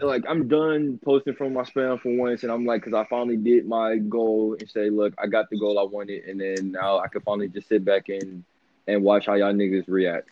like 0.00 0.24
I'm 0.28 0.48
done 0.48 0.98
posting 1.04 1.34
from 1.34 1.54
my 1.54 1.62
spam 1.62 2.00
for 2.00 2.16
once, 2.16 2.42
and 2.42 2.52
I'm 2.52 2.66
like, 2.66 2.82
because 2.84 2.94
I 2.98 3.08
finally 3.08 3.36
did 3.36 3.66
my 3.66 3.96
goal 3.96 4.56
and 4.58 4.68
say, 4.68 4.90
look, 4.90 5.14
I 5.18 5.26
got 5.26 5.48
the 5.50 5.58
goal 5.58 5.78
I 5.78 5.84
wanted, 5.84 6.24
and 6.24 6.40
then 6.40 6.72
now 6.72 6.98
I 6.98 7.08
can 7.08 7.20
finally 7.20 7.48
just 7.48 7.68
sit 7.68 7.84
back 7.84 8.08
and 8.08 8.44
and 8.86 9.02
watch 9.04 9.26
how 9.26 9.34
y'all 9.34 9.52
niggas 9.52 9.84
react. 9.86 10.30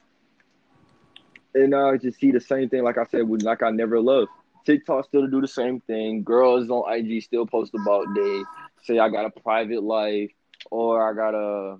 And 1.54 1.70
now 1.70 1.90
I 1.90 1.96
just 1.96 2.18
see 2.18 2.32
the 2.32 2.40
same 2.40 2.68
thing, 2.68 2.82
like 2.82 2.98
I 2.98 3.04
said, 3.04 3.28
with 3.28 3.42
like 3.42 3.62
I 3.62 3.70
never 3.70 4.00
loved. 4.00 4.30
TikTok 4.66 5.06
still 5.06 5.28
do 5.28 5.40
the 5.40 5.48
same 5.48 5.80
thing. 5.80 6.24
Girls 6.24 6.68
on 6.68 6.92
IG 6.92 7.22
still 7.22 7.46
post 7.46 7.72
about 7.74 8.06
they 8.14 8.42
say 8.82 8.98
I 8.98 9.08
got 9.08 9.24
a 9.24 9.40
private 9.40 9.82
life 9.82 10.30
or 10.70 11.08
I 11.08 11.14
got 11.14 11.34
a 11.34 11.78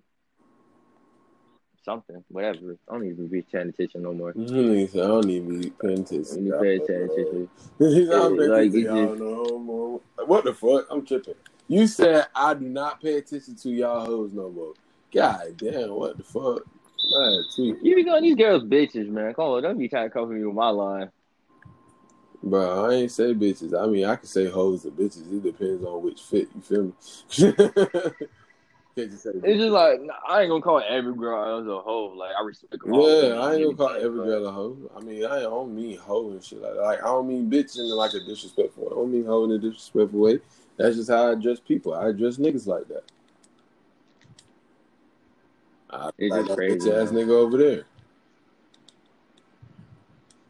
something, 1.84 2.24
whatever. 2.28 2.76
I 2.88 2.94
don't 2.94 3.06
even 3.06 3.28
be 3.28 3.42
paying 3.42 3.68
attention 3.68 4.02
no 4.02 4.14
more. 4.14 4.30
I 4.30 4.32
don't 4.34 5.30
even 5.30 5.60
be 5.60 5.70
paying 5.70 6.00
attention. 6.00 6.46
You 6.46 6.52
pay 6.52 6.76
attention. 6.76 7.48
like, 7.78 9.18
no 9.18 10.02
What 10.24 10.44
the 10.44 10.54
fuck? 10.54 10.86
I'm 10.90 11.04
tripping. 11.04 11.34
You 11.68 11.86
said 11.88 12.26
I 12.34 12.54
do 12.54 12.66
not 12.66 13.02
pay 13.02 13.18
attention 13.18 13.56
to 13.56 13.70
y'all 13.70 14.06
hoes 14.06 14.32
no 14.32 14.50
more. 14.50 14.74
God 15.12 15.56
damn, 15.56 15.90
what 15.90 16.16
the 16.16 16.22
fuck? 16.22 16.62
Man, 17.12 17.44
you 17.56 17.94
be 17.94 18.04
going 18.04 18.22
these 18.22 18.36
girls 18.36 18.64
bitches, 18.64 19.08
man. 19.08 19.34
Come 19.34 19.44
on, 19.44 19.62
don't 19.62 19.78
be 19.78 19.88
trying 19.88 20.08
to 20.08 20.12
cover 20.12 20.32
me 20.32 20.44
with 20.44 20.54
my 20.54 20.70
line. 20.70 21.10
Bro, 22.46 22.88
I 22.88 22.92
ain't 22.94 23.10
say 23.10 23.34
bitches. 23.34 23.76
I 23.76 23.86
mean, 23.88 24.04
I 24.04 24.14
can 24.14 24.26
say 24.26 24.48
hoes 24.48 24.86
or 24.86 24.90
bitches. 24.90 25.32
It 25.32 25.42
depends 25.42 25.84
on 25.84 26.00
which 26.00 26.22
fit. 26.22 26.48
You 26.54 26.60
feel 26.60 26.82
me? 26.84 26.92
it's 28.96 29.24
just 29.24 29.72
like 29.72 29.98
I 30.28 30.42
ain't 30.42 30.50
gonna 30.50 30.62
call 30.62 30.80
every 30.88 31.14
girl 31.14 31.60
as 31.60 31.66
a 31.66 31.80
hoe. 31.80 32.14
Like 32.16 32.30
I 32.38 32.44
respect. 32.44 32.82
Yeah, 32.86 33.40
I 33.40 33.54
ain't 33.54 33.64
gonna 33.64 33.76
call 33.76 33.96
every 33.96 34.24
girl 34.24 34.46
a 34.46 34.52
hoe. 34.52 34.76
I 34.96 35.00
mean, 35.00 35.26
I 35.26 35.40
don't 35.40 35.74
mean 35.74 35.98
hoe 35.98 36.30
and 36.30 36.44
shit 36.44 36.62
like 36.62 36.74
that. 36.74 36.82
Like 36.82 37.02
I 37.02 37.06
don't 37.06 37.26
mean 37.26 37.50
bitch 37.50 37.76
in 37.80 37.88
like 37.90 38.14
a 38.14 38.20
disrespectful 38.20 38.84
way. 38.84 38.90
I 38.92 38.94
don't 38.94 39.12
mean 39.12 39.26
hoe 39.26 39.42
in 39.42 39.50
a 39.50 39.58
disrespectful 39.58 40.20
way. 40.20 40.38
That's 40.76 40.94
just 40.94 41.10
how 41.10 41.30
I 41.30 41.32
address 41.32 41.58
people. 41.58 41.94
I 41.94 42.10
address 42.10 42.36
niggas 42.36 42.68
like 42.68 42.86
that. 42.86 43.02
I 45.90 46.10
it's 46.16 46.32
like 46.32 46.46
just 46.46 46.56
crazy. 46.56 46.90
Bitch 46.90 47.02
ass 47.02 47.10
nigga 47.10 47.30
over 47.30 47.58
there. 47.58 47.86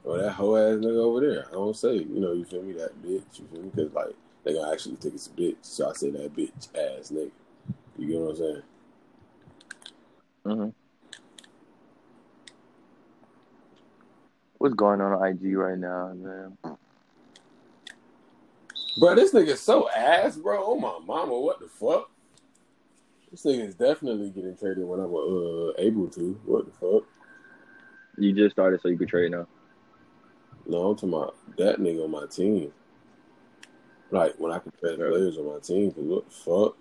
Or 0.06 0.18
that 0.18 0.32
whole 0.34 0.56
ass 0.56 0.76
nigga 0.76 1.02
over 1.02 1.20
there. 1.20 1.46
I 1.48 1.52
don't 1.52 1.76
say, 1.76 1.94
you 1.94 2.20
know, 2.20 2.32
you 2.32 2.44
feel 2.44 2.62
me, 2.62 2.74
that 2.74 3.02
bitch. 3.02 3.40
You 3.40 3.48
feel 3.52 3.62
me? 3.62 3.70
Because, 3.74 3.92
like, 3.92 4.14
they 4.44 4.54
gonna 4.54 4.72
actually 4.72 4.94
think 4.96 5.16
it's 5.16 5.26
a 5.26 5.30
bitch. 5.30 5.56
So 5.62 5.90
I 5.90 5.92
say 5.94 6.10
that 6.10 6.34
bitch 6.34 6.68
ass 6.76 7.10
nigga. 7.10 7.32
You 7.98 8.06
get 8.06 8.20
what 8.20 8.30
I'm 8.30 8.36
saying? 8.36 8.62
Mm-hmm. 10.46 10.68
What's 14.58 14.74
going 14.76 15.00
on 15.00 15.12
on 15.12 15.26
IG 15.26 15.56
right 15.56 15.76
now, 15.76 16.12
man? 16.14 16.56
Bro, 19.00 19.16
this 19.16 19.32
nigga 19.32 19.56
so 19.56 19.90
ass, 19.90 20.36
bro. 20.36 20.62
Oh 20.64 20.78
my 20.78 21.00
mama, 21.04 21.38
what 21.38 21.58
the 21.58 21.66
fuck? 21.66 22.10
This 23.32 23.44
nigga 23.44 23.66
is 23.66 23.74
definitely 23.74 24.30
getting 24.30 24.56
traded 24.56 24.84
when 24.84 25.00
I'm 25.00 25.12
uh, 25.12 25.72
able 25.78 26.08
to. 26.10 26.40
What 26.44 26.66
the 26.66 26.72
fuck? 26.72 27.08
You 28.18 28.32
just 28.32 28.52
started, 28.52 28.80
so 28.80 28.88
you 28.88 28.96
could 28.96 29.08
trade 29.08 29.32
now. 29.32 29.48
No, 30.68 30.90
I'm 30.90 30.96
talking 30.96 31.10
about 31.10 31.36
that 31.58 31.78
nigga 31.78 32.04
on 32.04 32.10
my 32.10 32.26
team. 32.26 32.72
Like 34.10 34.34
when 34.38 34.52
I 34.52 34.58
trade 34.58 34.98
players 34.98 35.38
on 35.38 35.46
my 35.46 35.58
team, 35.58 35.92
the 35.96 36.22
fuck? 36.30 36.76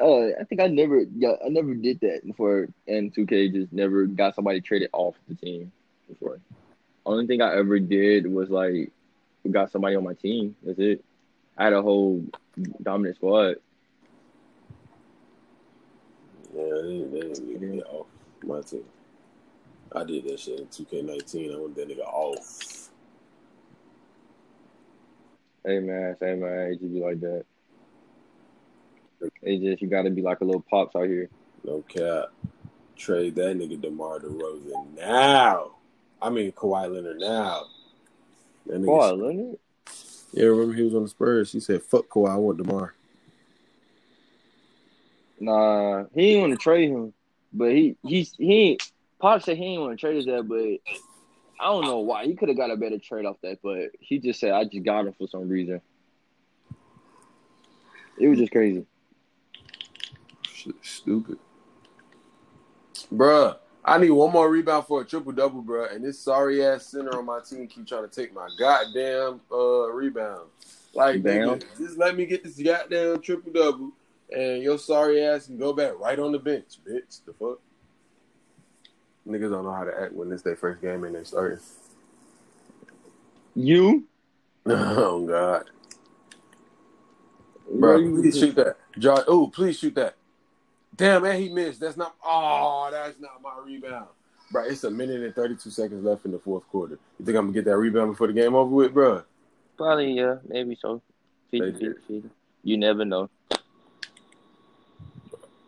Oh, 0.00 0.30
I 0.40 0.44
think 0.44 0.60
I 0.60 0.68
never, 0.68 1.04
yeah, 1.16 1.34
I 1.44 1.48
never 1.48 1.74
did 1.74 2.00
that 2.00 2.20
before. 2.24 2.68
And 2.86 3.12
2K 3.12 3.52
just 3.52 3.72
never 3.72 4.06
got 4.06 4.34
somebody 4.34 4.60
traded 4.60 4.90
off 4.92 5.16
the 5.28 5.34
team 5.34 5.72
before. 6.08 6.40
Only 7.04 7.26
thing 7.26 7.42
I 7.42 7.56
ever 7.56 7.78
did 7.80 8.30
was 8.32 8.48
like 8.48 8.92
got 9.50 9.70
somebody 9.70 9.96
on 9.96 10.04
my 10.04 10.14
team. 10.14 10.54
That's 10.62 10.78
it. 10.78 11.04
I 11.56 11.64
had 11.64 11.72
a 11.72 11.82
whole 11.82 12.24
dominant 12.82 13.16
squad. 13.16 13.56
Yeah, 16.54 16.64
they, 16.82 17.06
they 17.10 17.20
didn't 17.20 17.52
get 17.52 17.62
me 17.62 17.82
off 17.82 18.06
my 18.44 18.60
team. 18.60 18.84
I 19.94 20.04
did 20.04 20.24
that 20.24 20.40
shit 20.40 20.60
in 20.60 20.66
2K19. 20.66 21.54
I 21.54 21.58
went 21.58 21.76
that 21.76 21.88
nigga 21.88 22.06
off. 22.06 22.90
Hey 25.64 25.80
man, 25.80 26.16
say 26.18 26.34
man, 26.34 26.72
it 26.72 26.80
just 26.80 26.92
be 26.92 27.00
like 27.00 27.20
that. 27.20 27.44
It's 29.42 29.62
just 29.62 29.82
you 29.82 29.88
gotta 29.88 30.10
be 30.10 30.22
like 30.22 30.40
a 30.40 30.44
little 30.44 30.64
pops 30.70 30.94
out 30.94 31.06
here. 31.06 31.28
No 31.64 31.82
cap. 31.88 32.26
Trade 32.96 33.34
that 33.36 33.56
nigga 33.56 33.80
DeMar 33.80 34.20
DeRozan 34.20 34.96
now. 34.96 35.72
I 36.20 36.30
mean 36.30 36.52
Kawhi 36.52 36.92
Leonard 36.92 37.18
now. 37.18 37.64
That 38.66 38.80
Kawhi 38.80 39.20
Leonard? 39.20 39.58
Yeah, 40.32 40.46
remember 40.46 40.74
he 40.74 40.82
was 40.82 40.94
on 40.94 41.04
the 41.04 41.08
Spurs. 41.08 41.52
He 41.52 41.60
said, 41.60 41.82
"Fuck 41.82 42.08
Kawhi, 42.08 42.30
I 42.30 42.36
want 42.36 42.58
DeMar." 42.58 42.94
Nah, 45.40 46.04
he 46.14 46.26
didn't 46.26 46.40
want 46.40 46.52
to 46.52 46.58
trade 46.58 46.90
him, 46.90 47.12
but 47.52 47.72
he 47.72 47.96
he's 48.02 48.34
he 48.36 48.78
Pop 49.20 49.42
said 49.42 49.56
he 49.56 49.64
didn't 49.64 49.80
want 49.80 49.98
to 49.98 50.06
trade 50.06 50.24
that, 50.26 50.48
but 50.48 50.94
I 51.60 51.72
don't 51.72 51.84
know 51.84 51.98
why. 51.98 52.24
He 52.24 52.34
could 52.34 52.48
have 52.48 52.58
got 52.58 52.70
a 52.70 52.76
better 52.76 52.98
trade 52.98 53.26
off 53.26 53.36
that, 53.42 53.58
but 53.62 53.90
he 53.98 54.18
just 54.18 54.38
said 54.38 54.52
I 54.52 54.64
just 54.64 54.84
got 54.84 55.06
him 55.06 55.12
for 55.12 55.26
some 55.26 55.48
reason. 55.48 55.80
It 58.18 58.28
was 58.28 58.38
just 58.38 58.52
crazy. 58.52 58.86
Shit, 60.52 60.74
stupid. 60.82 61.38
Bruh, 63.12 63.56
I 63.84 63.98
need 63.98 64.10
one 64.10 64.32
more 64.32 64.50
rebound 64.50 64.86
for 64.86 65.00
a 65.00 65.04
triple 65.04 65.32
double, 65.32 65.62
bruh. 65.62 65.94
And 65.94 66.04
this 66.04 66.20
sorry 66.20 66.64
ass 66.64 66.86
center 66.86 67.16
on 67.16 67.24
my 67.24 67.40
team 67.40 67.66
keep 67.66 67.86
trying 67.86 68.08
to 68.08 68.14
take 68.14 68.32
my 68.34 68.48
goddamn 68.58 69.40
uh 69.50 69.90
rebound. 69.92 70.48
Like, 70.94 71.22
nigga, 71.22 71.62
just 71.76 71.98
let 71.98 72.16
me 72.16 72.26
get 72.26 72.44
this 72.44 72.60
goddamn 72.60 73.20
triple 73.20 73.52
double, 73.52 73.92
and 74.30 74.62
your 74.62 74.78
sorry 74.78 75.22
ass 75.24 75.46
can 75.46 75.58
go 75.58 75.72
back 75.72 75.98
right 75.98 76.18
on 76.18 76.32
the 76.32 76.38
bench, 76.38 76.78
bitch. 76.86 77.24
The 77.24 77.32
fuck. 77.32 77.60
Niggas 79.28 79.50
don't 79.50 79.64
know 79.64 79.72
how 79.72 79.84
to 79.84 80.00
act 80.00 80.14
when 80.14 80.32
it's 80.32 80.42
their 80.42 80.56
first 80.56 80.80
game 80.80 81.04
and 81.04 81.14
they 81.14 81.24
starting. 81.24 81.58
You? 83.54 84.04
oh 84.66 85.26
God. 85.26 85.64
Bro, 87.72 87.98
please 88.20 88.38
shoot 88.38 88.54
that. 88.54 88.76
Josh, 88.96 89.24
oh, 89.26 89.48
please 89.48 89.76
shoot 89.76 89.96
that. 89.96 90.14
Damn, 90.94 91.22
man, 91.22 91.40
he 91.40 91.48
missed. 91.48 91.80
That's 91.80 91.96
not. 91.96 92.14
Oh, 92.24 92.88
that's 92.92 93.18
not 93.18 93.42
my 93.42 93.54
rebound. 93.64 94.06
Bro, 94.50 94.64
it's 94.64 94.84
a 94.84 94.90
minute 94.90 95.22
and 95.22 95.34
32 95.34 95.70
seconds 95.70 96.04
left 96.04 96.24
in 96.24 96.30
the 96.30 96.38
fourth 96.38 96.66
quarter. 96.68 96.98
You 97.18 97.26
think 97.26 97.36
I'm 97.36 97.46
going 97.46 97.54
to 97.54 97.60
get 97.60 97.64
that 97.66 97.76
rebound 97.76 98.12
before 98.12 98.28
the 98.28 98.32
game 98.32 98.54
over 98.54 98.70
with, 98.70 98.94
bro? 98.94 99.22
Probably, 99.76 100.12
yeah. 100.12 100.36
Maybe 100.46 100.78
so. 100.80 101.02
50, 101.50 101.72
50, 101.72 102.00
50. 102.08 102.30
You 102.62 102.78
never 102.78 103.04
know. 103.04 103.28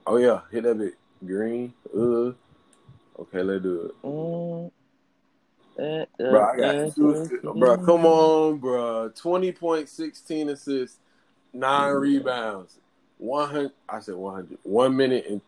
Oh, 0.06 0.16
yeah. 0.16 0.40
Hit 0.50 0.62
that 0.62 0.78
bit. 0.78 0.94
Green. 1.24 1.74
Uh. 1.94 2.32
Okay, 3.20 3.42
let's 3.42 3.62
do 3.62 3.82
it. 3.82 4.02
Mm. 4.02 4.70
Uh, 5.78 5.82
uh, 5.82 6.06
bro, 6.30 6.44
I 6.44 6.56
got 6.56 6.74
uh, 6.74 6.90
two. 6.90 7.40
bro, 7.54 7.76
come 7.78 8.06
on, 8.06 8.58
bro. 8.58 9.10
20 9.14 9.52
points, 9.52 9.92
16 9.92 10.48
assists, 10.50 10.98
9 11.52 11.92
rebounds. 11.94 12.78
100, 13.18 13.72
I 13.88 14.00
said 14.00 14.14
100. 14.14 14.58
1 14.62 14.96
minute 14.96 15.26
and 15.28 15.40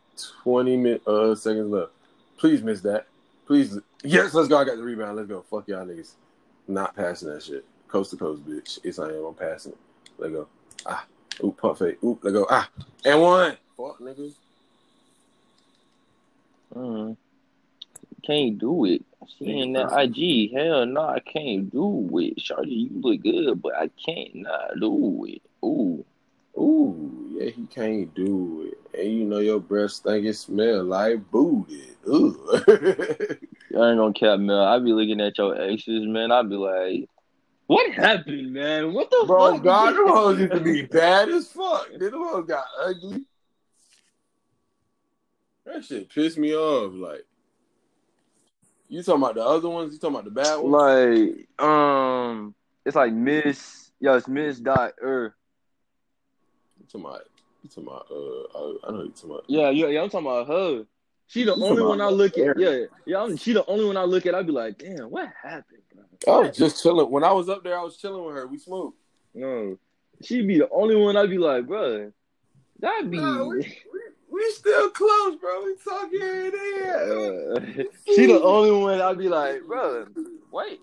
20 0.43 0.77
minute, 0.77 1.07
uh, 1.07 1.33
seconds 1.35 1.71
left. 1.71 1.91
Please 2.37 2.61
miss 2.61 2.81
that. 2.81 3.07
Please. 3.47 3.77
Yes, 4.03 4.33
let's 4.33 4.47
go. 4.47 4.57
I 4.57 4.63
got 4.63 4.77
the 4.77 4.83
rebound. 4.83 5.17
Let's 5.17 5.29
go. 5.29 5.41
Fuck 5.41 5.67
y'all 5.67 5.85
niggas. 5.85 6.13
Not 6.67 6.95
passing 6.95 7.29
that 7.29 7.43
shit. 7.43 7.65
Coast 7.87 8.11
to 8.11 8.17
coast, 8.17 8.45
bitch. 8.45 8.79
Yes, 8.83 8.99
I 8.99 9.09
am. 9.09 9.25
I'm 9.25 9.33
passing 9.33 9.73
it. 9.73 9.77
Let 10.17 10.31
go. 10.31 10.47
Ah. 10.85 11.05
Oop, 11.43 11.57
pump 11.57 11.79
fake. 11.79 11.97
Oop, 12.03 12.23
let 12.23 12.31
go. 12.31 12.45
Ah. 12.49 12.69
And 13.03 13.21
one. 13.21 13.57
Fuck, 13.75 13.99
niggas. 13.99 14.33
Mm 16.75 17.17
can't 18.25 18.57
do 18.57 18.85
it. 18.85 19.03
Seeing 19.39 19.73
that 19.73 19.91
IG, 19.97 20.51
hell 20.53 20.85
no, 20.85 21.01
I 21.01 21.19
can't 21.19 21.71
do 21.71 22.09
it. 22.19 22.37
Shawty, 22.37 22.89
you 22.89 23.01
look 23.01 23.21
good, 23.21 23.61
but 23.61 23.75
I 23.75 23.89
can't 24.05 24.35
not 24.35 24.79
do 24.79 25.25
it. 25.27 25.41
Ooh. 25.63 26.05
Ooh, 26.57 27.29
yeah, 27.31 27.49
he 27.49 27.65
can't 27.65 28.13
do 28.13 28.71
it. 28.71 28.99
And 28.99 29.11
you 29.11 29.23
know 29.25 29.39
your 29.39 29.59
breath 29.59 29.93
think 30.03 30.25
it 30.25 30.35
smell 30.35 30.83
like 30.83 31.31
booty. 31.31 31.95
Ooh. 32.07 32.37
I 32.53 32.61
ain't 32.69 33.97
gonna 33.97 34.13
cap, 34.13 34.39
man. 34.39 34.55
I 34.55 34.77
be 34.79 34.93
looking 34.93 35.21
at 35.21 35.37
your 35.37 35.59
exes, 35.59 36.05
man. 36.05 36.31
I 36.31 36.43
be 36.43 36.55
like, 36.55 37.09
what 37.67 37.91
happened, 37.91 38.53
man? 38.53 38.93
What 38.93 39.09
the 39.09 39.23
Bro, 39.25 39.53
fuck? 39.53 39.63
God, 39.63 39.95
them 39.95 40.07
hoes 40.07 40.39
used 40.39 40.53
to 40.53 40.59
be 40.59 40.83
bad 40.83 41.29
as 41.29 41.47
fuck. 41.47 41.87
Then 41.97 42.11
them 42.11 42.23
hoes 42.23 42.45
got 42.45 42.65
ugly. 42.79 43.25
That 45.65 45.83
shit 45.85 46.09
pissed 46.09 46.37
me 46.37 46.53
off. 46.53 46.93
Like, 46.93 47.25
you 48.93 49.01
talking 49.01 49.23
about 49.23 49.35
the 49.35 49.43
other 49.43 49.69
ones? 49.69 49.93
You 49.93 49.99
talking 49.99 50.15
about 50.15 50.25
the 50.25 50.31
bad 50.31 50.57
ones? 50.57 51.47
Like, 51.57 51.67
um, 51.67 52.53
it's 52.85 52.95
like 52.95 53.11
Miss. 53.11 53.91
Yeah, 53.99 54.17
it's 54.17 54.27
Miss 54.27 54.59
Dot 54.59 54.93
Er. 55.01 55.35
You 56.79 56.85
talking 56.85 57.05
about? 57.05 57.21
You 57.63 57.69
talking 57.69 57.87
about? 57.87 58.07
Uh, 58.11 58.57
I, 58.57 58.87
I 58.87 58.91
know 58.91 59.03
you 59.03 59.09
talking 59.09 59.29
about. 59.31 59.45
Yeah, 59.47 59.69
yeah, 59.71 59.87
yeah. 59.87 60.01
I'm 60.03 60.09
talking 60.09 60.27
about 60.27 60.47
her. 60.47 60.85
She 61.25 61.43
the 61.43 61.55
You 61.55 61.65
only 61.65 61.81
one 61.81 62.01
I 62.01 62.05
about 62.05 62.17
look 62.17 62.37
at. 62.37 62.59
Yeah, 62.59 62.85
yeah. 63.05 63.23
I'm, 63.23 63.35
she 63.35 63.53
the 63.53 63.65
only 63.65 63.85
one 63.85 63.97
I 63.97 64.03
look 64.03 64.27
at. 64.27 64.35
I'd 64.35 64.45
be 64.45 64.51
like, 64.51 64.77
damn, 64.77 65.09
what 65.09 65.29
happened? 65.41 65.79
I 66.27 66.39
was 66.39 66.55
just 66.55 66.83
chilling. 66.83 67.09
When 67.09 67.23
I 67.23 67.31
was 67.31 67.49
up 67.49 67.63
there, 67.63 67.79
I 67.79 67.83
was 67.83 67.97
chilling 67.97 68.23
with 68.25 68.35
her. 68.35 68.45
We 68.45 68.59
smoked. 68.59 68.97
No, 69.33 69.77
she'd 70.21 70.47
be 70.47 70.59
the 70.59 70.69
only 70.69 70.95
one. 70.95 71.17
I'd 71.17 71.29
be 71.29 71.39
like, 71.39 71.65
bro, 71.65 72.11
that'd 72.79 73.09
be. 73.09 73.17
No, 73.17 73.47
we, 73.47 73.57
we, 73.57 73.99
we 74.33 74.51
still 74.51 74.89
close, 74.89 75.35
bro. 75.35 75.63
We 75.63 75.75
talking 75.83 76.21
every 76.21 76.51
day. 76.51 76.89
Uh, 76.89 77.83
she 78.15 78.25
the 78.25 78.41
only 78.41 78.71
one 78.71 78.99
I'd 78.99 79.17
be 79.17 79.29
like, 79.29 79.61
bro, 79.67 80.07
wait, 80.51 80.79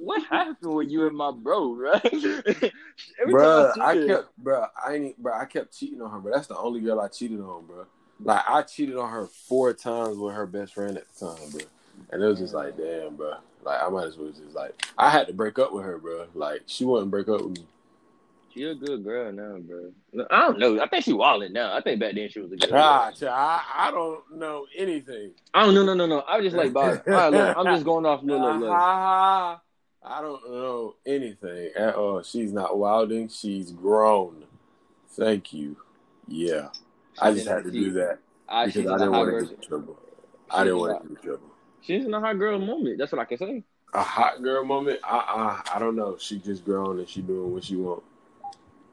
what 0.00 0.22
happened 0.24 0.74
with 0.74 0.90
you 0.90 1.06
and 1.06 1.16
my 1.16 1.30
bro, 1.30 1.74
right? 1.74 2.04
Every 3.20 3.32
Bro, 3.32 3.72
time 3.76 3.82
I 3.82 4.06
kept, 4.06 4.36
bro, 4.38 4.66
I 4.84 4.94
ain't, 4.94 5.22
bro, 5.22 5.32
I 5.32 5.44
kept 5.44 5.78
cheating 5.78 6.02
on 6.02 6.10
her, 6.10 6.18
but 6.18 6.32
that's 6.34 6.48
the 6.48 6.58
only 6.58 6.80
girl 6.80 7.00
I 7.00 7.06
cheated 7.08 7.40
on, 7.40 7.66
bro. 7.66 7.86
Like 8.20 8.42
I 8.48 8.62
cheated 8.62 8.96
on 8.96 9.08
her 9.10 9.26
four 9.26 9.72
times 9.72 10.16
with 10.16 10.34
her 10.34 10.46
best 10.46 10.74
friend 10.74 10.96
at 10.96 11.04
the 11.14 11.26
time, 11.26 11.50
bro. 11.50 11.60
And 12.10 12.22
it 12.22 12.26
was 12.26 12.40
just 12.40 12.54
like, 12.54 12.76
damn, 12.76 13.14
bro. 13.14 13.34
Like 13.62 13.80
I 13.80 13.88
might 13.88 14.06
as 14.06 14.16
well 14.16 14.30
just 14.30 14.54
like, 14.54 14.74
I 14.96 15.10
had 15.10 15.28
to 15.28 15.32
break 15.32 15.58
up 15.60 15.72
with 15.72 15.84
her, 15.84 15.98
bro. 15.98 16.26
Like 16.34 16.62
she 16.66 16.84
wouldn't 16.84 17.12
break 17.12 17.28
up 17.28 17.42
with 17.42 17.58
me. 17.58 17.66
She 18.58 18.64
a 18.64 18.74
good 18.74 19.04
girl 19.04 19.30
now, 19.30 19.56
bro. 19.58 19.92
I 20.32 20.40
don't 20.40 20.58
know. 20.58 20.82
I 20.82 20.88
think 20.88 21.04
she 21.04 21.12
wilding 21.12 21.52
now. 21.52 21.76
I 21.76 21.80
think 21.80 22.00
back 22.00 22.16
then 22.16 22.28
she 22.28 22.40
was 22.40 22.50
a 22.50 22.56
good 22.56 22.70
girl. 22.70 22.80
Ah, 22.82 23.12
I, 23.22 23.86
I 23.86 23.90
don't 23.92 24.36
know 24.36 24.66
anything. 24.76 25.30
I 25.54 25.64
don't 25.64 25.76
know, 25.76 25.84
no, 25.84 25.94
no, 25.94 26.06
no. 26.06 26.18
I 26.22 26.38
was 26.38 26.46
just 26.46 26.56
like. 26.56 26.74
All 26.74 26.92
right, 27.06 27.32
look, 27.32 27.56
I'm 27.56 27.66
just 27.66 27.84
going 27.84 28.04
off. 28.04 28.24
Look, 28.24 28.40
look, 28.40 28.60
look. 28.60 28.70
Ah, 28.72 29.60
I 30.02 30.20
don't 30.22 30.50
know 30.50 30.96
anything 31.06 31.70
at 31.76 31.94
all. 31.94 32.20
She's 32.24 32.52
not 32.52 32.76
wilding. 32.76 33.28
She's 33.28 33.70
grown. 33.70 34.42
Thank 35.10 35.52
you. 35.52 35.76
Yeah, 36.26 36.70
I 37.20 37.32
just 37.32 37.46
had 37.46 37.62
to 37.62 37.70
do 37.70 37.92
that 37.92 38.18
I, 38.48 38.66
because 38.66 38.88
I 38.88 38.98
didn't 38.98 39.12
want 39.12 39.38
to 39.38 39.46
get 39.46 39.54
in 39.62 39.68
trouble. 39.68 40.00
I 40.50 40.64
didn't 40.64 40.78
want 40.80 41.02
to 41.02 41.08
get 41.08 41.16
in 41.16 41.22
trouble. 41.22 41.50
She's 41.80 42.04
in 42.04 42.12
a 42.12 42.18
hot 42.18 42.36
girl 42.40 42.58
moment. 42.58 42.98
That's 42.98 43.12
what 43.12 43.20
I 43.20 43.24
can 43.24 43.38
say. 43.38 43.62
A 43.94 44.02
hot 44.02 44.42
girl 44.42 44.64
moment? 44.64 44.98
Uh 45.04 45.22
uh 45.28 45.62
I 45.72 45.78
don't 45.78 45.94
know. 45.94 46.16
She 46.18 46.40
just 46.40 46.64
grown 46.64 46.98
and 46.98 47.08
she 47.08 47.22
doing 47.22 47.52
what 47.52 47.62
she 47.62 47.76
want. 47.76 48.02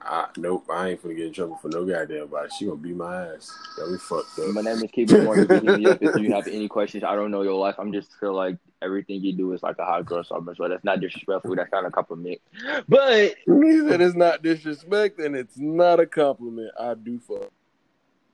I, 0.06 0.28
nope, 0.38 0.68
I 0.70 0.90
ain't 0.90 1.02
gonna 1.02 1.16
get 1.16 1.28
in 1.28 1.34
trouble 1.34 1.58
for 1.58 1.70
no 1.70 1.84
goddamn 1.84 2.28
body. 2.28 2.50
She 2.58 2.66
gonna 2.66 2.78
beat 2.78 2.96
my 2.96 3.34
ass. 3.34 3.52
Got 3.76 3.90
me 3.90 3.98
fucked 3.98 4.38
up. 4.40 4.50
My 4.50 4.62
name 4.62 4.78
is 4.78 4.92
Keeper 4.94 5.24
Moore. 5.24 5.38
You 5.38 5.46
can 5.48 5.68
hit 5.68 5.80
me 5.80 5.86
up 5.88 5.98
if 6.02 6.16
you 6.18 6.32
have 6.34 6.48
any 6.48 6.68
questions. 6.68 7.04
I 7.04 7.16
don't 7.16 7.32
know 7.32 7.42
your 7.42 7.56
life. 7.56 7.76
I'm 7.80 7.92
just 7.92 8.14
feel 8.20 8.34
like 8.34 8.58
everything 8.84 9.22
you 9.22 9.34
do 9.34 9.54
is 9.54 9.64
like 9.64 9.80
a 9.80 9.86
hot 9.86 10.06
girl 10.06 10.24
summer. 10.24 10.54
So 10.54 10.70
that's 10.70 10.84
not 10.84 11.02
disrespectful. 11.02 11.56
That's 11.56 11.72
of 11.74 11.86
a 11.86 11.90
compliment. 11.90 12.40
But 12.88 13.36
He 13.46 13.80
said 13.88 14.02
it's 14.02 14.16
not 14.16 14.44
disrespect 14.44 15.20
and 15.20 15.36
it's 15.36 15.58
not 15.58 16.00
a 16.00 16.06
compliment. 16.06 16.72
I 16.80 16.94
do 16.94 17.20
fuck. 17.20 17.52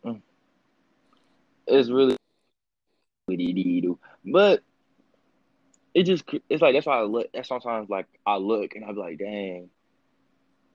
Mm. 0.05 0.21
it's 1.67 1.89
really 1.89 2.17
but 4.25 4.61
it 5.93 6.03
just 6.03 6.23
it's 6.49 6.61
like 6.61 6.73
that's 6.73 6.85
why 6.85 6.99
I 6.99 7.03
look 7.03 7.31
that's 7.33 7.47
sometimes 7.47 7.89
like 7.89 8.07
I 8.25 8.35
look 8.35 8.75
and 8.75 8.83
I 8.83 8.91
be 8.91 8.99
like, 8.99 9.19
dang, 9.19 9.69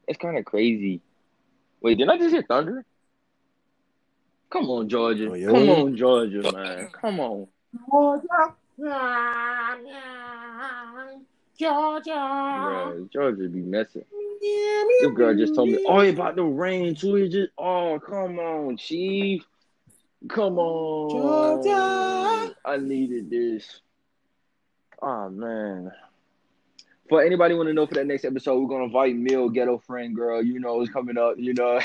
it's 0.07 0.19
kind 0.19 0.39
of 0.39 0.45
crazy. 0.45 1.01
Wait, 1.81 1.99
did 1.99 2.09
I 2.09 2.19
just 2.19 2.33
hear 2.33 2.43
thunder? 2.43 2.85
Come 4.51 4.71
on, 4.71 4.89
Georgia. 4.89 5.31
Oh, 5.31 5.35
yeah? 5.35 5.47
Come 5.47 5.69
on, 5.69 5.97
Georgia, 5.97 6.53
man. 6.53 6.89
Come 7.01 7.21
on. 7.21 7.49
Georgia. 11.59 12.11
Bruh, 12.11 13.13
Georgia 13.13 13.49
be 13.49 13.61
messing. 13.61 14.05
This 15.01 15.11
girl 15.15 15.35
just 15.35 15.55
told 15.55 15.69
me, 15.71 15.85
oh, 15.87 16.01
it 16.01 16.15
about 16.15 16.37
to 16.37 16.45
rain 16.45 16.95
too. 16.95 17.17
It 17.17 17.31
just, 17.31 17.51
oh, 17.59 17.99
come 17.99 18.39
on, 18.39 18.77
Chief. 18.77 19.43
Come 20.29 20.59
on. 20.59 21.65
Georgia. 21.65 22.55
I 22.65 22.77
needed 22.77 23.31
this. 23.31 23.81
Oh, 25.03 25.29
man. 25.29 25.93
For 27.09 27.23
anybody 27.23 27.55
want 27.55 27.69
to 27.69 27.73
know 27.73 27.87
for 27.87 27.95
that 27.95 28.07
next 28.07 28.25
episode, 28.25 28.61
we're 28.61 28.69
going 28.69 28.81
to 28.81 28.87
invite 28.87 29.17
Mill, 29.17 29.49
Ghetto 29.49 29.79
Friend 29.79 30.15
Girl. 30.15 30.43
You 30.43 30.59
know, 30.59 30.81
it's 30.81 30.93
coming 30.93 31.17
up, 31.17 31.35
you 31.39 31.55
know. 31.55 31.81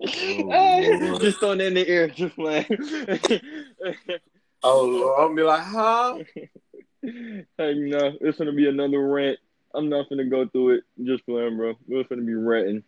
Lord. 0.00 1.20
just 1.20 1.38
throwing 1.38 1.60
it 1.60 1.66
in 1.66 1.74
the 1.74 1.88
air, 1.88 2.08
just 2.08 2.38
like. 2.38 2.68
Oh, 4.62 4.84
Lord, 4.84 5.20
I'll 5.20 5.36
be 5.36 5.42
like, 5.42 5.62
huh? 5.62 6.18
hey, 7.02 7.74
no, 7.74 8.12
it's 8.20 8.38
gonna 8.38 8.52
be 8.52 8.68
another 8.68 9.06
rant. 9.06 9.38
I'm 9.74 9.88
not 9.88 10.08
gonna 10.08 10.24
go 10.24 10.48
through 10.48 10.78
it. 10.78 10.84
Just 11.04 11.24
playing, 11.26 11.56
bro. 11.56 11.74
We're 11.86 12.02
gonna 12.04 12.22
be 12.22 12.34
ranting. 12.34 12.82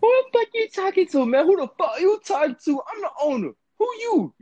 Who 0.00 0.08
the 0.08 0.38
fuck 0.38 0.48
you 0.54 0.68
talking 0.68 1.06
to, 1.08 1.26
man? 1.26 1.46
Who 1.46 1.56
the 1.56 1.68
fuck 1.78 2.00
you 2.00 2.20
talking 2.24 2.56
to? 2.64 2.80
I'm 2.90 3.00
the 3.02 3.10
owner. 3.22 3.50
Who 3.84 3.90
you? 4.00 4.34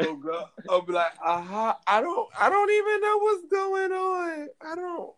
Oh 0.00 0.16
God, 0.16 0.46
I'll 0.68 0.82
be 0.82 0.92
like, 0.92 1.12
uh-huh. 1.24 1.74
I 1.86 2.00
don't, 2.00 2.28
I 2.38 2.50
don't 2.50 2.70
even 2.70 3.00
know 3.00 3.18
what's 3.18 3.44
going 3.46 3.92
on. 3.92 4.48
I 4.60 4.74
don't, 4.74 5.12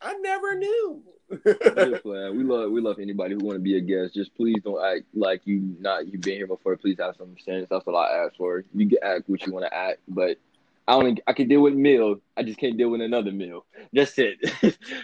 I 0.00 0.14
never 0.14 0.54
knew. 0.54 1.02
Just. 1.30 2.04
We 2.04 2.42
love 2.42 2.70
we 2.70 2.80
love 2.80 2.98
anybody 2.98 3.34
who 3.34 3.44
want 3.44 3.56
to 3.56 3.60
be 3.60 3.76
a 3.76 3.80
guest. 3.80 4.14
Just 4.14 4.34
please 4.34 4.56
don't 4.64 4.82
act 4.82 5.04
like 5.14 5.42
you 5.44 5.76
not 5.78 6.06
you've 6.06 6.22
been 6.22 6.36
here 6.36 6.46
before. 6.46 6.76
Please 6.76 6.96
have 6.98 7.14
some 7.18 7.36
sense. 7.44 7.66
That's 7.70 7.84
what 7.84 7.94
I 7.94 8.24
ask 8.24 8.36
for. 8.36 8.64
You 8.74 8.88
can 8.88 8.98
act 9.02 9.28
what 9.28 9.46
you 9.46 9.52
want 9.52 9.66
to 9.66 9.74
act, 9.74 9.98
but 10.08 10.38
I 10.88 10.94
only 10.94 11.18
I 11.26 11.34
can 11.34 11.46
deal 11.46 11.60
with 11.60 11.74
meal. 11.74 12.20
I 12.38 12.42
just 12.42 12.58
can't 12.58 12.78
deal 12.78 12.88
with 12.88 13.02
another 13.02 13.32
meal. 13.32 13.66
That's 13.92 14.14
it. 14.16 14.38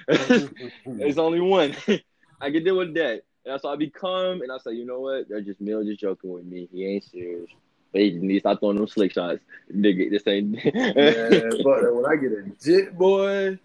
There's 0.87 1.19
only 1.19 1.41
one. 1.41 1.77
I 2.41 2.51
can 2.51 2.65
deal 2.65 2.79
with 2.79 2.95
that. 2.95 3.23
And 3.47 3.53
that's 3.53 3.63
why 3.63 3.75
I 3.75 3.77
become, 3.77 4.43
and 4.43 4.51
I 4.51 4.59
say, 4.59 4.73
you 4.73 4.85
know 4.85 4.99
what? 4.99 5.29
They're 5.29 5.41
just 5.41 5.61
Mill 5.61 5.85
just 5.85 6.01
joking 6.01 6.33
with 6.33 6.45
me. 6.45 6.69
He 6.73 6.85
ain't 6.85 7.05
serious. 7.05 7.49
He 7.93 8.11
just 8.11 8.23
needs 8.23 8.43
to 8.43 8.49
stop 8.49 8.61
throwing 8.61 8.77
them 8.77 8.87
slick 8.87 9.13
shots. 9.13 9.41
Nigga, 9.75 10.11
this 10.11 10.27
ain't 10.27 10.53
Man, 10.53 11.51
but 11.65 11.95
when 11.95 12.07
I 12.07 12.17
get 12.17 12.33
a 12.33 12.43
jit, 12.63 12.97
boy, 12.97 13.59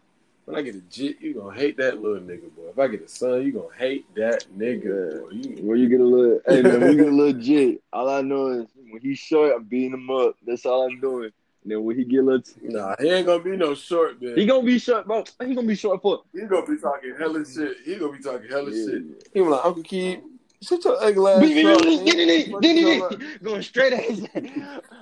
when 0.46 0.58
I 0.58 0.62
get 0.62 0.76
a 0.76 0.82
jit, 0.82 1.22
you 1.22 1.34
gonna 1.36 1.56
hate 1.56 1.78
that 1.78 2.02
little 2.02 2.22
nigga, 2.22 2.54
boy. 2.56 2.70
If 2.70 2.80
I 2.80 2.88
get 2.88 3.04
a 3.04 3.08
son, 3.08 3.44
you 3.44 3.52
gonna 3.52 3.76
hate 3.78 4.14
that 4.16 4.46
nigga, 4.58 5.22
boy. 5.22 5.30
You, 5.32 5.64
Where 5.64 5.78
you 5.78 5.90
get 5.90 6.02
a 6.02 6.06
little 6.06 6.42
hey 6.48 6.62
man, 6.62 6.82
when 6.82 6.92
you 6.92 6.98
get 6.98 7.14
a 7.14 7.16
little 7.16 7.42
jit, 7.42 7.82
all 7.94 8.10
I 8.10 8.22
know 8.22 8.48
is 8.48 8.68
when 8.90 9.02
he's 9.02 9.20
short, 9.20 9.54
I'm 9.56 9.64
beating 9.64 9.94
him 9.94 10.10
up. 10.10 10.36
That's 10.46 10.66
all 10.66 10.88
I'm 10.88 11.00
doing. 11.00 11.32
And 11.64 11.72
then 11.72 11.84
when 11.84 11.96
he 11.96 12.06
get 12.06 12.18
a 12.18 12.24
little 12.24 12.44
nah, 12.64 12.96
he 13.00 13.10
ain't 13.10 13.28
gonna 13.28 13.44
be 13.44 13.56
no 13.56 13.76
short 13.76 14.20
man. 14.22 14.36
he 14.36 14.46
gonna 14.48 14.64
be 14.64 14.80
short, 14.80 15.06
bro. 15.06 15.24
He 15.46 15.54
gonna 15.54 15.68
be 15.68 15.76
short 15.76 16.02
for 16.02 16.24
He 16.34 16.42
gonna 16.42 16.66
be 16.66 16.78
talking 16.78 17.14
hella 17.18 17.40
mm-hmm. 17.40 17.62
shit. 17.62 17.78
He 17.86 17.96
gonna 17.98 18.14
be 18.14 18.24
talking 18.24 18.50
hella 18.50 18.72
Yeah. 18.72 18.86
shit. 18.86 19.30
He 19.34 19.40
be 19.42 19.46
like, 19.46 19.64
Uncle 19.64 19.84
Keith, 19.84 20.22
shut 20.62 20.84
your 20.86 21.04
ugly 21.04 21.32
ass 21.32 21.38
up. 21.42 22.62
man. 22.62 23.38
going 23.44 23.62
straight 23.62 23.94
at 23.94 24.04
his 24.04 24.28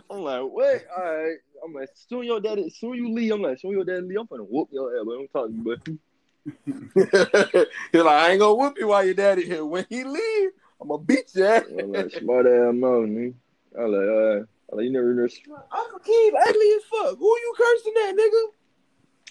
I'm 0.10 0.22
like, 0.22 0.42
what? 0.42 0.86
All 0.98 1.04
right. 1.04 1.38
I'm 1.64 1.74
like, 1.74 1.90
soon 1.94 2.24
your 2.24 2.40
daddy, 2.40 2.70
soon 2.70 2.96
you 2.96 3.14
leave. 3.14 3.34
I'm 3.34 3.42
like, 3.42 3.60
soon 3.60 3.72
your 3.72 3.84
daddy 3.84 4.02
leave. 4.02 4.20
I'm 4.20 4.26
gonna 4.26 4.44
whoop 4.44 4.70
your 4.72 4.98
ass, 4.98 5.06
but 5.06 5.20
I'm 5.20 5.28
talking, 5.28 5.64
but 5.64 5.80
He 7.92 8.02
like, 8.02 8.08
I 8.08 8.32
ain't 8.32 8.40
gonna 8.40 8.56
whoop 8.56 8.78
you 8.80 8.88
while 8.88 9.04
your 9.04 9.14
daddy 9.14 9.46
here. 9.46 9.66
When 9.66 9.86
he 9.90 10.04
leave, 10.04 10.52
I'm 10.82 10.88
gonna 10.88 11.04
beat 11.04 11.36
you. 11.36 11.46
ass. 11.46 11.64
I'm 11.78 11.92
like, 11.92 12.12
smart 12.12 12.46
ass 12.46 12.74
mouth, 12.74 13.08
man. 13.08 13.36
I'm 13.78 13.92
like, 13.92 14.10
all 14.10 14.36
right. 14.36 14.46
I'm 14.72 14.78
like, 14.78 14.86
you 14.86 14.92
never 14.92 15.14
know. 15.14 15.28
Uncle 15.72 16.00
Keith, 16.00 16.34
ugly 16.48 16.72
as 16.78 16.84
fuck. 16.84 17.18
Who 17.18 17.26
you 17.26 17.54
cursing 17.58 17.94
at, 18.08 18.16
nigga? 18.16 18.42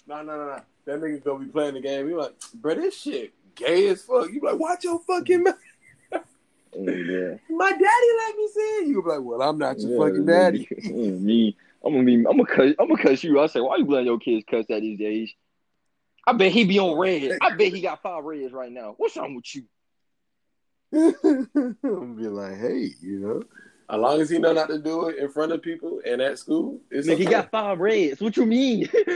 No, 0.07 0.23
no, 0.23 0.37
no, 0.37 0.47
no. 0.47 0.61
That 0.85 1.01
nigga 1.01 1.23
gonna 1.23 1.45
be 1.45 1.51
playing 1.51 1.75
the 1.75 1.81
game. 1.81 2.07
He 2.07 2.13
like, 2.13 2.35
bro, 2.55 2.75
this 2.75 2.99
shit 2.99 3.33
gay 3.55 3.87
as 3.89 4.03
fuck. 4.03 4.31
You 4.31 4.41
like, 4.41 4.59
watch 4.59 4.83
your 4.83 4.99
fucking 4.99 5.37
mm-hmm. 5.37 5.43
mouth. 5.43 5.55
Yeah. 6.73 7.35
My 7.49 7.71
daddy 7.71 8.09
let 8.17 8.37
me 8.37 8.47
say 8.47 8.61
it. 8.61 8.87
You 8.87 9.01
be 9.03 9.09
like, 9.09 9.21
well, 9.21 9.41
I'm 9.41 9.57
not 9.57 9.79
your 9.79 9.91
Yeah, 9.91 9.97
fucking 9.97 10.25
daddy. 10.25 10.67
mm, 10.85 11.21
Me, 11.21 11.57
I'm 11.83 11.93
gonna 11.93 12.05
be, 12.05 12.15
I'm 12.15 12.23
gonna 12.23 12.45
cuss, 12.45 12.73
I'm 12.79 12.89
gonna 12.89 13.01
cuss 13.01 13.23
you. 13.23 13.39
I 13.39 13.47
say, 13.47 13.61
why 13.61 13.77
you 13.77 13.85
letting 13.85 14.07
your 14.07 14.19
kids 14.19 14.45
cuss 14.49 14.65
at 14.69 14.81
these 14.81 14.99
days? 14.99 15.33
I 16.27 16.33
bet 16.33 16.51
he 16.51 16.65
be 16.65 16.79
on 16.79 16.97
red. 16.97 17.37
I 17.41 17.49
bet 17.51 17.73
he 17.73 17.81
got 17.81 18.01
five 18.01 18.23
reds 18.23 18.53
right 18.53 18.71
now. 18.71 18.93
What's 18.97 19.17
wrong 19.17 19.35
with 19.35 19.55
you? 19.55 19.63
I'm 20.93 21.77
gonna 21.83 22.13
be 22.15 22.27
like, 22.27 22.57
hey, 22.57 22.89
you 23.01 23.19
know, 23.19 23.43
as 23.89 23.99
long 23.99 24.21
as 24.21 24.29
he 24.29 24.37
know 24.37 24.53
not 24.53 24.69
to 24.69 24.77
do 24.79 25.07
it 25.07 25.17
in 25.17 25.29
front 25.29 25.51
of 25.51 25.61
people 25.61 26.01
and 26.05 26.21
at 26.21 26.37
school, 26.37 26.79
it's 26.91 27.07
Nigga, 27.07 27.17
he 27.17 27.25
got 27.25 27.49
five 27.49 27.79
reds. 27.79 28.21
What 28.21 28.37
you 28.37 28.45
mean? 28.45 28.87
hey, 28.93 29.09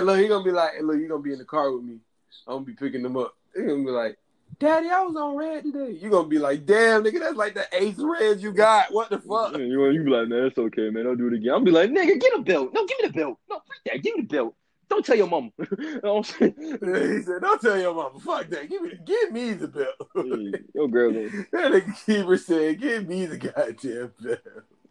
look, 0.00 0.20
he 0.20 0.28
gonna 0.28 0.44
be 0.44 0.52
like, 0.52 0.74
hey, 0.74 0.82
look, 0.82 0.98
you 0.98 1.08
gonna 1.08 1.22
be 1.22 1.32
in 1.32 1.38
the 1.38 1.44
car 1.44 1.72
with 1.72 1.84
me. 1.84 1.98
I'm 2.46 2.54
gonna 2.54 2.64
be 2.64 2.74
picking 2.74 3.02
them 3.02 3.16
up. 3.16 3.34
He 3.54 3.62
gonna 3.62 3.84
be 3.84 3.90
like, 3.90 4.18
Daddy, 4.58 4.88
I 4.88 5.02
was 5.02 5.14
on 5.16 5.36
red 5.36 5.64
today. 5.64 5.98
You're 6.00 6.10
gonna 6.10 6.28
be 6.28 6.38
like, 6.38 6.64
damn, 6.64 7.04
nigga, 7.04 7.20
that's 7.20 7.36
like 7.36 7.54
the 7.54 7.66
eighth 7.72 7.98
red 7.98 8.40
you 8.40 8.52
got. 8.52 8.92
What 8.92 9.10
the 9.10 9.18
fuck? 9.18 9.56
you, 9.58 9.90
you 9.90 10.02
be 10.02 10.10
like, 10.10 10.28
man, 10.28 10.46
it's 10.46 10.56
okay, 10.56 10.88
man. 10.88 11.04
Don't 11.04 11.18
do 11.18 11.28
it 11.28 11.34
again. 11.34 11.52
I'll 11.52 11.60
be 11.60 11.70
like, 11.70 11.90
nigga, 11.90 12.18
get 12.18 12.32
a 12.34 12.40
belt. 12.40 12.72
No, 12.72 12.86
give 12.86 12.98
me 13.02 13.08
the 13.08 13.12
belt. 13.12 13.38
No, 13.50 13.56
fuck 13.56 13.64
that. 13.84 14.02
Give 14.02 14.16
me 14.16 14.22
the 14.22 14.28
belt. 14.28 14.54
Don't 14.88 15.04
tell 15.04 15.16
your 15.16 15.26
mama. 15.26 15.50
You 15.78 16.00
know 16.02 16.14
what 16.14 16.36
I'm 16.40 16.54
saying? 16.54 16.54
he 16.60 17.22
said, 17.22 17.42
don't 17.42 17.60
tell 17.60 17.78
your 17.78 17.94
mama. 17.94 18.18
Fuck 18.20 18.48
that. 18.48 18.70
Give 18.70 18.82
me, 18.82 18.92
give 19.04 19.32
me 19.32 19.52
the 19.52 19.68
belt. 19.68 20.10
Yeah, 20.14 20.58
Your 20.74 20.88
girl 20.88 21.12
gonna 21.12 21.28
that 21.52 21.72
nigga 21.72 22.06
keeper 22.06 22.36
said, 22.38 22.80
give 22.80 23.06
me 23.08 23.26
the 23.26 23.36
goddamn 23.36 24.12
belt. 24.20 24.38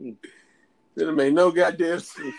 Mm. 0.02 0.18
That 0.96 1.12
made 1.14 1.34
no 1.34 1.52
goddamn 1.52 2.00
sense. 2.00 2.34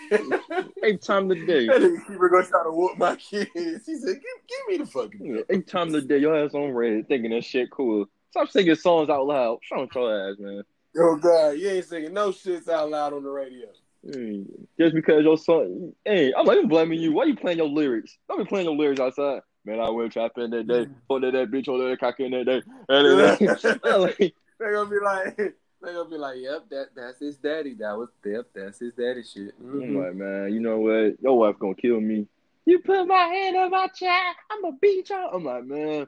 eight 0.82 1.02
time 1.02 1.30
of 1.30 1.38
the 1.38 1.46
day. 1.46 1.66
That 1.66 1.80
nigga 1.80 2.06
keeper 2.06 2.28
gonna 2.30 2.46
try 2.46 2.62
to 2.62 2.70
whoop 2.70 2.96
my 2.96 3.16
kids. 3.16 3.50
He 3.54 3.96
said, 3.98 4.14
give, 4.14 4.22
give 4.48 4.68
me 4.68 4.76
the 4.78 4.86
fucking 4.86 5.44
eight 5.50 5.66
time 5.66 5.88
of 5.88 5.92
the 5.92 6.02
day, 6.02 6.18
your 6.18 6.42
ass 6.42 6.54
on 6.54 6.70
red, 6.70 7.06
thinking 7.06 7.32
that 7.32 7.44
shit 7.44 7.70
cool. 7.70 8.06
Stop 8.30 8.48
singing 8.48 8.74
songs 8.74 9.10
out 9.10 9.26
loud. 9.26 9.58
Show 9.62 9.86
your 9.94 10.30
ass, 10.30 10.36
man. 10.38 10.62
Oh 10.98 11.16
God, 11.16 11.50
you 11.58 11.68
ain't 11.68 11.84
singing 11.84 12.14
no 12.14 12.30
shits 12.30 12.68
out 12.68 12.90
loud 12.90 13.12
on 13.12 13.22
the 13.22 13.28
radio. 13.28 13.66
Hey, 14.10 14.44
just 14.78 14.94
because 14.94 15.24
your 15.24 15.36
son, 15.36 15.92
hey, 16.04 16.32
I'm 16.36 16.46
not 16.46 16.56
even 16.56 16.68
blaming 16.68 17.00
you. 17.00 17.12
Why 17.12 17.24
you 17.24 17.36
playing 17.36 17.58
your 17.58 17.68
lyrics? 17.68 18.16
Don't 18.28 18.38
be 18.38 18.44
playing 18.44 18.66
your 18.66 18.76
lyrics 18.76 19.00
outside. 19.00 19.40
Man, 19.64 19.80
I 19.80 19.90
went 19.90 20.12
trapping 20.12 20.50
that 20.50 20.68
day. 20.68 20.84
Mm. 20.84 20.94
Hold 21.10 21.24
that 21.24 21.34
bitch, 21.50 21.66
hold 21.66 21.80
that 21.80 21.98
cock 21.98 22.20
in 22.20 22.30
that 22.30 22.44
day. 22.44 22.62
And 22.88 23.20
then, 23.20 23.80
like, 24.00 24.34
They're 24.58 24.74
gonna 24.74 24.90
be 24.90 25.04
like, 25.04 25.54
they're 25.82 25.94
gonna 25.94 26.10
be 26.10 26.16
like, 26.16 26.38
yep, 26.38 26.68
that 26.70 26.86
that's 26.94 27.20
his 27.20 27.36
daddy. 27.36 27.74
That 27.74 27.96
was 27.96 28.08
yep, 28.24 28.46
that's 28.54 28.78
his 28.78 28.92
daddy 28.94 29.22
shit. 29.22 29.54
I'm 29.60 29.82
Mhm. 29.82 30.04
like, 30.04 30.14
man, 30.14 30.52
you 30.52 30.60
know 30.60 30.78
what? 30.80 31.20
Your 31.22 31.38
wife 31.38 31.58
gonna 31.58 31.74
kill 31.74 32.00
me. 32.00 32.26
You 32.64 32.80
put 32.80 33.06
my 33.06 33.24
hand 33.26 33.56
on 33.56 33.70
my 33.70 33.86
chest, 33.88 34.36
I'm 34.50 34.62
gonna 34.62 34.76
beat 34.80 35.08
you. 35.10 35.16
I'm 35.16 35.44
like, 35.44 35.64
man, 35.64 36.06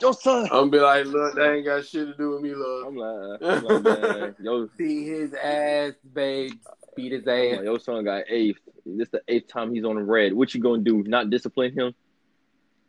your 0.00 0.12
son. 0.14 0.44
I'm 0.44 0.48
gonna 0.48 0.70
be 0.70 0.78
like, 0.80 1.06
look, 1.06 1.34
that 1.34 1.52
ain't 1.54 1.64
got 1.64 1.84
shit 1.84 2.06
to 2.08 2.14
do 2.14 2.30
with 2.30 2.42
me, 2.42 2.54
love. 2.54 2.86
I'm 2.86 2.96
like, 2.96 3.42
I'm 3.42 3.64
like 3.64 3.82
man, 4.12 4.36
yo, 4.40 4.68
Beat 4.78 5.04
his 5.08 5.34
ass, 5.34 5.92
babe. 6.14 6.52
Beat 6.94 7.12
his 7.12 7.26
ass. 7.26 7.56
like, 7.56 7.64
your 7.64 7.80
son 7.80 8.04
got 8.04 8.24
eighth. 8.28 8.60
This 8.84 9.08
the 9.08 9.22
eighth 9.28 9.48
time 9.48 9.74
he's 9.74 9.84
on 9.84 9.96
the 9.96 10.02
red. 10.02 10.32
What 10.34 10.54
you 10.54 10.60
gonna 10.60 10.82
do? 10.82 11.02
Not 11.04 11.30
discipline 11.30 11.72
him? 11.76 11.94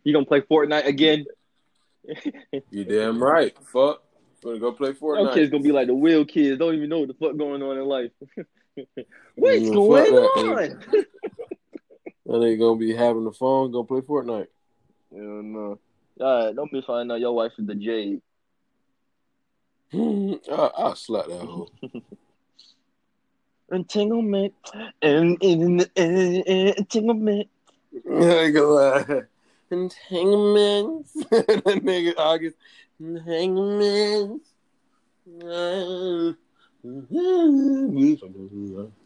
You 0.03 0.13
gonna 0.13 0.25
play 0.25 0.41
Fortnite 0.41 0.85
again? 0.85 1.25
You 2.69 2.83
damn 2.83 3.23
right. 3.23 3.55
Fuck. 3.71 4.03
Gonna 4.43 4.59
go 4.59 4.71
play 4.73 4.89
Your 4.89 4.95
Fortnite. 4.95 5.33
kids 5.33 5.51
gonna 5.51 5.63
be 5.63 5.71
like 5.71 5.87
the 5.87 5.93
real 5.93 6.25
kids. 6.25 6.59
Don't 6.59 6.75
even 6.75 6.89
know 6.89 6.99
what 6.99 7.07
the 7.07 7.13
fuck 7.13 7.37
going 7.37 7.61
on 7.63 7.77
in 7.77 7.85
life. 7.85 8.11
What's 9.35 9.61
Mm, 9.63 9.73
going 9.73 10.13
on? 10.13 11.05
And 12.25 12.41
they 12.43 12.57
gonna 12.57 12.77
be 12.79 12.93
having 12.95 13.23
the 13.25 13.31
phone, 13.31 13.71
go 13.71 13.83
play 13.83 14.01
Fortnite. 14.01 14.47
Hell 15.11 15.21
no. 15.43 15.79
All 16.19 16.45
right, 16.45 16.55
don't 16.55 16.71
be 16.71 16.81
finding 16.85 17.13
out 17.13 17.19
your 17.21 17.33
wife 17.33 17.51
is 17.57 17.65
the 17.67 17.73
Jada. 17.73 18.21
I, 20.51 20.71
I'll 20.77 20.95
slap 20.95 21.27
that 21.27 21.39
hoe. 21.39 21.69
Entanglement 23.71 24.53
and 25.01 25.37
in 25.41 25.79
entanglement. 25.95 27.47
There 28.05 28.45
you 28.47 28.51
go. 28.51 28.77
Uh, 28.77 29.21
entanglements. 29.73 31.13
that 31.31 31.81
nigga 31.83 32.13
August. 32.17 32.55
Entanglements. 32.99 34.49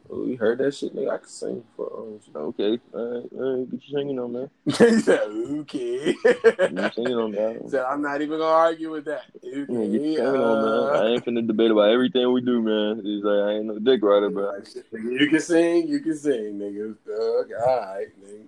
Oh, 0.09 0.26
you 0.26 0.38
heard 0.38 0.59
that 0.59 0.74
shit, 0.74 0.95
nigga? 0.95 1.11
I 1.11 1.18
can 1.18 1.28
sing 1.28 1.63
for 1.76 1.91
um, 1.99 2.20
Okay, 2.34 2.80
all 2.93 3.13
right, 3.13 3.30
all 3.36 3.57
right, 3.59 3.70
get 3.70 3.84
you 3.88 3.97
singing 3.97 4.20
on 4.20 4.32
man. 4.32 4.49
He 4.65 4.99
said, 5.01 5.20
okay. 5.20 6.15
You 6.15 6.91
singing 6.95 7.13
on 7.13 7.34
He 7.34 7.39
man. 7.39 7.70
said, 7.70 7.84
I'm 7.84 8.01
not 8.01 8.22
even 8.22 8.39
gonna 8.39 8.49
argue 8.49 8.91
with 8.91 9.05
that. 9.05 9.26
Yeah, 9.43 9.65
get 9.65 9.70
you 9.70 10.15
singing 10.15 10.41
on 10.41 10.61
man. 10.61 10.95
I 10.95 10.97
uh, 10.97 11.07
ain't 11.09 11.26
finna 11.26 11.45
debate 11.45 11.72
about 11.72 11.89
everything 11.89 12.32
we 12.32 12.41
do, 12.41 12.61
man. 12.61 13.01
He's 13.03 13.24
like, 13.24 13.49
I 13.49 13.51
ain't 13.55 13.65
no 13.65 13.80
dick 13.80 14.01
rider, 14.01 14.30
bro. 14.30 14.53
You 14.93 15.28
can 15.30 15.41
sing, 15.41 15.88
you 15.88 15.99
can 15.99 16.18
sing, 16.18 16.57
nigga. 16.57 16.95
All 17.09 17.45
right, 17.68 18.07
nigga. 18.24 18.45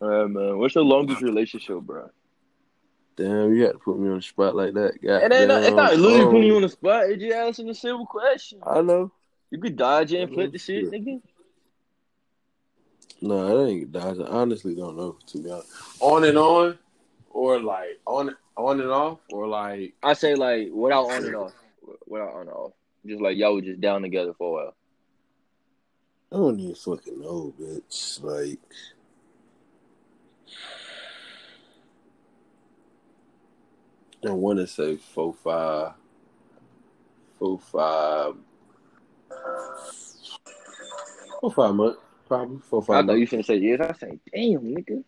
All 0.00 0.08
right, 0.08 0.30
man. 0.30 0.58
What's 0.58 0.74
your 0.74 0.84
longest 0.84 1.22
relationship, 1.22 1.80
bro? 1.80 2.10
Damn, 3.16 3.54
you 3.54 3.64
had 3.64 3.72
to 3.72 3.78
put 3.78 3.98
me 3.98 4.10
on 4.10 4.16
the 4.16 4.22
spot 4.22 4.54
like 4.54 4.74
that. 4.74 5.02
God 5.02 5.22
It 5.22 5.32
ain't. 5.32 5.48
Not, 5.48 5.62
it's 5.62 5.76
not 5.76 5.90
damn. 5.92 6.00
literally 6.00 6.24
putting 6.26 6.46
you 6.48 6.56
on 6.56 6.62
the 6.62 6.68
spot. 6.68 7.04
It's 7.08 7.22
just 7.22 7.34
asking 7.34 7.70
a 7.70 7.74
simple 7.74 8.06
question. 8.06 8.58
I 8.66 8.82
know. 8.82 9.10
You 9.50 9.58
could 9.58 9.76
dodge 9.76 10.12
it 10.12 10.20
and 10.20 10.32
flip 10.32 10.52
the 10.52 10.58
shit, 10.58 10.90
nigga. 10.90 11.22
No, 13.22 13.64
I 13.64 13.68
ain't 13.68 13.92
dodge. 13.92 14.18
I 14.18 14.24
honestly 14.24 14.74
don't 14.74 14.96
know, 14.96 15.16
to 15.28 15.42
be 15.42 15.50
honest. 15.50 15.72
On 16.00 16.24
and 16.24 16.36
on, 16.36 16.78
or 17.30 17.60
like 17.60 18.00
on 18.06 18.36
on 18.56 18.80
and 18.80 18.90
off, 18.90 19.20
or 19.30 19.46
like 19.46 19.94
I 20.02 20.12
say 20.12 20.34
like 20.34 20.68
without 20.72 21.06
on 21.06 21.24
and 21.24 21.36
off, 21.36 21.52
without 22.06 22.34
on 22.34 22.40
and 22.42 22.50
off. 22.50 22.72
Just 23.06 23.22
like 23.22 23.38
y'all 23.38 23.54
were 23.54 23.62
just 23.62 23.80
down 23.80 24.02
together 24.02 24.34
for 24.34 24.48
a 24.48 24.64
while. 24.64 24.76
I 26.32 26.36
don't 26.36 26.60
even 26.60 26.74
fucking 26.74 27.20
know, 27.20 27.54
bitch. 27.58 28.22
Like 28.22 28.58
I 34.26 34.32
want 34.32 34.58
to 34.58 34.66
say 34.66 34.96
four 34.96 35.34
five, 35.34 35.92
four 37.38 37.58
five, 37.58 38.34
four 41.40 41.52
five 41.52 41.74
months, 41.74 41.98
probably 42.26 42.58
four 42.68 42.82
five. 42.82 43.04
I 43.04 43.06
thought 43.06 43.14
you 43.14 43.26
finna 43.26 43.44
say 43.44 43.56
yes. 43.56 43.80
I 43.80 43.92
say, 43.92 44.18
damn, 44.32 44.62
nigga. 44.62 45.04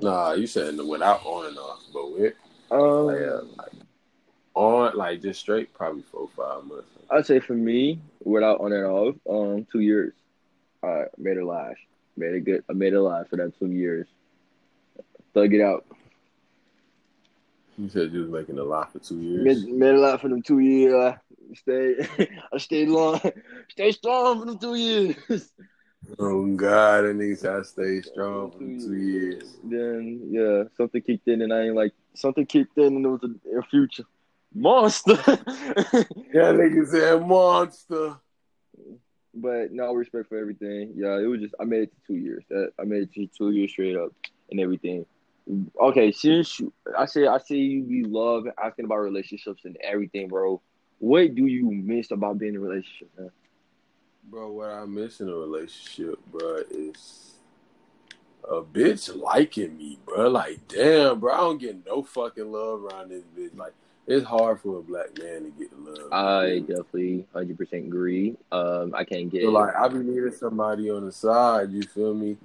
Nah, 0.00 0.32
you 0.32 0.46
said 0.46 0.76
without 0.78 1.24
on 1.24 1.46
and 1.46 1.58
off, 1.58 1.80
but 1.92 2.12
with 2.12 2.34
Um, 2.70 3.06
like, 3.06 3.20
uh, 3.20 3.42
like 3.56 3.72
on, 4.54 4.96
like 4.96 5.22
just 5.22 5.40
straight, 5.40 5.72
probably 5.74 6.02
four 6.10 6.28
five 6.36 6.64
months. 6.64 6.88
I'd 7.10 7.26
say 7.26 7.40
for 7.40 7.54
me, 7.54 8.00
without 8.24 8.60
on 8.60 8.72
and 8.72 8.86
off, 8.86 9.14
um, 9.28 9.66
two 9.70 9.80
years. 9.80 10.14
I 10.82 11.04
made 11.18 11.36
it 11.36 11.44
last. 11.44 11.78
Made 12.16 12.34
it 12.34 12.40
good. 12.40 12.64
I 12.68 12.72
made 12.72 12.92
it 12.92 13.00
last 13.00 13.30
for 13.30 13.36
that 13.36 13.58
two 13.58 13.70
years. 13.70 14.06
Thug 15.34 15.54
it 15.54 15.60
out. 15.62 15.86
You 17.78 17.88
said 17.88 18.12
you 18.12 18.20
was 18.22 18.30
making 18.30 18.58
a 18.58 18.64
lot 18.64 18.92
for 18.92 18.98
two 18.98 19.18
years. 19.20 19.64
Made, 19.64 19.74
made 19.74 19.94
it 19.94 19.98
last 19.98 20.20
for 20.20 20.28
them 20.28 20.42
two 20.42 20.58
years. 20.58 20.94
I 20.94 21.16
stayed. 21.54 22.08
I 22.52 22.58
stayed 22.58 22.88
long. 22.88 23.20
Stay 23.70 23.92
strong 23.92 24.40
for 24.40 24.46
them 24.46 24.58
two 24.58 24.74
years. 24.74 25.50
Oh 26.18 26.44
God, 26.56 27.02
that 27.04 27.16
nigga 27.16 27.38
said 27.38 27.60
I 27.60 27.62
stayed 27.62 28.04
strong 28.04 28.50
for 28.50 28.58
two 28.58 28.94
years. 28.96 29.56
Then 29.62 30.20
yeah, 30.30 30.64
something 30.76 31.00
kicked 31.00 31.28
in, 31.28 31.42
and 31.42 31.52
I 31.52 31.62
ain't 31.62 31.76
like 31.76 31.92
something 32.14 32.44
kicked 32.44 32.76
in, 32.76 32.96
and 32.96 33.06
it 33.06 33.08
was 33.08 33.20
a, 33.22 33.58
a 33.58 33.62
future 33.62 34.02
monster. 34.52 35.12
Yeah, 36.34 36.50
nigga 36.52 36.86
said 36.88 37.26
monster. 37.26 38.16
but 39.32 39.72
no 39.72 39.94
respect 39.94 40.28
for 40.28 40.38
everything. 40.38 40.92
Yeah, 40.96 41.18
it 41.20 41.26
was 41.26 41.40
just 41.40 41.54
I 41.60 41.64
made 41.64 41.84
it 41.84 41.92
to 41.92 42.00
two 42.06 42.16
years. 42.18 42.44
That 42.50 42.72
I 42.80 42.84
made 42.84 43.04
it 43.04 43.14
to 43.14 43.26
two 43.28 43.50
years 43.52 43.70
straight 43.70 43.96
up 43.96 44.12
and 44.50 44.58
everything. 44.60 45.06
Okay, 45.80 46.12
since 46.12 46.60
you- 46.60 46.72
I 46.96 47.06
say 47.06 47.26
I 47.26 47.38
say 47.38 47.56
you 47.56 47.82
be 47.82 48.04
love 48.04 48.46
asking 48.62 48.84
about 48.84 48.98
relationships 48.98 49.64
and 49.64 49.76
everything, 49.78 50.28
bro. 50.28 50.60
What 50.98 51.34
do 51.34 51.46
you 51.46 51.70
miss 51.70 52.10
about 52.12 52.38
being 52.38 52.54
in 52.54 52.60
a 52.60 52.64
relationship, 52.64 53.10
man? 53.18 53.30
Bro, 54.30 54.52
what 54.52 54.70
I 54.70 54.84
miss 54.86 55.20
in 55.20 55.28
a 55.28 55.34
relationship, 55.34 56.18
bro, 56.30 56.62
is 56.70 57.34
a 58.48 58.62
bitch 58.62 59.14
liking 59.20 59.76
me, 59.76 59.98
bro. 60.06 60.28
Like, 60.28 60.60
damn, 60.68 61.18
bro, 61.18 61.32
I 61.32 61.36
don't 61.38 61.58
get 61.58 61.84
no 61.84 62.02
fucking 62.02 62.50
love 62.50 62.84
around 62.84 63.10
this 63.10 63.24
bitch. 63.36 63.56
Like, 63.56 63.72
it's 64.06 64.24
hard 64.24 64.60
for 64.60 64.78
a 64.78 64.82
black 64.82 65.18
man 65.18 65.44
to 65.44 65.50
get 65.50 65.76
love. 65.78 66.12
I 66.12 66.60
definitely 66.60 67.26
hundred 67.32 67.58
percent 67.58 67.86
agree. 67.86 68.36
Um, 68.50 68.94
I 68.94 69.04
can't 69.04 69.30
get 69.30 69.42
So, 69.42 69.50
like, 69.50 69.74
I 69.74 69.88
be 69.88 69.98
needing 69.98 70.32
somebody 70.32 70.90
on 70.90 71.04
the 71.04 71.12
side, 71.12 71.72
you 71.72 71.82
feel 71.82 72.14
me, 72.14 72.36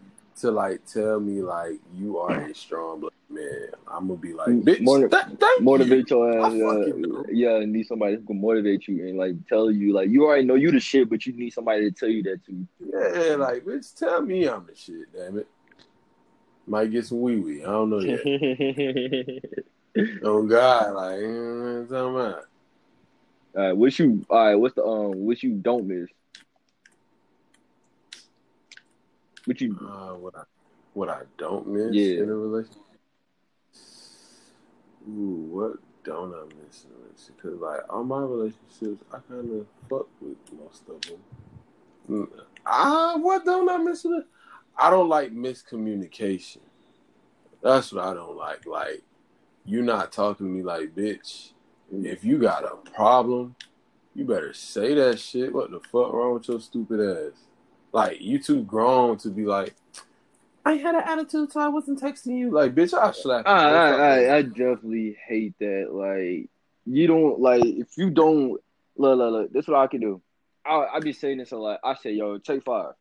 to 0.41 0.51
like 0.51 0.85
tell 0.85 1.19
me 1.19 1.41
like 1.41 1.79
you 1.95 2.19
are 2.19 2.35
a 2.35 2.53
strong 2.53 2.99
black 3.01 3.13
man. 3.29 3.69
I'm 3.87 4.07
gonna 4.07 4.19
be 4.19 4.33
like, 4.33 4.49
bitch, 4.49 4.81
Motiv- 4.81 5.09
th- 5.11 5.23
thank 5.39 5.61
motivate 5.61 6.09
you. 6.09 6.17
your 6.17 6.45
ass. 6.45 6.53
I 6.53 6.59
fucking 6.59 7.01
know. 7.01 7.19
Uh, 7.19 7.23
yeah, 7.31 7.59
need 7.59 7.87
somebody 7.87 8.15
who 8.15 8.21
can 8.21 8.41
motivate 8.41 8.87
you 8.87 9.07
and 9.07 9.17
like 9.17 9.35
tell 9.47 9.71
you 9.71 9.93
like 9.93 10.09
you 10.09 10.25
already 10.25 10.45
know 10.45 10.55
you 10.55 10.71
the 10.71 10.79
shit, 10.79 11.09
but 11.09 11.25
you 11.25 11.33
need 11.33 11.51
somebody 11.51 11.89
to 11.89 11.91
tell 11.91 12.09
you 12.09 12.23
that 12.23 12.43
too. 12.45 12.67
Yeah, 12.79 13.35
like, 13.35 13.65
bitch, 13.65 13.97
tell 13.97 14.21
me 14.21 14.47
I'm 14.47 14.65
the 14.65 14.75
shit, 14.75 15.11
damn 15.15 15.39
it. 15.39 15.47
Might 16.65 16.91
get 16.91 17.05
some 17.05 17.21
wee 17.21 17.37
wee. 17.37 17.63
I 17.63 17.71
don't 17.71 17.89
know 17.89 17.99
yet. 17.99 18.19
oh 20.23 20.43
God, 20.43 20.93
like, 20.93 21.19
you 21.21 21.27
know 21.27 21.59
what 21.59 21.67
I'm 21.67 21.87
talking 21.87 22.15
about? 22.15 22.43
all 23.57 23.63
right, 23.63 23.75
what 23.75 23.97
you 23.97 24.23
all 24.29 24.45
right? 24.45 24.55
What's 24.55 24.75
the 24.75 24.83
um? 24.83 25.25
What 25.25 25.41
you 25.41 25.53
don't 25.53 25.87
miss? 25.87 26.09
What 29.47 29.61
you? 29.61 29.77
Uh, 29.81 30.15
what 30.15 30.35
I 30.35 30.43
what 30.93 31.07
I 31.09 31.21
don't 31.37 31.67
miss 31.67 31.95
Yeah. 31.95 32.23
in 32.23 32.29
a 32.29 32.35
relationship. 32.35 32.81
Ooh, 35.09 35.47
what 35.51 35.73
don't 36.03 36.33
I 36.33 36.43
miss 36.61 36.83
in 36.83 36.91
a 36.91 36.99
relationship? 37.05 37.35
Because 37.41 37.59
like 37.61 37.79
all 37.89 38.03
my 38.03 38.19
relationships, 38.19 39.01
I 39.13 39.19
kind 39.19 39.61
of 39.61 39.67
fuck 39.89 40.07
with 40.19 40.37
most 40.59 40.83
of 40.89 40.99
them. 41.01 41.19
Mm, 42.09 42.29
Ah, 42.65 43.15
what 43.17 43.45
don't 43.45 43.69
I 43.69 43.77
miss? 43.77 44.03
In 44.03 44.13
a, 44.15 44.25
I 44.77 44.89
don't 44.89 45.07
like 45.07 45.31
miscommunication. 45.31 46.59
That's 47.61 47.93
what 47.93 48.03
I 48.03 48.13
don't 48.13 48.35
like. 48.35 48.65
Like 48.65 49.01
you're 49.63 49.81
not 49.83 50.11
talking 50.11 50.45
to 50.45 50.51
me 50.51 50.61
like 50.61 50.93
bitch. 50.93 51.51
If 51.89 52.25
you 52.25 52.37
got 52.37 52.65
a 52.65 52.75
problem, 52.91 53.55
you 54.13 54.25
better 54.25 54.51
say 54.51 54.93
that 54.95 55.19
shit. 55.19 55.53
What 55.53 55.71
the 55.71 55.79
fuck 55.79 56.11
wrong 56.11 56.33
with 56.33 56.49
your 56.49 56.59
stupid 56.59 56.99
ass? 56.99 57.46
Like 57.97 58.21
you 58.21 58.37
too 58.37 58.61
grown 58.61 59.17
to 59.17 59.29
be 59.29 59.45
like, 59.45 59.73
I 60.63 60.73
had 60.73 60.93
an 60.93 61.01
attitude, 61.03 61.51
so 61.51 61.59
I 61.59 61.67
wasn't 61.69 61.99
texting 61.99 62.37
you. 62.37 62.51
Like, 62.51 62.75
bitch, 62.75 62.93
I'll 62.93 63.11
slap. 63.11 63.47
I, 63.47 63.51
I. 63.51 63.91
I, 63.91 64.35
I 64.35 64.41
definitely 64.43 65.17
hate 65.27 65.55
that. 65.57 65.87
Like, 65.91 66.47
you 66.85 67.07
don't 67.07 67.39
like 67.39 67.65
if 67.65 67.97
you 67.97 68.11
don't 68.11 68.51
look, 68.97 69.17
look, 69.17 69.31
look. 69.31 69.51
This 69.51 69.63
is 69.63 69.69
what 69.69 69.79
I 69.79 69.87
can 69.87 70.01
do. 70.01 70.21
I, 70.63 70.85
I 70.93 70.99
be 70.99 71.11
saying 71.11 71.39
this 71.39 71.53
a 71.53 71.57
lot. 71.57 71.79
I 71.83 71.95
say, 71.95 72.11
yo, 72.11 72.37
take 72.37 72.63
five. 72.63 72.93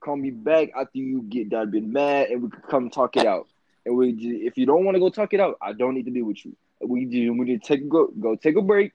Call 0.00 0.16
me 0.16 0.32
back 0.32 0.70
after 0.74 0.98
you 0.98 1.22
get 1.22 1.50
done 1.50 1.70
being 1.70 1.92
mad, 1.92 2.30
and 2.30 2.42
we 2.42 2.50
can 2.50 2.62
come 2.68 2.90
talk 2.90 3.16
it 3.16 3.26
out. 3.26 3.46
And 3.86 3.96
we, 3.96 4.14
just, 4.14 4.42
if 4.42 4.58
you 4.58 4.66
don't 4.66 4.84
want 4.84 4.96
to 4.96 5.00
go 5.00 5.10
talk 5.10 5.32
it 5.32 5.38
out, 5.38 5.58
I 5.62 5.74
don't 5.74 5.94
need 5.94 6.06
to 6.06 6.10
be 6.10 6.22
with 6.22 6.44
you. 6.44 6.56
We 6.80 7.04
just, 7.04 7.38
we 7.38 7.44
need 7.44 7.62
to 7.62 7.68
take 7.68 7.88
go, 7.88 8.08
go 8.18 8.34
take 8.34 8.56
a 8.56 8.62
break, 8.62 8.94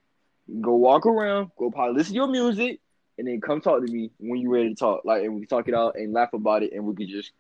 go 0.60 0.76
walk 0.76 1.06
around, 1.06 1.52
go 1.58 1.72
probably 1.72 1.96
listen 1.96 2.12
to 2.12 2.18
your 2.18 2.28
music, 2.28 2.82
and 3.18 3.28
then 3.28 3.42
come 3.42 3.62
talk 3.62 3.86
to 3.86 3.92
me 3.92 4.12
when 4.20 4.40
you're 4.40 4.52
ready 4.52 4.70
to 4.70 4.76
talk. 4.76 5.06
Like, 5.06 5.24
and 5.24 5.34
we 5.34 5.42
can 5.42 5.48
talk 5.48 5.68
it 5.68 5.74
out 5.74 5.96
and 5.96 6.14
laugh 6.14 6.34
about 6.34 6.64
it, 6.64 6.74
and 6.74 6.86
we 6.86 6.96
can 6.96 7.08
just 7.08 7.32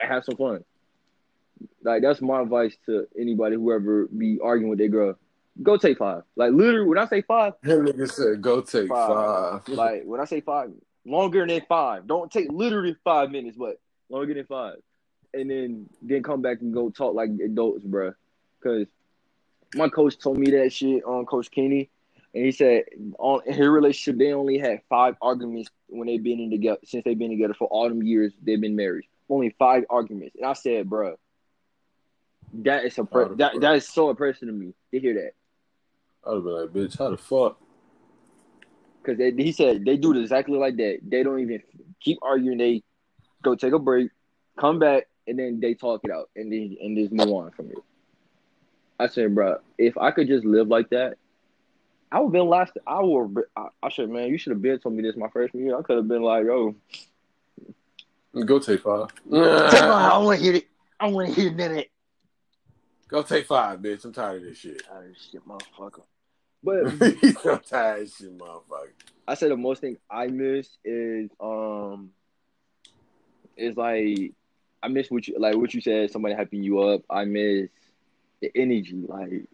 have 0.00 0.24
some 0.24 0.36
fun. 0.36 0.64
Like 1.82 2.02
that's 2.02 2.20
my 2.20 2.42
advice 2.42 2.76
to 2.86 3.06
anybody 3.18 3.56
whoever 3.56 4.06
be 4.06 4.38
arguing 4.42 4.70
with 4.70 4.78
their 4.78 4.88
girl. 4.88 5.16
Go 5.62 5.76
take 5.76 5.98
five. 5.98 6.22
Like 6.36 6.52
literally, 6.52 6.86
when 6.86 6.98
I 6.98 7.06
say 7.06 7.22
five, 7.22 7.54
that 7.62 7.78
nigga 7.78 8.10
said 8.10 8.42
go 8.42 8.60
take 8.60 8.88
five. 8.88 9.62
five. 9.64 9.68
like 9.76 10.02
when 10.04 10.20
I 10.20 10.24
say 10.24 10.40
five, 10.40 10.70
longer 11.04 11.46
than 11.46 11.62
five. 11.68 12.06
Don't 12.06 12.30
take 12.30 12.50
literally 12.50 12.96
five 13.04 13.30
minutes, 13.30 13.56
but 13.56 13.80
longer 14.08 14.34
than 14.34 14.46
five. 14.46 14.76
And 15.34 15.50
then 15.50 15.88
then 16.02 16.22
come 16.22 16.42
back 16.42 16.60
and 16.60 16.74
go 16.74 16.90
talk 16.90 17.14
like 17.14 17.30
adults, 17.44 17.84
bro. 17.84 18.14
Cause 18.62 18.86
my 19.74 19.88
coach 19.88 20.18
told 20.18 20.38
me 20.38 20.50
that 20.52 20.72
shit 20.72 21.04
on 21.04 21.26
Coach 21.26 21.50
Kenny, 21.50 21.90
and 22.34 22.44
he 22.44 22.52
said 22.52 22.84
on 23.18 23.40
her 23.52 23.70
relationship 23.70 24.18
they 24.18 24.32
only 24.32 24.58
had 24.58 24.80
five 24.88 25.16
arguments 25.20 25.70
when 25.88 26.06
they've 26.06 26.22
been 26.22 26.40
in 26.40 26.50
together 26.50 26.78
since 26.84 27.04
they've 27.04 27.18
been 27.18 27.30
together 27.30 27.54
for 27.54 27.68
all 27.68 27.88
them 27.88 28.02
years 28.02 28.32
they've 28.42 28.60
been 28.60 28.76
married. 28.76 29.04
Only 29.28 29.54
five 29.58 29.84
arguments, 29.88 30.36
and 30.36 30.44
I 30.44 30.52
said, 30.52 30.90
bro, 30.90 31.16
that 32.54 32.84
is 32.84 32.98
a 32.98 33.06
that 33.36 33.60
that 33.60 33.76
is 33.76 33.88
so 33.88 34.10
impressive 34.10 34.48
to 34.48 34.52
me 34.52 34.74
to 34.92 35.00
hear 35.00 35.14
that. 35.14 35.32
I'd 36.28 36.34
have 36.34 36.44
been 36.44 36.52
like, 36.52 36.70
bitch, 36.70 36.98
how 36.98 37.10
the 37.10 37.16
fuck? 37.16 37.58
Because 39.02 39.18
he 39.18 39.52
said 39.52 39.84
they 39.84 39.96
do 39.96 40.14
it 40.14 40.20
exactly 40.20 40.58
like 40.58 40.76
that. 40.76 41.00
They 41.02 41.22
don't 41.22 41.40
even 41.40 41.62
keep 42.00 42.18
arguing. 42.22 42.58
They 42.58 42.82
go 43.42 43.54
take 43.54 43.72
a 43.72 43.78
break, 43.78 44.10
come 44.58 44.78
back, 44.78 45.08
and 45.26 45.38
then 45.38 45.60
they 45.60 45.74
talk 45.74 46.02
it 46.04 46.10
out, 46.10 46.30
and 46.36 46.52
then 46.52 46.76
and 46.80 46.96
just 46.96 47.12
move 47.12 47.28
on 47.28 47.50
from 47.52 47.70
it. 47.70 47.78
I 49.00 49.08
said, 49.08 49.34
bro, 49.34 49.56
if 49.78 49.98
I 49.98 50.10
could 50.10 50.28
just 50.28 50.44
live 50.44 50.68
like 50.68 50.90
that, 50.90 51.16
I 52.12 52.20
would 52.20 52.26
have 52.26 52.32
been 52.32 52.48
last. 52.48 52.72
I 52.86 53.00
would. 53.00 53.44
I, 53.56 53.68
I 53.82 53.88
should, 53.88 54.10
man. 54.10 54.28
You 54.28 54.36
should 54.36 54.52
have 54.52 54.60
been 54.60 54.78
told 54.78 54.94
me 54.94 55.02
this 55.02 55.16
my 55.16 55.28
freshman 55.30 55.64
year. 55.64 55.78
I 55.78 55.82
could 55.82 55.96
have 55.96 56.08
been 56.08 56.22
like, 56.22 56.44
oh, 56.44 56.74
go 58.44 58.58
take 58.58 58.82
five. 58.82 59.08
I 59.32 60.18
want 60.18 60.38
to 60.38 60.44
hear 60.44 60.54
it. 60.56 60.66
I 61.00 61.06
want 61.08 61.34
to 61.34 61.40
hear 61.40 61.50
that. 61.50 61.86
Go 63.08 63.22
take 63.22 63.46
five, 63.46 63.80
bitch. 63.80 64.04
I'm 64.04 64.12
tired 64.12 64.42
of 64.42 64.48
this 64.48 64.58
shit. 64.58 64.86
Tired 64.86 65.06
of 65.06 65.14
this 65.14 65.28
shit, 65.32 65.48
motherfucker. 65.48 66.02
But 66.62 67.46
I'm 67.50 67.60
tired 67.60 68.02
of 68.02 68.12
shit, 68.12 68.38
motherfucker. 68.38 68.92
I 69.26 69.34
said 69.34 69.50
the 69.50 69.56
most 69.56 69.80
thing 69.80 69.96
I 70.10 70.26
miss 70.26 70.68
is 70.84 71.30
um 71.40 72.10
is 73.56 73.74
like 73.76 74.32
I 74.82 74.88
miss 74.88 75.10
what 75.10 75.26
you 75.26 75.38
like 75.38 75.56
what 75.56 75.72
you 75.72 75.80
said, 75.80 76.10
somebody 76.10 76.34
hyping 76.34 76.62
you 76.62 76.80
up. 76.80 77.02
I 77.08 77.24
miss 77.24 77.70
the 78.42 78.50
energy, 78.54 79.02
like 79.08 79.44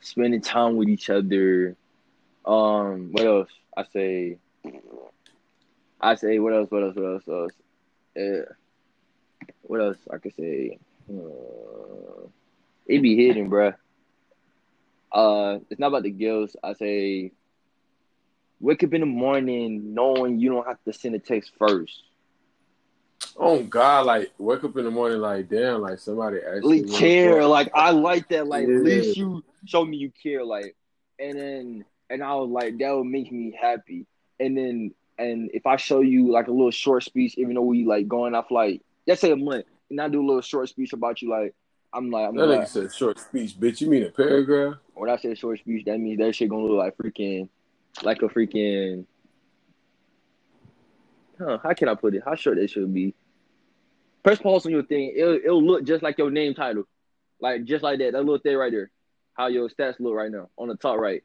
spending 0.00 0.40
time 0.40 0.76
with 0.76 0.88
each 0.88 1.10
other. 1.10 1.76
Um, 2.44 3.10
what 3.12 3.26
else? 3.26 3.50
I 3.76 3.84
say 3.84 4.38
I 6.00 6.14
say 6.14 6.38
what 6.38 6.54
else, 6.54 6.70
what 6.70 6.82
else, 6.82 6.96
what 6.96 7.04
else, 7.06 7.22
what 7.26 7.36
else? 7.42 7.52
Uh, 8.16 8.52
what 9.62 9.80
else 9.80 9.98
I 10.12 10.18
could 10.18 10.34
say? 10.34 10.78
Uh, 11.10 12.28
it 12.86 13.02
be 13.02 13.16
hidden, 13.16 13.50
bruh. 13.50 13.74
Uh, 15.12 15.58
it's 15.70 15.80
not 15.80 15.88
about 15.88 16.02
the 16.02 16.10
gills. 16.10 16.56
I 16.62 16.74
say, 16.74 17.32
wake 18.60 18.82
up 18.84 18.92
in 18.94 19.00
the 19.00 19.06
morning 19.06 19.94
knowing 19.94 20.38
you 20.38 20.50
don't 20.50 20.66
have 20.66 20.82
to 20.84 20.92
send 20.92 21.14
a 21.14 21.18
text 21.18 21.52
first. 21.58 22.02
Oh 23.40 23.62
God! 23.62 24.06
Like 24.06 24.32
wake 24.38 24.64
up 24.64 24.76
in 24.76 24.84
the 24.84 24.90
morning, 24.90 25.20
like 25.20 25.48
damn, 25.48 25.80
like 25.80 26.00
somebody 26.00 26.38
actually 26.38 26.82
care. 26.82 27.44
Like 27.44 27.70
I 27.72 27.90
like 27.90 28.28
that. 28.30 28.48
Like 28.48 28.66
yeah. 28.66 28.74
at 28.76 28.82
least 28.82 29.16
you 29.16 29.44
show 29.64 29.84
me 29.84 29.96
you 29.96 30.12
care. 30.20 30.44
Like, 30.44 30.74
and 31.20 31.38
then 31.38 31.84
and 32.10 32.22
I 32.22 32.34
was 32.34 32.50
like 32.50 32.78
that 32.78 32.96
would 32.96 33.04
make 33.04 33.30
me 33.30 33.56
happy. 33.58 34.06
And 34.40 34.56
then 34.58 34.94
and 35.18 35.50
if 35.54 35.66
I 35.66 35.76
show 35.76 36.00
you 36.00 36.32
like 36.32 36.48
a 36.48 36.52
little 36.52 36.72
short 36.72 37.04
speech, 37.04 37.38
even 37.38 37.54
though 37.54 37.62
we 37.62 37.84
like 37.84 38.08
going 38.08 38.34
off 38.34 38.50
like 38.50 38.82
let's 39.06 39.20
say 39.20 39.30
a 39.30 39.36
month, 39.36 39.66
and 39.88 40.00
I 40.00 40.08
do 40.08 40.20
a 40.20 40.26
little 40.26 40.42
short 40.42 40.68
speech 40.68 40.92
about 40.92 41.22
you, 41.22 41.30
like 41.30 41.54
I'm 41.92 42.10
like, 42.10 42.28
I'm 42.28 42.36
that 42.36 42.46
like, 42.46 42.60
nigga 42.62 42.68
said 42.68 42.92
short 42.92 43.20
speech, 43.20 43.54
bitch. 43.58 43.80
You 43.80 43.88
mean 43.88 44.02
a 44.02 44.10
paragraph? 44.10 44.78
When 44.94 45.10
I 45.10 45.16
say 45.16 45.36
short 45.36 45.60
speech, 45.60 45.84
that 45.84 45.98
means 45.98 46.18
that 46.18 46.34
shit 46.34 46.48
gonna 46.48 46.64
look 46.64 46.78
like 46.78 46.96
freaking, 46.96 47.48
like 48.02 48.20
a 48.22 48.28
freaking. 48.28 49.06
Huh? 51.38 51.58
How 51.62 51.72
can 51.72 51.88
I 51.88 51.94
put 51.94 52.16
it? 52.16 52.22
How 52.24 52.34
short 52.34 52.56
that 52.56 52.68
should 52.68 52.92
be? 52.92 53.14
Press 54.22 54.38
pause 54.40 54.66
on 54.66 54.72
your 54.72 54.82
thing. 54.82 55.14
It'll, 55.16 55.34
it'll 55.34 55.62
look 55.62 55.84
just 55.84 56.02
like 56.02 56.18
your 56.18 56.30
name 56.30 56.54
title, 56.54 56.84
like 57.40 57.64
just 57.64 57.82
like 57.82 57.98
that. 58.00 58.12
That 58.12 58.20
little 58.24 58.38
thing 58.38 58.56
right 58.56 58.72
there. 58.72 58.90
How 59.34 59.46
your 59.46 59.68
stats 59.68 60.00
look 60.00 60.14
right 60.14 60.30
now 60.30 60.48
on 60.56 60.68
the 60.68 60.76
top 60.76 60.98
right. 60.98 61.22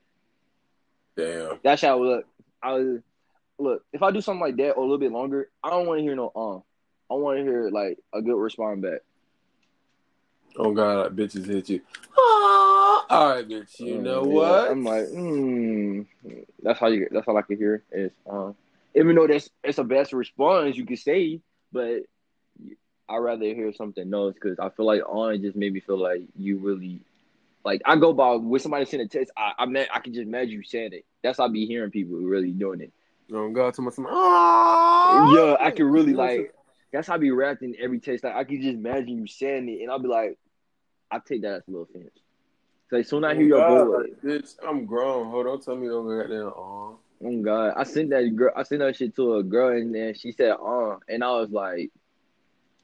Damn. 1.17 1.59
That's 1.63 1.81
how 1.81 2.01
it 2.01 2.05
look. 2.05 2.25
I 2.61 2.73
was 2.73 3.01
look 3.59 3.83
if 3.93 4.01
I 4.01 4.11
do 4.11 4.21
something 4.21 4.41
like 4.41 4.57
that 4.57 4.71
or 4.71 4.79
a 4.79 4.81
little 4.81 4.97
bit 4.97 5.11
longer, 5.11 5.49
I 5.63 5.69
don't 5.69 5.87
want 5.87 5.99
to 5.99 6.03
hear 6.03 6.15
no 6.15 6.31
um. 6.35 6.63
I 7.11 7.15
want 7.15 7.37
to 7.37 7.43
hear 7.43 7.69
like 7.69 7.99
a 8.13 8.21
good 8.21 8.37
response 8.37 8.81
back. 8.81 9.01
Oh 10.55 10.71
God, 10.71 11.15
bitches 11.15 11.47
hit 11.47 11.69
you. 11.69 11.81
Oh, 12.15 13.05
all 13.09 13.29
right, 13.29 13.47
bitch. 13.47 13.79
You 13.79 13.95
mm, 13.95 14.01
know 14.01 14.23
yeah, 14.25 14.33
what? 14.33 14.71
I'm 14.71 14.83
like, 14.83 15.07
mm, 15.07 16.05
that's 16.61 16.79
how 16.79 16.87
you. 16.87 17.07
That's 17.11 17.27
all 17.27 17.37
I 17.37 17.41
can 17.41 17.57
hear 17.57 17.83
is, 17.91 18.11
um, 18.29 18.55
even 18.95 19.15
though 19.15 19.27
that's 19.27 19.49
it's 19.63 19.79
a 19.79 19.83
best 19.83 20.13
response 20.13 20.77
you 20.77 20.85
can 20.85 20.97
say, 20.97 21.41
but 21.71 22.03
I 23.13 23.17
rather 23.17 23.45
hear 23.45 23.71
something 23.73 24.11
else 24.13 24.33
because 24.33 24.57
I 24.59 24.69
feel 24.69 24.85
like 24.85 25.01
on 25.07 25.35
it 25.35 25.41
just 25.41 25.55
made 25.55 25.73
me 25.73 25.79
feel 25.79 25.97
like 25.97 26.21
you 26.35 26.57
really, 26.57 26.99
like 27.63 27.81
I 27.85 27.95
go 27.95 28.11
by 28.13 28.31
with 28.35 28.61
somebody 28.61 28.85
send 28.85 29.03
a 29.03 29.07
text. 29.07 29.31
I 29.37 29.53
I 29.59 29.65
met 29.65 29.89
I 29.93 29.99
can 29.99 30.13
just 30.13 30.25
imagine 30.25 30.51
you 30.51 30.63
saying 30.63 30.93
it. 30.93 31.05
That's 31.21 31.37
how 31.37 31.45
I 31.45 31.49
be 31.49 31.65
hearing 31.65 31.91
people 31.91 32.17
really 32.17 32.51
doing 32.51 32.81
it. 32.81 32.91
Oh 33.31 33.49
God, 33.49 33.73
to 33.75 33.81
my, 33.81 33.91
oh, 33.97 35.57
yeah, 35.59 35.65
I 35.65 35.71
can 35.71 35.85
really 35.85 36.13
like. 36.13 36.53
That's 36.91 37.07
how 37.07 37.15
I 37.15 37.17
be 37.17 37.31
rapping 37.31 37.75
every 37.79 37.99
text. 37.99 38.23
Like 38.23 38.35
I 38.35 38.43
can 38.43 38.61
just 38.61 38.73
imagine 38.73 39.17
you 39.17 39.27
saying 39.27 39.69
it, 39.69 39.81
and 39.81 39.91
I'll 39.91 39.99
be 39.99 40.07
like, 40.07 40.37
I 41.09 41.19
take 41.19 41.43
that 41.43 41.53
as 41.53 41.67
a 41.67 41.71
little 41.71 41.87
offense. 41.89 42.11
So 42.89 42.97
as 42.97 43.07
soon 43.07 43.23
I 43.23 43.31
oh, 43.31 43.35
hear 43.35 43.45
your 43.45 43.85
voice, 43.85 44.11
bitch, 44.23 44.55
I'm 44.67 44.85
grown. 44.85 45.29
Hold 45.29 45.47
on, 45.47 45.61
tell 45.61 45.75
me 45.75 45.87
don't 45.87 46.05
go 46.05 46.21
goddamn 46.21 46.47
on. 46.47 46.97
Oh 47.25 47.41
God, 47.41 47.73
I 47.77 47.83
sent 47.83 48.09
that 48.09 48.35
girl. 48.35 48.51
I 48.55 48.63
sent 48.63 48.81
that 48.81 48.95
shit 48.95 49.15
to 49.15 49.35
a 49.35 49.43
girl, 49.43 49.75
and 49.75 49.95
then 49.95 50.13
she 50.13 50.31
said 50.31 50.51
"on," 50.51 50.99
and 51.07 51.23
I 51.23 51.31
was 51.31 51.49
like, 51.49 51.91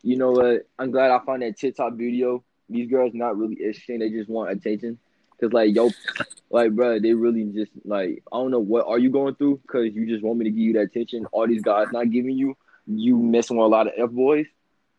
you 0.01 0.17
know 0.17 0.31
what? 0.31 0.67
I'm 0.77 0.91
glad 0.91 1.11
I 1.11 1.19
found 1.25 1.41
that 1.41 1.57
TikTok 1.57 1.93
video. 1.93 2.43
These 2.69 2.89
girls 2.89 3.13
not 3.13 3.37
really 3.37 3.55
interesting. 3.55 3.99
They 3.99 4.09
just 4.09 4.29
want 4.29 4.51
attention. 4.51 4.99
Cause 5.39 5.53
like 5.53 5.73
yo, 5.73 5.89
like 6.49 6.71
bro, 6.71 6.99
they 6.99 7.13
really 7.13 7.45
just 7.45 7.71
like 7.85 8.23
I 8.31 8.37
don't 8.37 8.51
know 8.51 8.59
what 8.59 8.87
are 8.87 8.99
you 8.99 9.09
going 9.09 9.35
through. 9.35 9.61
Cause 9.67 9.87
you 9.93 10.05
just 10.05 10.23
want 10.23 10.39
me 10.39 10.45
to 10.45 10.51
give 10.51 10.59
you 10.59 10.73
that 10.73 10.81
attention. 10.81 11.25
All 11.31 11.47
these 11.47 11.61
guys 11.61 11.87
not 11.91 12.11
giving 12.11 12.37
you. 12.37 12.55
You 12.85 13.17
messing 13.17 13.57
with 13.57 13.65
a 13.65 13.67
lot 13.67 13.87
of 13.87 13.93
f 13.97 14.09
boys. 14.09 14.47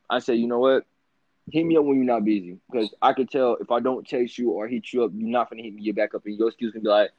I 0.08 0.18
said, 0.18 0.38
you 0.38 0.46
know 0.46 0.58
what? 0.58 0.84
hit 1.52 1.66
me 1.66 1.76
up 1.76 1.84
when 1.84 1.96
you're 1.96 2.04
not 2.04 2.24
busy 2.24 2.58
because 2.70 2.94
I 3.02 3.12
can 3.12 3.26
tell 3.26 3.56
if 3.60 3.70
I 3.70 3.80
don't 3.80 4.06
chase 4.06 4.38
you 4.38 4.50
or 4.50 4.68
hit 4.68 4.92
you 4.92 5.04
up, 5.04 5.10
you're 5.14 5.28
not 5.28 5.50
gonna 5.50 5.62
hit 5.62 5.74
me 5.74 5.92
back 5.92 6.14
up, 6.14 6.24
and 6.26 6.38
your 6.38 6.48
excuse 6.48 6.72
can 6.72 6.82
be 6.82 6.88
like, 6.88 7.10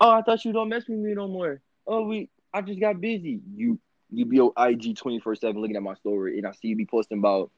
"Oh, 0.00 0.10
I 0.10 0.22
thought 0.22 0.44
you 0.44 0.52
don't 0.52 0.68
mess 0.68 0.88
with 0.88 0.98
me 0.98 1.14
no 1.14 1.28
more. 1.28 1.60
Oh, 1.86 2.06
we, 2.06 2.28
I 2.52 2.62
just 2.62 2.80
got 2.80 3.00
busy." 3.00 3.40
You, 3.54 3.78
you 4.16 4.24
be 4.24 4.40
on 4.40 4.52
IG 4.56 4.96
twenty 4.96 5.20
four 5.20 5.34
seven 5.34 5.60
looking 5.60 5.76
at 5.76 5.82
my 5.82 5.94
story, 5.94 6.38
and 6.38 6.46
I 6.46 6.52
see 6.52 6.68
you 6.68 6.76
be 6.76 6.86
posting 6.86 7.18
about 7.18 7.50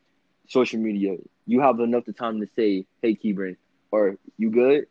social 0.49 0.81
media. 0.81 1.17
You 1.47 1.61
have 1.61 1.81
enough 1.81 2.09
of 2.09 2.17
time 2.17 2.41
to 2.41 2.47
say, 2.57 2.87
"Hey, 3.03 3.15
Kebron," 3.15 3.57
or 3.91 4.17
"You 4.37 4.51
good?" 4.51 4.87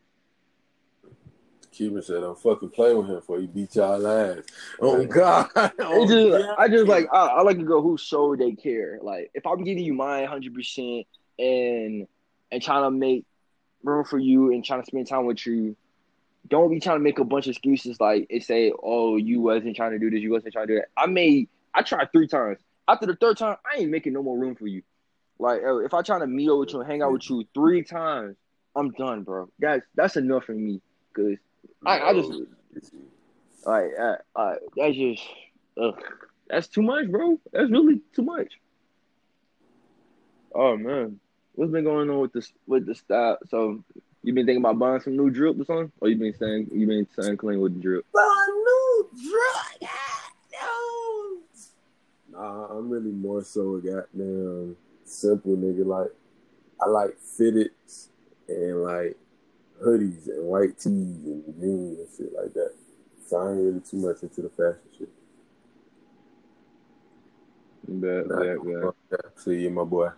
Cuban 1.72 2.02
said, 2.02 2.22
"I'm 2.22 2.34
fucking 2.34 2.70
playing 2.70 2.96
with 2.96 3.08
him 3.08 3.20
for 3.20 3.38
he 3.38 3.46
beat 3.46 3.76
y'all 3.76 4.06
ass." 4.06 4.44
Oh 4.80 5.04
God! 5.04 5.50
Oh, 5.78 6.08
just, 6.08 6.48
I 6.58 6.68
just 6.68 6.86
like 6.86 7.06
I, 7.12 7.26
I, 7.26 7.42
like 7.42 7.58
a 7.58 7.62
girl 7.62 7.82
who 7.82 7.98
show 7.98 8.34
they 8.34 8.52
care. 8.52 8.98
Like 9.02 9.30
if 9.34 9.46
I'm 9.46 9.62
giving 9.62 9.84
you 9.84 9.92
my 9.92 10.24
hundred 10.24 10.54
percent 10.54 11.06
and 11.38 12.06
and 12.50 12.62
trying 12.62 12.84
to 12.84 12.90
make 12.90 13.26
room 13.82 14.04
for 14.04 14.18
you 14.18 14.52
and 14.52 14.64
trying 14.64 14.80
to 14.82 14.86
spend 14.86 15.06
time 15.06 15.26
with 15.26 15.46
you. 15.46 15.76
Don't 16.48 16.70
be 16.70 16.78
trying 16.78 16.96
to 16.96 17.02
make 17.02 17.18
a 17.18 17.24
bunch 17.24 17.46
of 17.46 17.50
excuses 17.50 18.00
like 18.00 18.26
it 18.30 18.44
say, 18.44 18.72
"Oh, 18.82 19.16
you 19.16 19.40
wasn't 19.40 19.76
trying 19.76 19.92
to 19.92 19.98
do 19.98 20.10
this, 20.10 20.20
you 20.20 20.30
wasn't 20.30 20.52
trying 20.52 20.68
to 20.68 20.74
do 20.74 20.80
that." 20.80 20.88
I 20.96 21.06
made, 21.06 21.48
I 21.76 21.82
tried 21.82 22.10
three 22.10 22.26
times. 22.26 22.58
After 22.88 23.06
the 23.06 23.14
third 23.14 23.36
time, 23.36 23.56
I 23.64 23.80
ain't 23.80 23.90
making 23.90 24.14
no 24.14 24.22
more 24.22 24.38
room 24.38 24.54
for 24.54 24.66
you. 24.66 24.82
Like 25.38 25.60
if 25.62 25.92
I 25.92 26.00
try 26.00 26.18
to 26.18 26.26
meet 26.26 26.48
up 26.48 26.58
with 26.58 26.72
you 26.72 26.80
and 26.80 26.90
hang 26.90 27.02
out 27.02 27.12
with 27.12 27.28
you 27.28 27.44
three 27.52 27.82
times, 27.82 28.36
I'm 28.74 28.90
done, 28.92 29.22
bro. 29.22 29.50
That's 29.58 29.84
that's 29.94 30.16
enough 30.16 30.44
for 30.44 30.54
me. 30.54 30.80
Cause 31.14 31.36
I, 31.84 32.00
I 32.00 32.14
just 32.14 32.32
like 33.64 33.90
uh, 34.00 34.16
uh, 34.34 34.54
that's 34.76 34.96
just 34.96 35.22
ugh, 35.80 36.02
that's 36.48 36.68
too 36.68 36.82
much, 36.82 37.10
bro. 37.10 37.38
That's 37.52 37.70
really 37.70 38.00
too 38.14 38.22
much. 38.22 38.54
Oh 40.54 40.76
man. 40.76 41.20
What's 41.54 41.72
been 41.72 41.84
going 41.84 42.10
on 42.10 42.20
with 42.20 42.32
this 42.32 42.52
with 42.66 42.86
the 42.86 42.94
style? 42.94 43.38
So 43.48 43.82
you 44.22 44.32
been 44.32 44.46
thinking 44.46 44.62
about 44.62 44.78
buying 44.78 45.00
some 45.00 45.16
new 45.16 45.30
drip 45.30 45.60
or 45.60 45.64
something, 45.64 45.92
or 46.00 46.08
you 46.08 46.16
been 46.16 46.34
saying 46.38 46.68
you 46.72 46.86
been 46.86 47.06
saying 47.18 47.36
clean 47.36 47.60
with 47.60 47.74
the 47.74 47.80
drip? 47.80 48.06
Buy 48.12 48.46
new 48.48 49.10
drip. 49.22 49.90
Nah, 52.36 52.66
I'm 52.66 52.90
really 52.90 53.12
more 53.12 53.42
so 53.42 53.76
a 53.76 53.80
goddamn 53.80 54.76
simple 55.04 55.56
nigga. 55.56 55.86
Like 55.86 56.12
I 56.80 56.88
like 56.88 57.16
fitteds 57.38 58.08
and 58.48 58.82
like 58.82 59.16
hoodies 59.82 60.28
and 60.28 60.46
white 60.46 60.78
tees 60.78 61.24
and 61.24 61.44
jeans 61.60 61.98
and 61.98 62.08
shit 62.16 62.32
like 62.36 62.52
that. 62.54 62.74
So 63.26 63.38
I 63.38 63.52
ain't 63.52 63.60
really 63.60 63.80
too 63.80 63.96
much 63.96 64.22
into 64.22 64.42
the 64.42 64.50
fashion 64.50 64.80
shit. 64.98 65.08
Bet, 67.88 68.28
bet. 68.28 68.92
that. 69.10 69.22
See 69.36 69.62
you, 69.62 69.70
my 69.70 69.84
boy. 69.84 70.10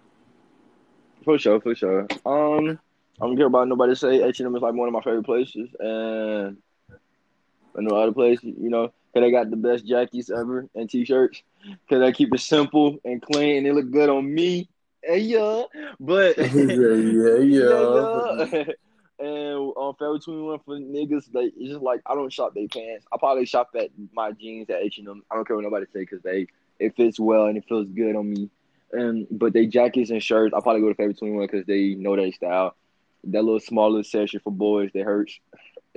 For 1.24 1.38
sure, 1.38 1.60
for 1.60 1.74
sure. 1.74 2.06
Um, 2.24 2.78
I 3.20 3.26
don't 3.26 3.36
care 3.36 3.46
about 3.46 3.68
nobody 3.68 3.94
say 3.94 4.22
H&M 4.22 4.56
is 4.56 4.62
like 4.62 4.74
one 4.74 4.88
of 4.88 4.94
my 4.94 5.02
favorite 5.02 5.24
places, 5.24 5.68
and 5.78 6.56
I 6.90 7.80
know 7.80 7.96
other 7.96 8.12
places, 8.12 8.44
you 8.44 8.70
know, 8.70 8.92
cause 9.12 9.22
they 9.22 9.30
got 9.30 9.50
the 9.50 9.56
best 9.56 9.86
jackets 9.86 10.30
ever 10.30 10.68
and 10.74 10.88
t-shirts, 10.88 11.42
cause 11.88 12.00
they 12.00 12.12
keep 12.12 12.34
it 12.34 12.40
simple 12.40 12.98
and 13.04 13.22
clean, 13.22 13.58
and 13.58 13.66
they 13.66 13.72
look 13.72 13.90
good 13.90 14.08
on 14.08 14.32
me. 14.32 14.68
Hey, 15.02 15.18
yeah, 15.20 15.62
but 16.00 16.36
yeah, 16.38 16.94
yeah, 17.36 17.36
yeah. 18.56 18.64
And 19.20 19.72
on 19.74 19.94
Forever 19.96 20.18
21 20.18 20.60
for 20.60 20.78
niggas, 20.78 21.32
they 21.32 21.46
it's 21.46 21.70
just 21.72 21.82
like 21.82 22.00
I 22.06 22.14
don't 22.14 22.32
shop 22.32 22.54
they 22.54 22.68
pants. 22.68 23.04
I 23.12 23.16
probably 23.18 23.46
shop 23.46 23.70
at 23.76 23.90
my 24.12 24.30
jeans 24.30 24.70
at 24.70 24.80
H&M. 24.80 25.22
I 25.28 25.34
don't 25.34 25.44
care 25.44 25.56
what 25.56 25.64
nobody 25.64 25.86
say 25.86 26.00
because 26.00 26.22
they 26.22 26.46
it 26.78 26.94
fits 26.94 27.18
well 27.18 27.46
and 27.46 27.58
it 27.58 27.64
feels 27.68 27.88
good 27.88 28.14
on 28.14 28.30
me. 28.30 28.48
And 28.92 29.26
but 29.30 29.52
they 29.52 29.66
jackets 29.66 30.10
and 30.10 30.22
shirts, 30.22 30.54
I 30.54 30.60
probably 30.60 30.82
go 30.82 30.88
to 30.88 30.94
Forever 30.94 31.14
21 31.14 31.46
because 31.46 31.66
they 31.66 31.94
know 31.94 32.14
their 32.14 32.30
style. 32.30 32.76
That 33.24 33.42
little 33.42 33.58
smaller 33.58 34.04
section 34.04 34.38
for 34.38 34.52
boys, 34.52 34.90
they 34.94 35.00
hurts. 35.00 35.40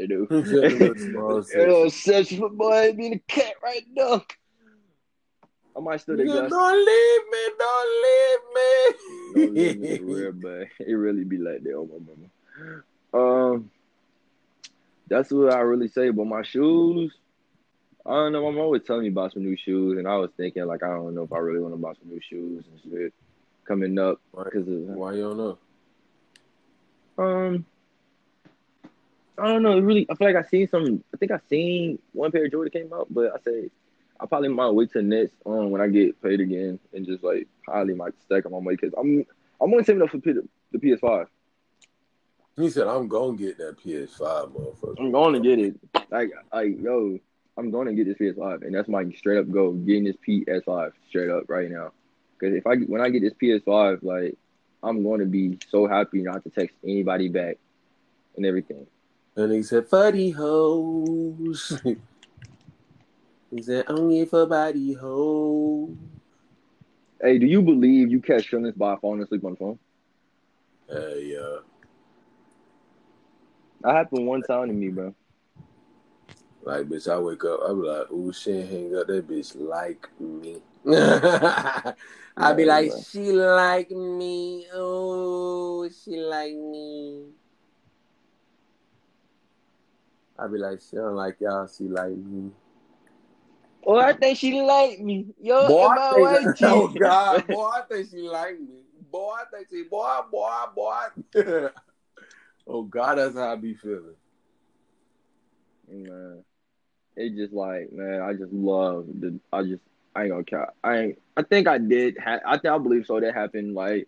They 0.01 0.07
do. 0.07 0.25
That 0.31 0.71
little 0.79 0.95
small 0.95 1.41
That 1.41 1.57
little 1.59 1.89
section 1.91 2.39
for 2.39 2.49
boys 2.49 2.95
being 2.95 3.13
a 3.13 3.19
cat 3.19 3.53
right 3.61 3.85
now. 3.93 4.23
I 5.77 5.79
might 5.79 6.01
still 6.01 6.17
they 6.17 6.23
Nigga, 6.23 6.33
got 6.41 6.49
don't 6.49 6.77
leave 6.85 7.21
me, 7.31 7.43
don't 7.59 7.91
Don't 9.33 9.53
leave 9.53 9.75
leave 9.77 9.79
me. 9.79 9.89
me 9.89 9.99
real, 9.99 10.31
but 10.41 10.67
it 10.79 10.93
really 10.93 11.23
be 11.23 11.37
like 11.37 11.61
that 11.63 11.73
on 11.75 11.89
my 11.89 11.99
mama. 13.13 13.53
Um, 13.53 13.71
that's 15.07 15.31
what 15.31 15.53
I 15.53 15.59
really 15.59 15.87
say 15.87 16.07
about 16.07 16.25
my 16.25 16.41
shoes. 16.41 17.13
I 18.03 18.09
don't 18.09 18.31
know. 18.31 18.51
My 18.51 18.57
mom 18.57 18.71
was 18.71 18.81
telling 18.83 19.03
me 19.03 19.09
about 19.09 19.33
some 19.33 19.43
new 19.43 19.55
shoes, 19.55 19.99
and 19.99 20.07
I 20.07 20.17
was 20.17 20.31
thinking 20.35 20.65
like 20.65 20.81
I 20.81 20.87
don't 20.87 21.13
know 21.13 21.23
if 21.23 21.31
I 21.31 21.37
really 21.37 21.59
want 21.59 21.75
to 21.75 21.77
buy 21.77 21.93
some 21.93 22.09
new 22.09 22.19
shoes 22.27 22.63
and 22.65 22.91
shit 22.91 23.13
coming 23.65 23.99
up 23.99 24.19
because 24.35 24.67
of 24.67 24.73
Why 24.73 25.13
you 25.13 25.21
don't 25.21 25.37
know? 25.37 25.57
um. 27.23 27.65
I 29.41 29.47
don't 29.47 29.63
know. 29.63 29.75
It 29.77 29.81
really, 29.81 30.05
I 30.09 30.13
feel 30.13 30.31
like 30.31 30.45
I 30.45 30.47
seen 30.47 30.67
some. 30.67 31.03
I 31.13 31.17
think 31.17 31.31
I 31.31 31.39
seen 31.49 31.97
one 32.13 32.31
pair 32.31 32.45
of 32.45 32.51
Jordan 32.51 32.71
came 32.71 32.93
out, 32.93 33.07
but 33.09 33.33
I 33.33 33.39
say 33.43 33.71
I 34.19 34.27
probably 34.27 34.49
might 34.49 34.69
wait 34.69 34.91
till 34.91 35.01
next 35.01 35.33
um 35.47 35.71
when 35.71 35.81
I 35.81 35.87
get 35.87 36.21
paid 36.21 36.39
again 36.39 36.79
and 36.93 37.05
just 37.07 37.23
like 37.23 37.47
highly 37.67 37.95
might 37.95 38.13
stack 38.21 38.45
on 38.45 38.63
my 38.63 38.71
because 38.71 38.93
I'm 38.95 39.25
I'm 39.59 39.71
only 39.71 39.83
saving 39.83 40.03
up 40.03 40.11
for 40.11 40.19
P- 40.19 40.33
the 40.71 40.77
PS5. 40.77 41.25
He 42.55 42.69
said, 42.69 42.85
I'm 42.85 43.07
gonna 43.07 43.35
get 43.35 43.57
that 43.57 43.79
PS5, 43.83 44.51
motherfucker. 44.51 44.99
I'm 44.99 45.11
going 45.11 45.33
to 45.33 45.39
get 45.39 45.57
it. 45.57 45.79
Like, 46.11 46.31
like, 46.53 46.79
yo, 46.79 47.17
I'm 47.57 47.71
going 47.71 47.87
to 47.87 47.93
get 47.93 48.05
this 48.05 48.17
PS5, 48.17 48.63
and 48.63 48.75
that's 48.75 48.89
my 48.89 49.09
straight 49.11 49.39
up 49.39 49.49
goal. 49.49 49.73
Getting 49.73 50.03
this 50.03 50.17
PS5 50.27 50.91
straight 51.09 51.29
up 51.31 51.49
right 51.49 51.71
now. 51.71 51.93
Because 52.37 52.55
if 52.55 52.67
I 52.67 52.75
when 52.75 53.01
I 53.01 53.09
get 53.09 53.21
this 53.21 53.33
PS5, 53.41 54.03
like, 54.03 54.37
I'm 54.83 55.01
going 55.03 55.21
to 55.21 55.25
be 55.25 55.57
so 55.69 55.87
happy 55.87 56.21
not 56.21 56.43
to 56.43 56.49
text 56.49 56.75
anybody 56.83 57.29
back 57.29 57.57
and 58.35 58.45
everything. 58.45 58.85
And 59.41 59.53
he 59.53 59.63
said, 59.63 59.87
Fuddy 59.87 60.31
hoes. 60.31 61.81
he 63.51 63.61
said, 63.61 63.85
only 63.87 64.25
for 64.25 64.45
body 64.45 64.93
hoes. 64.93 65.95
Hey, 67.21 67.37
do 67.39 67.45
you 67.47 67.61
believe 67.61 68.11
you 68.11 68.21
catch 68.21 68.47
feelings 68.49 68.75
by 68.75 68.95
falling 68.97 69.21
asleep 69.23 69.43
on 69.45 69.51
the 69.51 69.57
phone? 69.57 69.79
Hey, 70.89 71.37
uh, 71.37 71.61
That 73.81 73.95
happened 73.95 74.27
one 74.27 74.43
time 74.43 74.67
to 74.67 74.73
me, 74.73 74.89
bro. 74.89 75.15
like, 76.63 76.85
bitch, 76.87 77.11
I 77.11 77.17
wake 77.19 77.43
up, 77.45 77.59
I 77.63 77.69
be 77.69 77.79
like, 77.79 78.11
ooh, 78.11 78.33
she 78.33 78.51
hang 78.61 78.95
up. 78.95 79.07
That 79.07 79.27
bitch 79.27 79.55
like 79.59 80.07
me. 80.19 80.61
I 82.37 82.53
be 82.53 82.65
Yeah, 82.65 82.65
like, 82.65 82.91
bro. 82.91 83.05
she 83.11 83.31
like 83.31 83.91
me. 83.91 84.67
Oh, 84.73 85.89
she 85.89 86.17
like 86.17 86.53
me. 86.55 87.29
I 90.41 90.47
be 90.47 90.57
like, 90.57 90.79
she 90.81 90.95
don't 90.95 91.15
like 91.15 91.39
y'all. 91.39 91.67
She 91.67 91.83
like 91.83 92.11
me. 92.17 92.51
Oh, 93.85 93.97
I 93.97 94.13
think 94.13 94.37
she 94.37 94.59
like 94.61 94.99
me. 94.99 95.27
Yo, 95.39 95.67
Boy, 95.67 95.85
am 95.85 95.91
I 95.91 96.01
I 96.01 96.09
think, 96.09 96.21
white 96.21 96.55
oh? 96.63 96.87
God, 96.87 97.47
boy, 97.47 97.65
I 97.67 97.81
think 97.87 98.09
she 98.09 98.17
like 98.21 98.59
me. 98.59 98.81
Boy, 99.11 99.33
I 99.33 99.43
think 99.53 99.67
she, 99.69 99.83
boy, 99.83 100.19
boy, 100.31 100.49
boy. 100.75 101.69
oh 102.67 102.83
God, 102.83 103.15
that's 103.15 103.35
how 103.35 103.51
I 103.51 103.55
be 103.55 103.75
feeling. 103.75 104.15
Man, 105.87 106.43
it 107.15 107.35
just 107.35 107.53
like 107.53 107.91
man, 107.91 108.21
I 108.21 108.33
just 108.33 108.53
love 108.53 109.07
the. 109.19 109.39
I 109.53 109.63
just 109.63 109.81
I 110.15 110.23
ain't 110.23 110.31
gonna 110.31 110.43
count. 110.43 110.69
I 110.83 110.97
ain't. 110.97 111.21
I 111.37 111.43
think 111.43 111.67
I 111.67 111.77
did. 111.77 112.17
Ha- 112.17 112.39
I 112.45 112.57
think 112.57 112.73
I 112.73 112.77
believe 112.77 113.05
so. 113.05 113.19
That 113.19 113.35
happened 113.35 113.75
like 113.75 114.07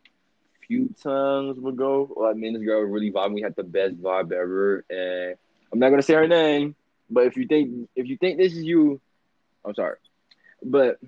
few 0.67 0.93
times 1.03 1.57
ago. 1.57 2.13
Like 2.15 2.37
me 2.37 2.47
and 2.47 2.55
this 2.55 2.63
girl 2.63 2.81
really 2.83 3.11
vibing. 3.11 3.33
We 3.33 3.41
had 3.41 3.55
the 3.55 3.63
best 3.63 4.01
vibe 4.01 4.31
ever, 4.31 4.85
and 4.89 5.35
I'm 5.73 5.79
not 5.79 5.89
gonna 5.89 6.03
say 6.03 6.13
her 6.13 6.27
name. 6.27 6.75
But 7.09 7.25
if 7.25 7.35
you 7.35 7.47
think 7.47 7.89
if 7.95 8.07
you 8.07 8.15
think 8.17 8.37
this 8.37 8.53
is 8.53 8.63
you, 8.63 9.01
I'm 9.65 9.73
sorry. 9.73 9.97
But 10.63 10.99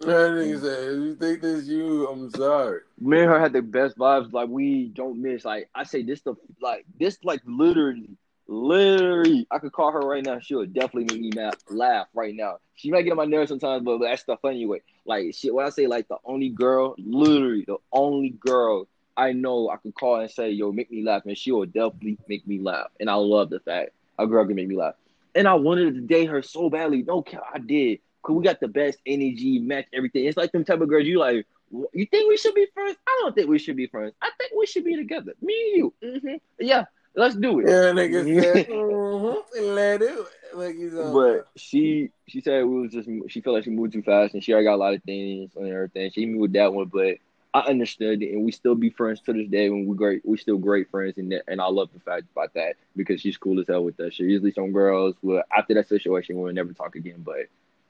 That 0.00 0.32
nigga 0.32 0.60
said, 0.60 0.88
if 0.92 0.98
you 1.00 1.14
think 1.16 1.40
this 1.40 1.60
is 1.62 1.68
you, 1.68 2.06
I'm 2.06 2.30
sorry. 2.30 2.80
me 3.00 3.20
and 3.20 3.30
her 3.30 3.40
had 3.40 3.52
the 3.54 3.62
best 3.62 3.96
vibes. 3.96 4.32
Like 4.32 4.48
we 4.50 4.88
don't 4.94 5.20
miss. 5.22 5.44
Like 5.44 5.70
I 5.74 5.84
say, 5.84 6.02
this 6.02 6.20
the 6.20 6.34
like 6.60 6.84
this 6.98 7.18
like 7.24 7.40
literally, 7.46 8.10
literally. 8.46 9.46
I 9.50 9.58
could 9.58 9.72
call 9.72 9.90
her 9.90 10.00
right 10.00 10.24
now. 10.24 10.38
She 10.38 10.54
would 10.54 10.74
definitely 10.74 11.04
make 11.14 11.34
me 11.34 11.42
laugh, 11.42 11.54
laugh 11.70 12.06
right 12.14 12.34
now. 12.34 12.58
She 12.74 12.90
might 12.90 13.02
get 13.02 13.12
on 13.12 13.16
my 13.16 13.24
nerves 13.24 13.48
sometimes, 13.48 13.84
but 13.84 13.98
that's 13.98 14.24
the 14.24 14.36
funny 14.36 14.66
way. 14.66 14.82
Like 15.06 15.34
shit. 15.34 15.54
When 15.54 15.66
I 15.66 15.70
say 15.70 15.86
like 15.86 16.08
the 16.08 16.18
only 16.24 16.50
girl, 16.50 16.94
literally 16.98 17.64
the 17.66 17.78
only 17.92 18.30
girl 18.30 18.86
I 19.16 19.32
know 19.32 19.70
I 19.70 19.76
could 19.78 19.94
call 19.94 20.20
and 20.20 20.30
say, 20.30 20.50
"Yo, 20.50 20.72
make 20.72 20.90
me 20.90 21.02
laugh," 21.04 21.22
and 21.24 21.36
she 21.36 21.52
will 21.52 21.66
definitely 21.66 22.18
make 22.28 22.46
me 22.46 22.58
laugh. 22.60 22.88
And 23.00 23.10
I 23.10 23.14
love 23.14 23.50
the 23.50 23.60
fact 23.60 23.90
a 24.20 24.26
girl 24.26 24.46
can 24.46 24.56
make 24.56 24.68
me 24.68 24.76
laugh. 24.76 24.94
And 25.34 25.48
I 25.48 25.54
wanted 25.54 25.94
to 25.94 26.00
date 26.00 26.26
her 26.28 26.42
so 26.42 26.70
badly. 26.70 27.02
No 27.02 27.22
cap, 27.22 27.42
I 27.54 27.58
did. 27.58 28.00
Cause 28.22 28.36
we 28.36 28.44
got 28.44 28.60
the 28.60 28.68
best 28.68 28.98
energy, 29.06 29.58
match 29.60 29.86
everything. 29.92 30.26
It's 30.26 30.36
like 30.36 30.52
them 30.52 30.64
type 30.64 30.80
of 30.80 30.88
girls. 30.88 31.06
You 31.06 31.18
like, 31.18 31.46
you 31.92 32.06
think 32.06 32.28
we 32.28 32.36
should 32.36 32.54
be 32.54 32.66
friends? 32.74 32.96
I 33.06 33.18
don't 33.22 33.34
think 33.34 33.48
we 33.48 33.58
should 33.58 33.76
be 33.76 33.86
friends. 33.86 34.14
I 34.22 34.30
think 34.38 34.52
we 34.58 34.66
should 34.66 34.84
be 34.84 34.96
together. 34.96 35.32
Me 35.40 35.54
and 35.72 35.76
you. 35.76 36.20
hmm 36.20 36.34
Yeah, 36.58 36.84
let's 37.14 37.36
do 37.36 37.60
it. 37.60 37.68
Yeah, 37.68 37.92
nigga 37.92 38.28
said, 38.28 38.66
mm-hmm, 38.68 39.74
let 39.74 40.02
it. 40.02 40.18
Like 40.54 40.74
he's 40.74 40.94
on. 40.94 41.12
But 41.12 41.46
she 41.56 42.10
she 42.28 42.40
said 42.40 42.64
we 42.64 42.80
was 42.82 42.92
just 42.92 43.08
she 43.28 43.40
felt 43.40 43.54
like 43.54 43.64
she 43.64 43.70
moved 43.70 43.92
too 43.92 44.02
fast 44.02 44.34
and 44.34 44.42
she 44.42 44.52
already 44.52 44.66
got 44.66 44.74
a 44.74 44.76
lot 44.76 44.94
of 44.94 45.02
things 45.02 45.50
and 45.56 45.66
everything. 45.68 46.10
She 46.10 46.26
moved 46.26 46.54
that 46.54 46.72
one, 46.72 46.86
but 46.92 47.16
I 47.52 47.60
understood 47.60 48.22
it 48.22 48.32
and 48.32 48.44
we 48.44 48.52
still 48.52 48.76
be 48.76 48.90
friends 48.90 49.20
to 49.22 49.32
this 49.32 49.48
day 49.48 49.70
when 49.70 49.86
we 49.86 49.96
great 49.96 50.22
we 50.24 50.36
still 50.36 50.58
great 50.58 50.90
friends 50.90 51.18
and 51.18 51.34
and 51.48 51.60
I 51.60 51.66
love 51.66 51.90
the 51.92 52.00
fact 52.00 52.24
about 52.32 52.54
that 52.54 52.76
because 52.94 53.20
she's 53.20 53.36
cool 53.36 53.58
as 53.60 53.66
hell 53.66 53.82
with 53.84 53.96
shit. 53.96 54.20
Usually 54.20 54.52
some 54.52 54.72
girls 54.72 55.16
will 55.22 55.42
after 55.56 55.74
that 55.74 55.88
situation 55.88 56.38
we'll 56.38 56.52
never 56.52 56.72
talk 56.72 56.94
again, 56.94 57.22
but 57.24 57.46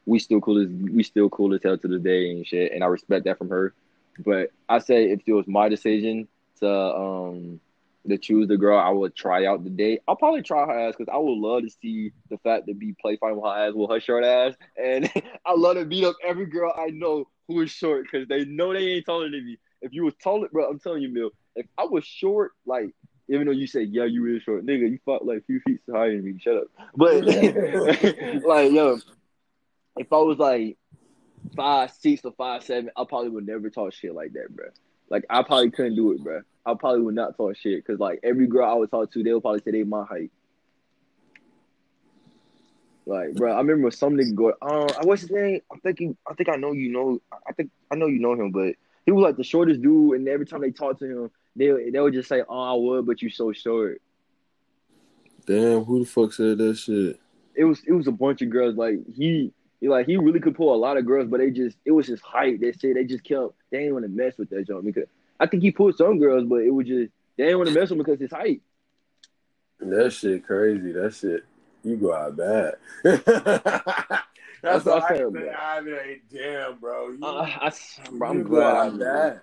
we 0.06 0.18
still 0.18 0.40
cool 0.40 0.62
as 0.62 0.68
we 0.68 1.02
still 1.02 1.28
cool 1.28 1.54
as 1.54 1.62
hell 1.62 1.76
to 1.76 1.88
this 1.88 2.00
day 2.00 2.30
and 2.30 2.46
shit 2.46 2.72
and 2.72 2.82
I 2.82 2.86
respect 2.86 3.26
that 3.26 3.36
from 3.36 3.50
her. 3.50 3.74
But 4.18 4.50
I 4.68 4.78
say 4.78 5.10
if 5.10 5.20
it 5.26 5.32
was 5.32 5.46
my 5.46 5.68
decision 5.68 6.26
to 6.60 6.70
um 6.70 7.60
to 8.08 8.18
choose 8.18 8.48
the 8.48 8.56
girl 8.56 8.78
I 8.78 8.90
would 8.90 9.14
try 9.14 9.46
out 9.46 9.64
the 9.64 9.70
date. 9.70 10.00
I'll 10.08 10.16
probably 10.16 10.42
try 10.42 10.64
her 10.64 10.88
ass 10.88 10.94
because 10.96 11.12
I 11.12 11.18
would 11.18 11.38
love 11.38 11.62
to 11.62 11.70
see 11.70 12.12
the 12.30 12.38
fact 12.38 12.66
to 12.66 12.74
be 12.74 12.94
play 13.00 13.16
fighting 13.16 13.36
with 13.36 13.50
her 13.50 13.68
ass 13.68 13.74
with 13.74 13.90
her 13.90 14.00
short 14.00 14.24
ass. 14.24 14.54
And 14.82 15.10
I 15.46 15.54
love 15.54 15.76
to 15.76 15.84
beat 15.84 16.04
up 16.04 16.16
every 16.24 16.46
girl 16.46 16.72
I 16.76 16.86
know 16.86 17.28
who 17.46 17.60
is 17.60 17.70
short 17.70 18.06
because 18.10 18.28
they 18.28 18.44
know 18.44 18.72
they 18.72 18.86
ain't 18.86 19.06
taller 19.06 19.30
than 19.30 19.44
me. 19.44 19.58
If 19.82 19.92
you 19.92 20.04
was 20.04 20.14
taller, 20.22 20.48
bro, 20.50 20.68
I'm 20.68 20.78
telling 20.78 21.02
you, 21.02 21.08
Mill, 21.08 21.30
if 21.56 21.66
I 21.76 21.84
was 21.84 22.04
short, 22.04 22.52
like 22.66 22.94
even 23.28 23.46
though 23.46 23.52
you 23.52 23.66
say 23.66 23.82
yeah, 23.82 24.04
you 24.04 24.34
is 24.34 24.42
short, 24.42 24.66
nigga, 24.66 24.90
you 24.90 24.98
fought 25.04 25.24
like 25.24 25.38
a 25.38 25.42
few 25.42 25.60
feet 25.60 25.80
higher 25.90 26.14
than 26.14 26.24
me. 26.24 26.38
Shut 26.40 26.56
up. 26.56 26.66
But 26.96 27.24
like 28.44 28.72
yo, 28.72 28.98
if 29.96 30.12
I 30.12 30.16
was 30.16 30.38
like 30.38 30.76
five 31.56 31.92
six 31.92 32.24
or 32.24 32.32
five 32.32 32.64
seven, 32.64 32.90
I 32.96 33.04
probably 33.08 33.30
would 33.30 33.46
never 33.46 33.70
talk 33.70 33.92
shit 33.92 34.14
like 34.14 34.32
that, 34.32 34.54
bro. 34.54 34.66
Like 35.08 35.24
I 35.28 35.42
probably 35.42 35.70
couldn't 35.70 35.96
do 35.96 36.12
it, 36.12 36.22
bro. 36.22 36.42
I 36.66 36.74
probably 36.74 37.02
would 37.02 37.14
not 37.14 37.36
talk 37.36 37.56
shit 37.56 37.84
because 37.84 38.00
like 38.00 38.20
every 38.22 38.46
girl 38.46 38.68
I 38.70 38.74
would 38.74 38.90
talk 38.90 39.12
to, 39.12 39.22
they 39.22 39.32
would 39.32 39.42
probably 39.42 39.60
say 39.60 39.70
they 39.70 39.82
my 39.82 40.04
height. 40.04 40.30
Like, 43.06 43.34
bro, 43.34 43.52
I 43.52 43.58
remember 43.58 43.90
some 43.90 44.14
nigga 44.14 44.34
go, 44.34 44.52
um, 44.62 44.88
what's 45.02 45.22
his 45.22 45.30
name? 45.30 45.60
I 45.72 45.78
think 45.78 45.98
he, 45.98 46.16
I 46.28 46.34
think 46.34 46.48
I 46.48 46.56
know 46.56 46.72
you 46.72 46.92
know, 46.92 47.20
I 47.48 47.52
think 47.52 47.70
I 47.90 47.96
know 47.96 48.06
you 48.06 48.20
know 48.20 48.34
him, 48.34 48.50
but 48.50 48.74
he 49.04 49.12
was 49.12 49.22
like 49.22 49.36
the 49.36 49.42
shortest 49.44 49.82
dude, 49.82 50.16
and 50.16 50.28
every 50.28 50.46
time 50.46 50.60
they 50.60 50.70
talked 50.70 51.00
to 51.00 51.06
him, 51.06 51.30
they 51.56 51.90
they 51.90 52.00
would 52.00 52.12
just 52.14 52.28
say, 52.28 52.42
"Oh, 52.48 52.60
I 52.60 52.74
would, 52.74 53.06
but 53.06 53.22
you 53.22 53.30
so 53.30 53.52
short." 53.52 54.00
Damn, 55.46 55.84
who 55.84 56.00
the 56.00 56.04
fuck 56.04 56.32
said 56.32 56.58
that 56.58 56.76
shit? 56.76 57.18
It 57.54 57.64
was 57.64 57.82
it 57.86 57.92
was 57.92 58.06
a 58.06 58.12
bunch 58.12 58.42
of 58.42 58.50
girls. 58.50 58.76
Like 58.76 59.00
he, 59.12 59.52
he 59.80 59.88
like 59.88 60.06
he 60.06 60.16
really 60.16 60.38
could 60.38 60.54
pull 60.54 60.74
a 60.74 60.76
lot 60.76 60.96
of 60.96 61.06
girls, 61.06 61.28
but 61.28 61.40
they 61.40 61.50
just 61.50 61.76
it 61.84 61.90
was 61.90 62.06
his 62.06 62.20
height. 62.20 62.60
They 62.60 62.72
said 62.72 62.94
they 62.94 63.04
just 63.04 63.24
kept 63.24 63.54
they 63.70 63.78
didn't 63.78 63.94
want 63.94 64.04
to 64.04 64.10
mess 64.10 64.38
with 64.38 64.50
that 64.50 64.68
joint 64.68 64.84
because 64.84 65.08
I 65.40 65.46
think 65.46 65.62
he 65.62 65.72
pulled 65.72 65.96
some 65.96 66.18
girls, 66.18 66.44
but 66.46 66.56
it 66.56 66.70
was 66.70 66.86
just 66.86 67.10
they 67.36 67.44
didn't 67.44 67.58
want 67.58 67.70
to 67.70 67.74
mess 67.74 67.90
with 67.90 67.92
him 67.92 67.98
because 67.98 68.20
his 68.20 68.30
height. 68.30 68.60
That 69.80 70.12
shit 70.12 70.46
crazy. 70.46 70.92
That 70.92 71.14
shit. 71.14 71.44
You 71.82 71.96
go 71.96 72.14
out 72.14 72.36
bad. 72.36 72.74
That's, 74.62 74.84
what 74.84 75.02
I 75.02 75.16
said. 75.16 75.54
I 75.58 75.80
mean, 75.80 76.20
damn, 76.30 76.78
bro. 76.78 77.08
You, 77.08 77.24
uh, 77.24 77.46
I, 77.58 77.72
bro 78.12 78.28
I'm 78.28 78.42
glad 78.42 78.76
I'm 78.76 78.98
bad. 78.98 79.40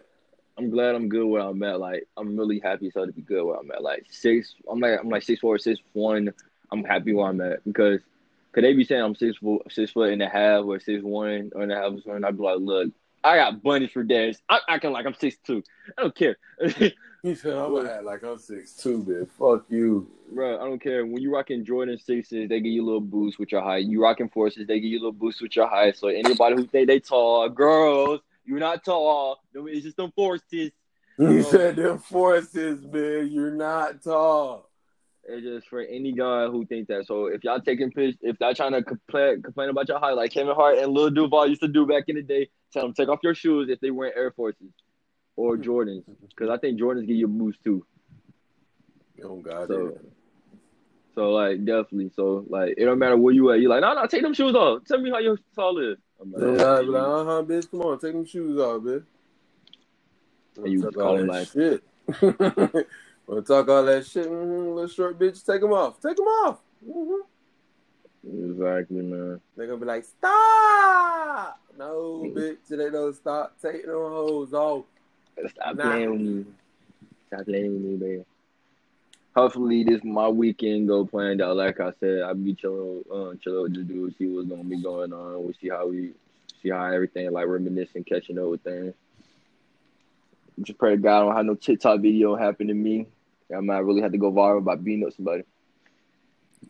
I'm 0.57 0.69
glad 0.69 0.93
I'm 0.93 1.09
good 1.09 1.25
where 1.25 1.41
I'm 1.41 1.61
at. 1.63 1.79
Like 1.79 2.07
I'm 2.15 2.37
really 2.37 2.59
happy 2.59 2.91
so 2.91 3.05
to 3.05 3.11
be 3.11 3.23
good 3.23 3.43
where 3.43 3.57
I'm 3.57 3.71
at. 3.71 3.81
Like 3.81 4.05
six, 4.09 4.53
I'm 4.69 4.79
like 4.79 4.99
I'm 4.99 5.09
like 5.09 5.23
six 5.23 5.39
four, 5.39 5.57
six 5.57 5.79
one. 5.93 6.31
I'm 6.71 6.83
happy 6.83 7.13
where 7.13 7.27
I'm 7.27 7.41
at 7.41 7.63
because 7.63 8.01
could 8.51 8.63
they 8.63 8.73
be 8.73 8.83
saying 8.83 9.01
I'm 9.01 9.15
six 9.15 9.37
foot, 9.37 9.63
six 9.71 9.91
foot 9.91 10.13
and 10.13 10.21
a 10.21 10.29
half 10.29 10.65
or 10.65 10.79
six 10.79 11.03
one 11.03 11.51
or 11.55 11.63
and 11.63 11.71
a 11.71 11.75
half 11.75 11.93
or 11.93 12.01
something? 12.01 12.23
I'd 12.23 12.37
be 12.37 12.43
like, 12.43 12.59
look, 12.59 12.89
I 13.23 13.37
got 13.37 13.61
bunnies 13.61 13.91
for 13.91 14.03
days. 14.03 14.41
I'm 14.49 14.61
acting 14.69 14.91
like 14.91 15.05
I'm 15.05 15.13
six 15.13 15.37
two. 15.45 15.63
I 15.97 16.01
don't 16.01 16.15
care. 16.15 16.37
he 17.23 17.35
said 17.35 17.53
I'm 17.53 17.73
gonna 17.73 17.89
act 17.89 18.03
like 18.03 18.23
I'm 18.23 18.37
six 18.37 18.73
two, 18.73 19.03
man. 19.03 19.27
Fuck 19.37 19.65
you, 19.69 20.09
bro. 20.31 20.55
I 20.55 20.65
don't 20.65 20.81
care. 20.81 21.05
When 21.05 21.21
you 21.21 21.33
rocking 21.33 21.65
Jordan 21.65 21.97
sixes, 21.97 22.49
they 22.49 22.59
give 22.59 22.71
you 22.71 22.83
a 22.83 22.85
little 22.85 23.01
boost 23.01 23.39
with 23.39 23.51
your 23.51 23.61
height. 23.61 23.85
You 23.85 24.01
rocking 24.01 24.29
forces, 24.29 24.67
they 24.67 24.79
give 24.79 24.91
you 24.91 24.99
a 24.99 25.01
little 25.01 25.11
boost 25.11 25.41
with 25.41 25.55
your 25.55 25.67
height. 25.67 25.97
So 25.97 26.07
anybody 26.07 26.55
who 26.55 26.67
think 26.67 26.87
they 26.87 26.99
tall, 26.99 27.49
girls, 27.49 28.21
you're 28.45 28.59
not 28.59 28.85
tall. 28.85 29.41
It's 29.53 29.83
just 29.83 29.97
them 29.97 30.11
forces. 30.15 30.71
You 31.19 31.41
said 31.43 31.75
them 31.75 31.97
forces, 31.99 32.81
man. 32.85 33.27
You're 33.31 33.51
not 33.51 34.03
tall. 34.03 34.66
It's 35.29 35.43
just 35.43 35.67
for 35.67 35.81
any 35.81 36.13
guy 36.13 36.47
who 36.47 36.65
think 36.65 36.87
that. 36.87 37.05
So 37.05 37.25
if 37.25 37.43
y'all 37.43 37.59
taking 37.59 37.91
piss, 37.91 38.15
if 38.21 38.37
y'all 38.39 38.53
trying 38.53 38.71
to 38.71 38.81
complain 38.81 39.41
complain 39.41 39.69
about 39.69 39.89
your 39.89 39.99
height, 39.99 40.15
like 40.15 40.31
Kevin 40.31 40.55
Hart 40.55 40.77
and 40.77 40.93
Lil 40.93 41.09
Duval 41.09 41.47
used 41.49 41.61
to 41.61 41.67
do 41.67 41.85
back 41.85 42.05
in 42.07 42.15
the 42.15 42.21
day, 42.21 42.49
tell 42.71 42.83
them 42.83 42.93
take 42.93 43.09
off 43.09 43.19
your 43.23 43.35
shoes 43.35 43.69
if 43.69 43.79
they 43.81 43.91
wearing 43.91 44.13
Air 44.15 44.31
Forces 44.31 44.71
or 45.35 45.57
Jordans, 45.57 46.03
because 46.29 46.49
I 46.49 46.57
think 46.57 46.79
Jordans 46.79 47.07
give 47.07 47.17
you 47.17 47.27
boost 47.27 47.61
too. 47.61 47.85
Oh 49.21 49.35
God. 49.35 49.67
So, 49.67 49.99
so 51.13 51.31
like 51.31 51.65
definitely. 51.65 52.11
So 52.15 52.45
like 52.49 52.75
it 52.77 52.85
don't 52.85 52.99
matter 52.99 53.17
where 53.17 53.33
you 53.33 53.51
at. 53.51 53.59
You 53.59 53.67
like 53.67 53.81
no 53.81 53.95
no 53.95 54.07
take 54.07 54.21
them 54.21 54.33
shoes 54.33 54.55
off. 54.55 54.85
Tell 54.85 55.01
me 55.01 55.09
how 55.09 55.19
your 55.19 55.37
tall 55.55 55.77
is. 55.79 55.97
I'm 56.21 56.31
like, 56.31 56.41
yeah, 56.41 56.71
like, 56.79 57.03
uh 57.03 57.25
huh, 57.25 57.43
bitch. 57.43 57.69
Come 57.69 57.81
on, 57.81 57.99
take 57.99 58.13
them 58.13 58.25
shoes 58.25 58.57
off, 58.57 58.81
bitch. 58.81 59.03
And 60.55 60.71
you 60.71 60.89
call 60.91 61.17
him 61.17 61.27
like 61.27 61.49
shit. 61.49 61.83
Wanna 63.27 63.41
talk 63.41 63.67
all 63.67 63.83
that 63.83 64.05
shit? 64.05 64.25
Mm-hmm, 64.25 64.69
little 64.69 64.87
short 64.87 65.19
bitch, 65.19 65.45
take 65.45 65.59
them 65.59 65.73
off. 65.73 65.99
Take 66.01 66.15
them 66.15 66.25
off. 66.25 66.59
Mm-hmm. 66.87 68.51
Exactly, 68.51 69.01
man. 69.01 69.41
They're 69.55 69.67
gonna 69.67 69.79
be 69.79 69.85
like, 69.85 70.05
stop. 70.05 71.59
No, 71.77 72.23
bitch, 72.35 72.67
they 72.69 72.89
don't 72.89 73.13
stop. 73.13 73.55
Take 73.61 73.85
them 73.85 73.95
hoes 73.95 74.53
off. 74.53 74.85
Stop 75.49 75.75
nah. 75.75 75.83
playing 75.83 76.11
with 76.11 76.21
me. 76.21 76.45
Stop 77.27 77.45
playing 77.45 77.73
with 77.73 77.81
me, 77.81 77.97
baby. 77.97 78.25
Hopefully, 79.35 79.83
this 79.83 80.03
my 80.03 80.29
weekend 80.29 80.87
go 80.87 81.05
planned 81.05 81.41
out. 81.41 81.57
Like 81.57 81.79
I 81.81 81.91
said, 81.99 82.21
I'll 82.21 82.33
be 82.33 82.55
chilling, 82.55 83.03
uh, 83.13 83.33
chilling 83.43 83.63
with 83.63 83.73
the 83.75 83.83
dude, 83.83 84.17
see 84.17 84.27
what's 84.27 84.47
gonna 84.47 84.63
be 84.63 84.81
going 84.81 85.11
on. 85.13 85.43
We'll 85.43 85.53
see 85.61 85.69
how 85.69 85.87
we, 85.87 86.13
see 86.63 86.69
how 86.69 86.85
everything 86.85 87.29
like 87.31 87.45
reminiscing, 87.45 88.05
catching 88.05 88.39
up 88.39 88.45
with 88.45 88.63
things. 88.63 88.93
Just 90.63 90.79
pray 90.79 90.91
to 90.91 90.97
God 90.97 91.17
I 91.17 91.25
don't 91.25 91.35
have 91.35 91.45
no 91.45 91.55
TikTok 91.55 92.01
video 92.01 92.35
happen 92.35 92.67
to 92.69 92.73
me. 92.73 93.07
I 93.55 93.59
might 93.61 93.79
really 93.79 94.01
have 94.01 94.11
to 94.11 94.17
go 94.17 94.31
viral 94.31 94.63
by 94.63 94.75
beating 94.75 95.05
up 95.05 95.13
somebody. 95.13 95.43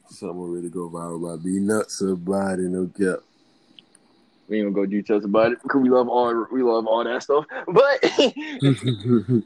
Someone 0.09 0.51
really 0.51 0.69
go 0.69 0.89
viral 0.89 1.21
by 1.21 1.41
beating 1.43 1.71
up 1.71 1.89
somebody, 1.89 2.63
no 2.63 2.88
cap. 2.88 3.19
We 4.47 4.59
ain't 4.59 4.73
gonna 4.73 4.86
go 4.86 4.89
details 4.89 5.25
about 5.25 5.51
it 5.51 5.61
because 5.61 5.82
we 5.82 5.89
love 5.89 6.07
all 6.07 6.45
we 6.51 6.63
love 6.63 6.86
all 6.88 7.03
that 7.03 7.23
stuff. 7.23 7.45
But 7.67 8.01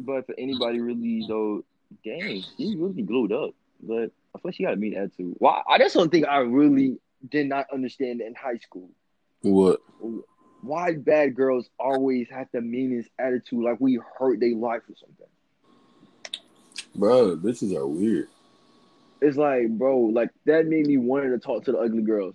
but 0.00 0.26
for 0.26 0.34
anybody 0.38 0.80
really 0.80 1.24
though, 1.26 1.64
dang, 2.04 2.44
she 2.56 2.76
really 2.76 3.02
glued 3.02 3.32
up. 3.32 3.54
But 3.82 4.12
I 4.34 4.38
thought 4.38 4.54
she 4.54 4.64
got 4.64 4.74
a 4.74 4.76
mean 4.76 4.96
attitude. 4.96 5.34
Why? 5.38 5.62
I 5.68 5.78
just 5.78 5.94
don't 5.94 6.10
think 6.10 6.26
I 6.26 6.38
really 6.38 6.98
did 7.28 7.48
not 7.48 7.66
understand 7.72 8.20
in 8.20 8.34
high 8.34 8.58
school. 8.58 8.90
What? 9.42 9.80
Why 10.62 10.94
bad 10.94 11.34
girls 11.34 11.68
always 11.78 12.28
have 12.30 12.48
the 12.52 12.60
meanest 12.60 13.08
attitude, 13.18 13.64
like 13.64 13.80
we 13.80 14.00
hurt 14.18 14.40
their 14.40 14.54
life 14.54 14.82
or 14.88 14.94
something. 14.96 15.26
Bro, 16.96 17.36
bitches 17.36 17.76
are 17.76 17.86
weird. 17.86 18.28
It's 19.20 19.36
like, 19.36 19.68
bro, 19.68 19.98
like 19.98 20.30
that 20.46 20.66
made 20.66 20.86
me 20.86 20.96
want 20.96 21.24
to 21.24 21.38
talk 21.38 21.64
to 21.64 21.72
the 21.72 21.78
ugly 21.78 22.02
girls. 22.02 22.34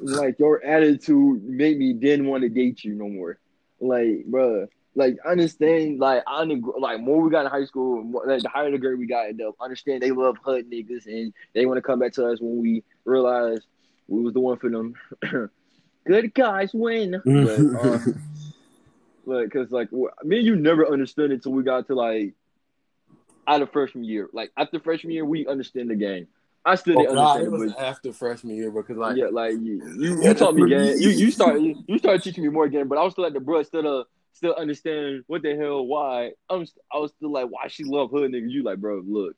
like 0.00 0.38
your 0.38 0.64
attitude 0.64 1.44
made 1.44 1.78
me 1.78 1.92
didn't 1.92 2.26
want 2.26 2.42
to 2.42 2.48
date 2.48 2.84
you 2.84 2.94
no 2.94 3.08
more. 3.08 3.38
Like, 3.80 4.24
bro, 4.26 4.66
like 4.94 5.16
understand, 5.26 5.98
like 5.98 6.24
I 6.26 6.42
like 6.42 7.00
more 7.00 7.22
we 7.22 7.30
got 7.30 7.46
in 7.46 7.50
high 7.50 7.64
school, 7.64 8.02
more, 8.02 8.26
like 8.26 8.42
the 8.42 8.48
higher 8.48 8.70
the 8.70 8.78
grade 8.78 8.98
we 8.98 9.06
got, 9.06 9.36
they 9.36 9.44
understand 9.60 10.02
they 10.02 10.10
love 10.10 10.36
HUD 10.44 10.70
niggas 10.70 11.06
and 11.06 11.32
they 11.54 11.64
want 11.64 11.78
to 11.78 11.82
come 11.82 12.00
back 12.00 12.12
to 12.14 12.26
us 12.26 12.40
when 12.40 12.58
we 12.58 12.82
realize 13.04 13.60
we 14.08 14.22
was 14.22 14.34
the 14.34 14.40
one 14.40 14.58
for 14.58 14.68
them. 14.68 14.94
Good 16.06 16.34
guys 16.34 16.72
win. 16.72 17.22
but, 17.24 17.78
uh, 17.78 17.98
like, 19.28 19.50
cause 19.50 19.70
like 19.70 19.92
me 19.92 20.38
and 20.38 20.46
you 20.46 20.56
never 20.56 20.86
understood 20.86 21.30
it 21.30 21.34
until 21.34 21.52
we 21.52 21.62
got 21.62 21.86
to 21.88 21.94
like 21.94 22.34
out 23.46 23.62
of 23.62 23.72
freshman 23.72 24.04
year. 24.04 24.28
Like 24.32 24.50
after 24.56 24.78
freshman 24.80 25.12
year, 25.12 25.24
we 25.24 25.46
understand 25.46 25.90
the 25.90 25.96
game. 25.96 26.28
I 26.64 26.74
still 26.74 26.96
didn't 26.96 27.16
oh, 27.16 27.20
understand 27.20 27.54
it. 27.54 27.58
Was 27.58 27.74
after 27.74 28.12
freshman 28.12 28.56
year 28.56 28.70
because 28.70 28.96
like 28.96 29.16
yeah, 29.16 29.28
like 29.32 29.52
you 29.52 29.82
you, 29.98 30.22
you 30.22 30.34
taught 30.34 30.54
me 30.54 30.68
game. 30.68 30.96
You 30.98 31.10
you 31.10 31.30
started 31.30 31.76
you, 31.86 31.98
started 31.98 32.22
teaching 32.22 32.44
me 32.44 32.50
more 32.50 32.68
game, 32.68 32.88
but 32.88 32.98
I 32.98 33.02
was 33.04 33.12
still 33.12 33.26
at 33.26 33.32
the 33.32 33.40
brush, 33.40 33.66
still 33.66 34.00
uh, 34.00 34.04
still 34.32 34.54
understand 34.54 35.24
what 35.26 35.42
the 35.42 35.56
hell 35.56 35.86
why. 35.86 36.32
I'm 36.50 36.66
I 36.92 36.98
was 36.98 37.12
still 37.12 37.32
like 37.32 37.46
why 37.48 37.68
she 37.68 37.84
love 37.84 38.10
hood 38.10 38.32
niggas. 38.32 38.50
You 38.50 38.64
like 38.64 38.78
bro, 38.78 39.02
look, 39.06 39.36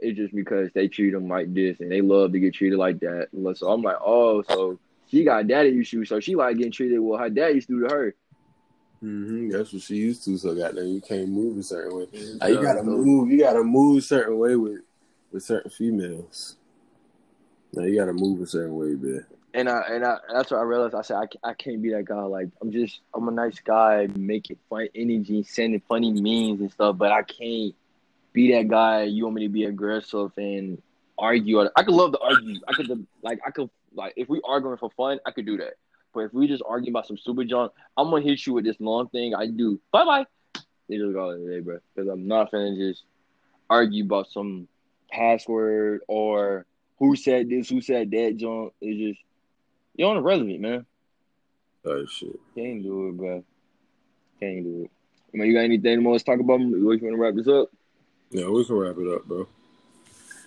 it's 0.00 0.16
just 0.16 0.34
because 0.34 0.70
they 0.72 0.88
treat 0.88 1.10
them 1.10 1.28
like 1.28 1.54
this 1.54 1.80
and 1.80 1.90
they 1.90 2.00
love 2.00 2.32
to 2.32 2.40
get 2.40 2.54
treated 2.54 2.78
like 2.78 3.00
that. 3.00 3.28
So 3.56 3.70
I'm 3.70 3.82
like, 3.82 3.98
oh, 4.04 4.42
so 4.42 4.78
she 5.08 5.24
got 5.24 5.46
daddy 5.46 5.78
issues, 5.78 6.08
so 6.08 6.18
she 6.18 6.34
like 6.34 6.56
getting 6.56 6.72
treated 6.72 6.98
well 6.98 7.18
her 7.18 7.30
dad 7.30 7.54
used 7.54 7.68
to 7.68 7.80
do 7.80 7.88
to 7.88 7.94
her. 7.94 8.14
Mm-hmm. 9.04 9.50
That's 9.50 9.70
what 9.72 9.82
she 9.82 9.96
used 9.96 10.24
to. 10.24 10.38
So 10.38 10.54
goddamn, 10.54 10.86
you 10.86 11.00
can't 11.02 11.28
move 11.28 11.58
a 11.58 11.62
certain 11.62 11.94
way. 11.94 12.06
Like, 12.40 12.50
you 12.50 12.62
gotta 12.62 12.82
move. 12.82 13.30
You 13.30 13.38
gotta 13.38 13.62
move 13.62 13.98
a 13.98 14.02
certain 14.02 14.38
way 14.38 14.56
with 14.56 14.80
with 15.30 15.42
certain 15.42 15.70
females. 15.70 16.56
Now 17.74 17.82
you 17.82 17.98
gotta 17.98 18.14
move 18.14 18.40
a 18.40 18.46
certain 18.46 18.74
way, 18.74 18.94
man. 18.94 19.26
And 19.52 19.68
I 19.68 19.82
and 19.90 20.06
I 20.06 20.16
that's 20.32 20.50
what 20.50 20.58
I 20.58 20.62
realized. 20.62 20.94
I 20.94 21.02
said 21.02 21.16
I, 21.16 21.50
I 21.50 21.52
can't 21.52 21.82
be 21.82 21.90
that 21.90 22.06
guy. 22.06 22.22
Like 22.22 22.48
I'm 22.62 22.72
just 22.72 23.00
I'm 23.12 23.28
a 23.28 23.30
nice 23.30 23.58
guy, 23.60 24.08
making 24.16 24.56
fun 24.70 24.88
energy, 24.94 25.42
sending 25.42 25.82
funny 25.86 26.10
memes 26.10 26.62
and 26.62 26.72
stuff. 26.72 26.96
But 26.96 27.12
I 27.12 27.22
can't 27.24 27.74
be 28.32 28.52
that 28.52 28.68
guy. 28.68 29.02
You 29.02 29.24
want 29.24 29.36
me 29.36 29.42
to 29.42 29.52
be 29.52 29.64
aggressive 29.64 30.32
and 30.38 30.80
argue? 31.18 31.60
I 31.76 31.82
could 31.82 31.94
love 31.94 32.12
to 32.12 32.20
argue. 32.20 32.58
I 32.66 32.72
could 32.72 33.06
like 33.22 33.40
I 33.46 33.50
could 33.50 33.68
like 33.92 34.14
if 34.16 34.30
we 34.30 34.40
arguing 34.44 34.78
for 34.78 34.88
fun, 34.96 35.20
I 35.26 35.30
could 35.30 35.44
do 35.44 35.58
that. 35.58 35.74
But 36.14 36.20
if 36.20 36.32
we 36.32 36.46
just 36.46 36.62
argue 36.66 36.90
about 36.90 37.06
some 37.06 37.18
stupid 37.18 37.48
junk, 37.48 37.72
I'm 37.96 38.10
gonna 38.10 38.24
hit 38.24 38.46
you 38.46 38.54
with 38.54 38.64
this 38.64 38.80
long 38.80 39.08
thing. 39.08 39.34
I 39.34 39.46
do. 39.46 39.80
Bye 39.92 40.04
bye. 40.04 40.26
They 40.88 40.96
just 40.96 41.12
go 41.12 41.36
today, 41.36 41.60
bro. 41.60 41.78
Because 41.94 42.08
I'm 42.08 42.26
not 42.28 42.50
gonna 42.50 42.76
just 42.76 43.02
argue 43.68 44.04
about 44.04 44.28
some 44.28 44.68
password 45.10 46.02
or 46.08 46.66
who 46.98 47.16
said 47.16 47.48
this, 47.48 47.68
who 47.68 47.80
said 47.80 48.10
that 48.10 48.36
junk. 48.36 48.72
It's 48.80 49.16
just 49.16 49.24
you're 49.96 50.08
on 50.08 50.16
the 50.16 50.22
irrelevant, 50.22 50.60
man. 50.60 50.86
Oh 51.84 52.06
shit. 52.06 52.38
Can't 52.54 52.82
do 52.82 53.08
it, 53.08 53.16
bro. 53.16 53.44
Can't 54.40 54.64
do 54.64 54.82
it. 54.84 54.90
I 55.32 55.36
mean, 55.36 55.48
you 55.48 55.54
got 55.54 55.64
anything 55.64 56.02
more 56.02 56.18
to 56.18 56.24
talk 56.24 56.40
about? 56.40 56.58
Them. 56.58 56.70
We 56.70 56.82
want 56.84 57.00
to 57.00 57.16
wrap 57.16 57.34
this 57.34 57.48
up? 57.48 57.70
Yeah, 58.30 58.48
we 58.48 58.64
can 58.64 58.76
wrap 58.76 58.96
it 58.98 59.08
up, 59.08 59.24
bro. 59.24 59.46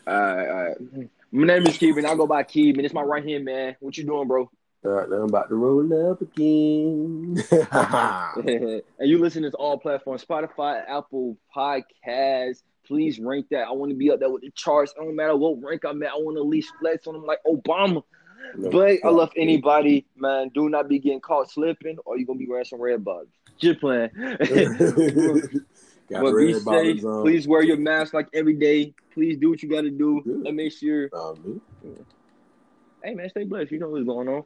All 0.07 0.13
right, 0.13 0.49
all 0.49 0.63
right. 0.63 1.09
My 1.32 1.45
name 1.45 1.68
is 1.68 1.78
Keeban. 1.78 2.05
I 2.05 2.15
go 2.15 2.26
by 2.26 2.43
Keeban. 2.43 2.84
It's 2.84 2.93
my 2.93 3.01
right 3.01 3.24
hand 3.24 3.43
man. 3.45 3.76
What 3.82 3.97
you 3.97 4.05
doing, 4.05 4.28
bro? 4.28 4.49
All 4.86 4.91
right, 4.91 5.09
now 5.09 5.17
I'm 5.17 5.23
about 5.23 5.49
to 5.49 5.55
roll 5.55 6.11
up 6.11 6.21
again. 6.21 7.43
and 8.99 9.09
you 9.09 9.19
listen 9.19 9.41
to 9.43 9.49
all 9.51 9.80
platforms 9.80 10.23
Spotify, 10.23 10.84
Apple 10.88 11.38
Podcasts. 11.55 12.61
Please 12.86 13.19
rank 13.19 13.47
that. 13.49 13.67
I 13.67 13.71
want 13.71 13.91
to 13.91 13.97
be 13.97 14.11
up 14.11 14.19
there 14.19 14.30
with 14.30 14.43
the 14.43 14.51
charts. 14.51 14.93
It 14.95 14.99
don't 14.99 15.15
matter 15.15 15.36
what 15.36 15.61
rank 15.61 15.84
I'm 15.84 16.01
at. 16.03 16.11
I 16.11 16.15
want 16.15 16.38
to 16.38 16.41
at 16.41 16.47
least 16.47 16.71
flex 16.80 17.07
on 17.07 17.13
them 17.13 17.25
like 17.25 17.39
Obama. 17.45 18.03
No, 18.55 18.69
but 18.69 18.99
I 19.03 19.09
love 19.09 19.32
anybody, 19.36 20.05
man. 20.15 20.49
Do 20.53 20.69
not 20.69 20.88
be 20.88 20.99
getting 20.99 21.19
caught 21.19 21.51
slipping, 21.51 21.97
or 22.05 22.17
you're 22.17 22.28
gonna 22.28 22.39
be 22.39 22.47
wearing 22.47 22.63
some 22.63 22.82
red 22.82 23.03
bugs. 23.03 23.34
Just 23.57 23.82
playing. 23.82 24.11
but 24.15 24.39
be 26.38 26.53
safe. 26.53 27.01
Please 27.01 27.47
wear 27.47 27.63
your 27.63 27.78
mask 27.78 28.13
like 28.13 28.30
every 28.34 28.53
day. 28.53 28.93
Please 29.13 29.38
do 29.38 29.49
what 29.49 29.61
you 29.61 29.69
got 29.69 29.82
to 29.82 29.89
do. 29.89 30.21
Let 30.25 30.53
make 30.53 30.71
sure. 30.71 31.09
Um, 31.13 31.59
hey 33.08 33.16
man, 33.16 33.30
stay 33.30 33.45
blessed. 33.45 33.72
You 33.72 33.80
know 33.80 33.89
what's 33.89 34.05
going 34.05 34.28
on. 34.28 34.43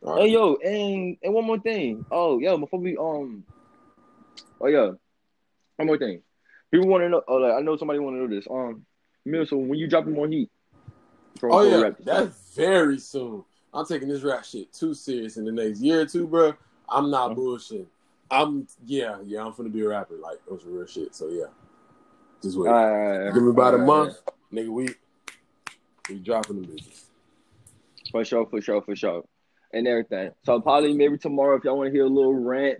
Right. 0.00 0.22
Hey 0.22 0.28
yo, 0.28 0.56
and 0.56 1.18
and 1.22 1.34
one 1.34 1.44
more 1.44 1.58
thing. 1.58 2.04
Oh 2.10 2.38
yo, 2.38 2.56
before 2.56 2.80
we 2.80 2.96
um, 2.96 3.44
oh 4.60 4.66
yeah, 4.66 4.92
one 5.76 5.86
more 5.86 5.98
thing. 5.98 6.22
People 6.70 6.88
want 6.88 7.02
to 7.02 7.08
know. 7.10 7.22
Oh, 7.28 7.36
like, 7.36 7.52
I 7.52 7.60
know 7.60 7.76
somebody 7.76 7.98
want 7.98 8.16
to 8.16 8.20
know 8.20 8.28
this. 8.28 8.46
Um, 8.50 8.86
Mill, 9.26 9.44
so 9.44 9.58
when 9.58 9.78
you 9.78 9.86
dropping 9.86 10.14
more 10.14 10.28
heat? 10.28 10.50
Oh 11.42 11.62
yeah, 11.62 11.90
that's 12.00 12.54
very 12.54 12.98
soon. 12.98 13.44
I'm 13.74 13.84
taking 13.86 14.08
this 14.08 14.22
rap 14.22 14.44
shit 14.44 14.72
too 14.72 14.94
serious 14.94 15.36
in 15.36 15.44
the 15.44 15.52
next 15.52 15.80
year 15.80 16.00
or 16.00 16.06
two, 16.06 16.26
bro. 16.26 16.54
I'm 16.88 17.10
not 17.10 17.26
uh-huh. 17.26 17.34
bullshit. 17.34 17.86
I'm 18.30 18.66
yeah, 18.86 19.18
yeah. 19.24 19.44
I'm 19.44 19.52
gonna 19.52 19.68
be 19.68 19.82
a 19.82 19.88
rapper. 19.88 20.14
Like 20.14 20.38
those 20.48 20.64
are 20.64 20.70
real 20.70 20.86
shit. 20.86 21.14
So 21.14 21.28
yeah. 21.28 21.44
Just 22.42 22.56
wait. 22.56 22.68
All 22.68 22.74
right, 22.74 23.12
all 23.12 23.18
right, 23.24 23.34
Give 23.34 23.42
me 23.42 23.50
about 23.50 23.74
all 23.74 23.80
a 23.80 23.82
right, 23.82 23.86
month, 23.86 24.16
nigga. 24.50 24.68
We 24.68 24.94
we 26.08 26.18
dropping 26.20 26.62
the 26.62 26.66
business. 26.66 27.09
For 28.10 28.24
sure, 28.24 28.46
for 28.46 28.60
sure, 28.60 28.82
for 28.82 28.96
sure. 28.96 29.24
And 29.72 29.86
everything. 29.86 30.30
So 30.44 30.60
probably 30.60 30.94
maybe 30.94 31.16
tomorrow 31.18 31.56
if 31.56 31.64
y'all 31.64 31.76
want 31.76 31.88
to 31.88 31.92
hear 31.92 32.04
a 32.04 32.08
little 32.08 32.34
rant, 32.34 32.78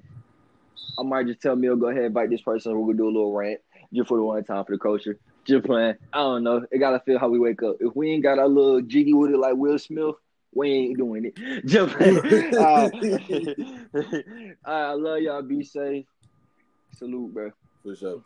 I 0.98 1.02
might 1.02 1.26
just 1.26 1.40
tell 1.40 1.56
Mill, 1.56 1.76
go 1.76 1.86
ahead, 1.86 1.98
and 1.98 2.06
invite 2.06 2.30
this 2.30 2.42
person, 2.42 2.78
we're 2.78 2.86
gonna 2.86 2.98
do 2.98 3.04
a 3.04 3.14
little 3.14 3.32
rant 3.32 3.60
just 3.94 4.08
for 4.08 4.18
the 4.18 4.24
one 4.24 4.44
time 4.44 4.64
for 4.64 4.72
the 4.72 4.78
culture. 4.78 5.18
Just 5.46 5.64
playing. 5.64 5.94
I 6.12 6.18
don't 6.18 6.44
know. 6.44 6.64
It 6.70 6.78
gotta 6.78 7.00
feel 7.00 7.18
how 7.18 7.28
we 7.28 7.38
wake 7.38 7.62
up. 7.62 7.76
If 7.80 7.94
we 7.96 8.10
ain't 8.10 8.22
got 8.22 8.38
our 8.38 8.48
little 8.48 8.82
jiggy 8.82 9.14
with 9.14 9.30
it 9.30 9.38
like 9.38 9.54
Will 9.54 9.78
Smith, 9.78 10.14
we 10.54 10.70
ain't 10.70 10.98
doing 10.98 11.26
it. 11.26 11.64
Just 11.66 11.96
playing. 11.96 12.54
All 12.56 12.90
right. 12.90 13.56
Uh, 13.94 13.94
All 13.94 14.02
right, 14.02 14.54
I 14.64 14.92
love 14.92 15.20
y'all. 15.20 15.42
Be 15.42 15.64
safe. 15.64 16.06
Salute, 16.96 17.32
bro. 17.32 17.50
For 17.82 17.96
sure. 17.96 18.22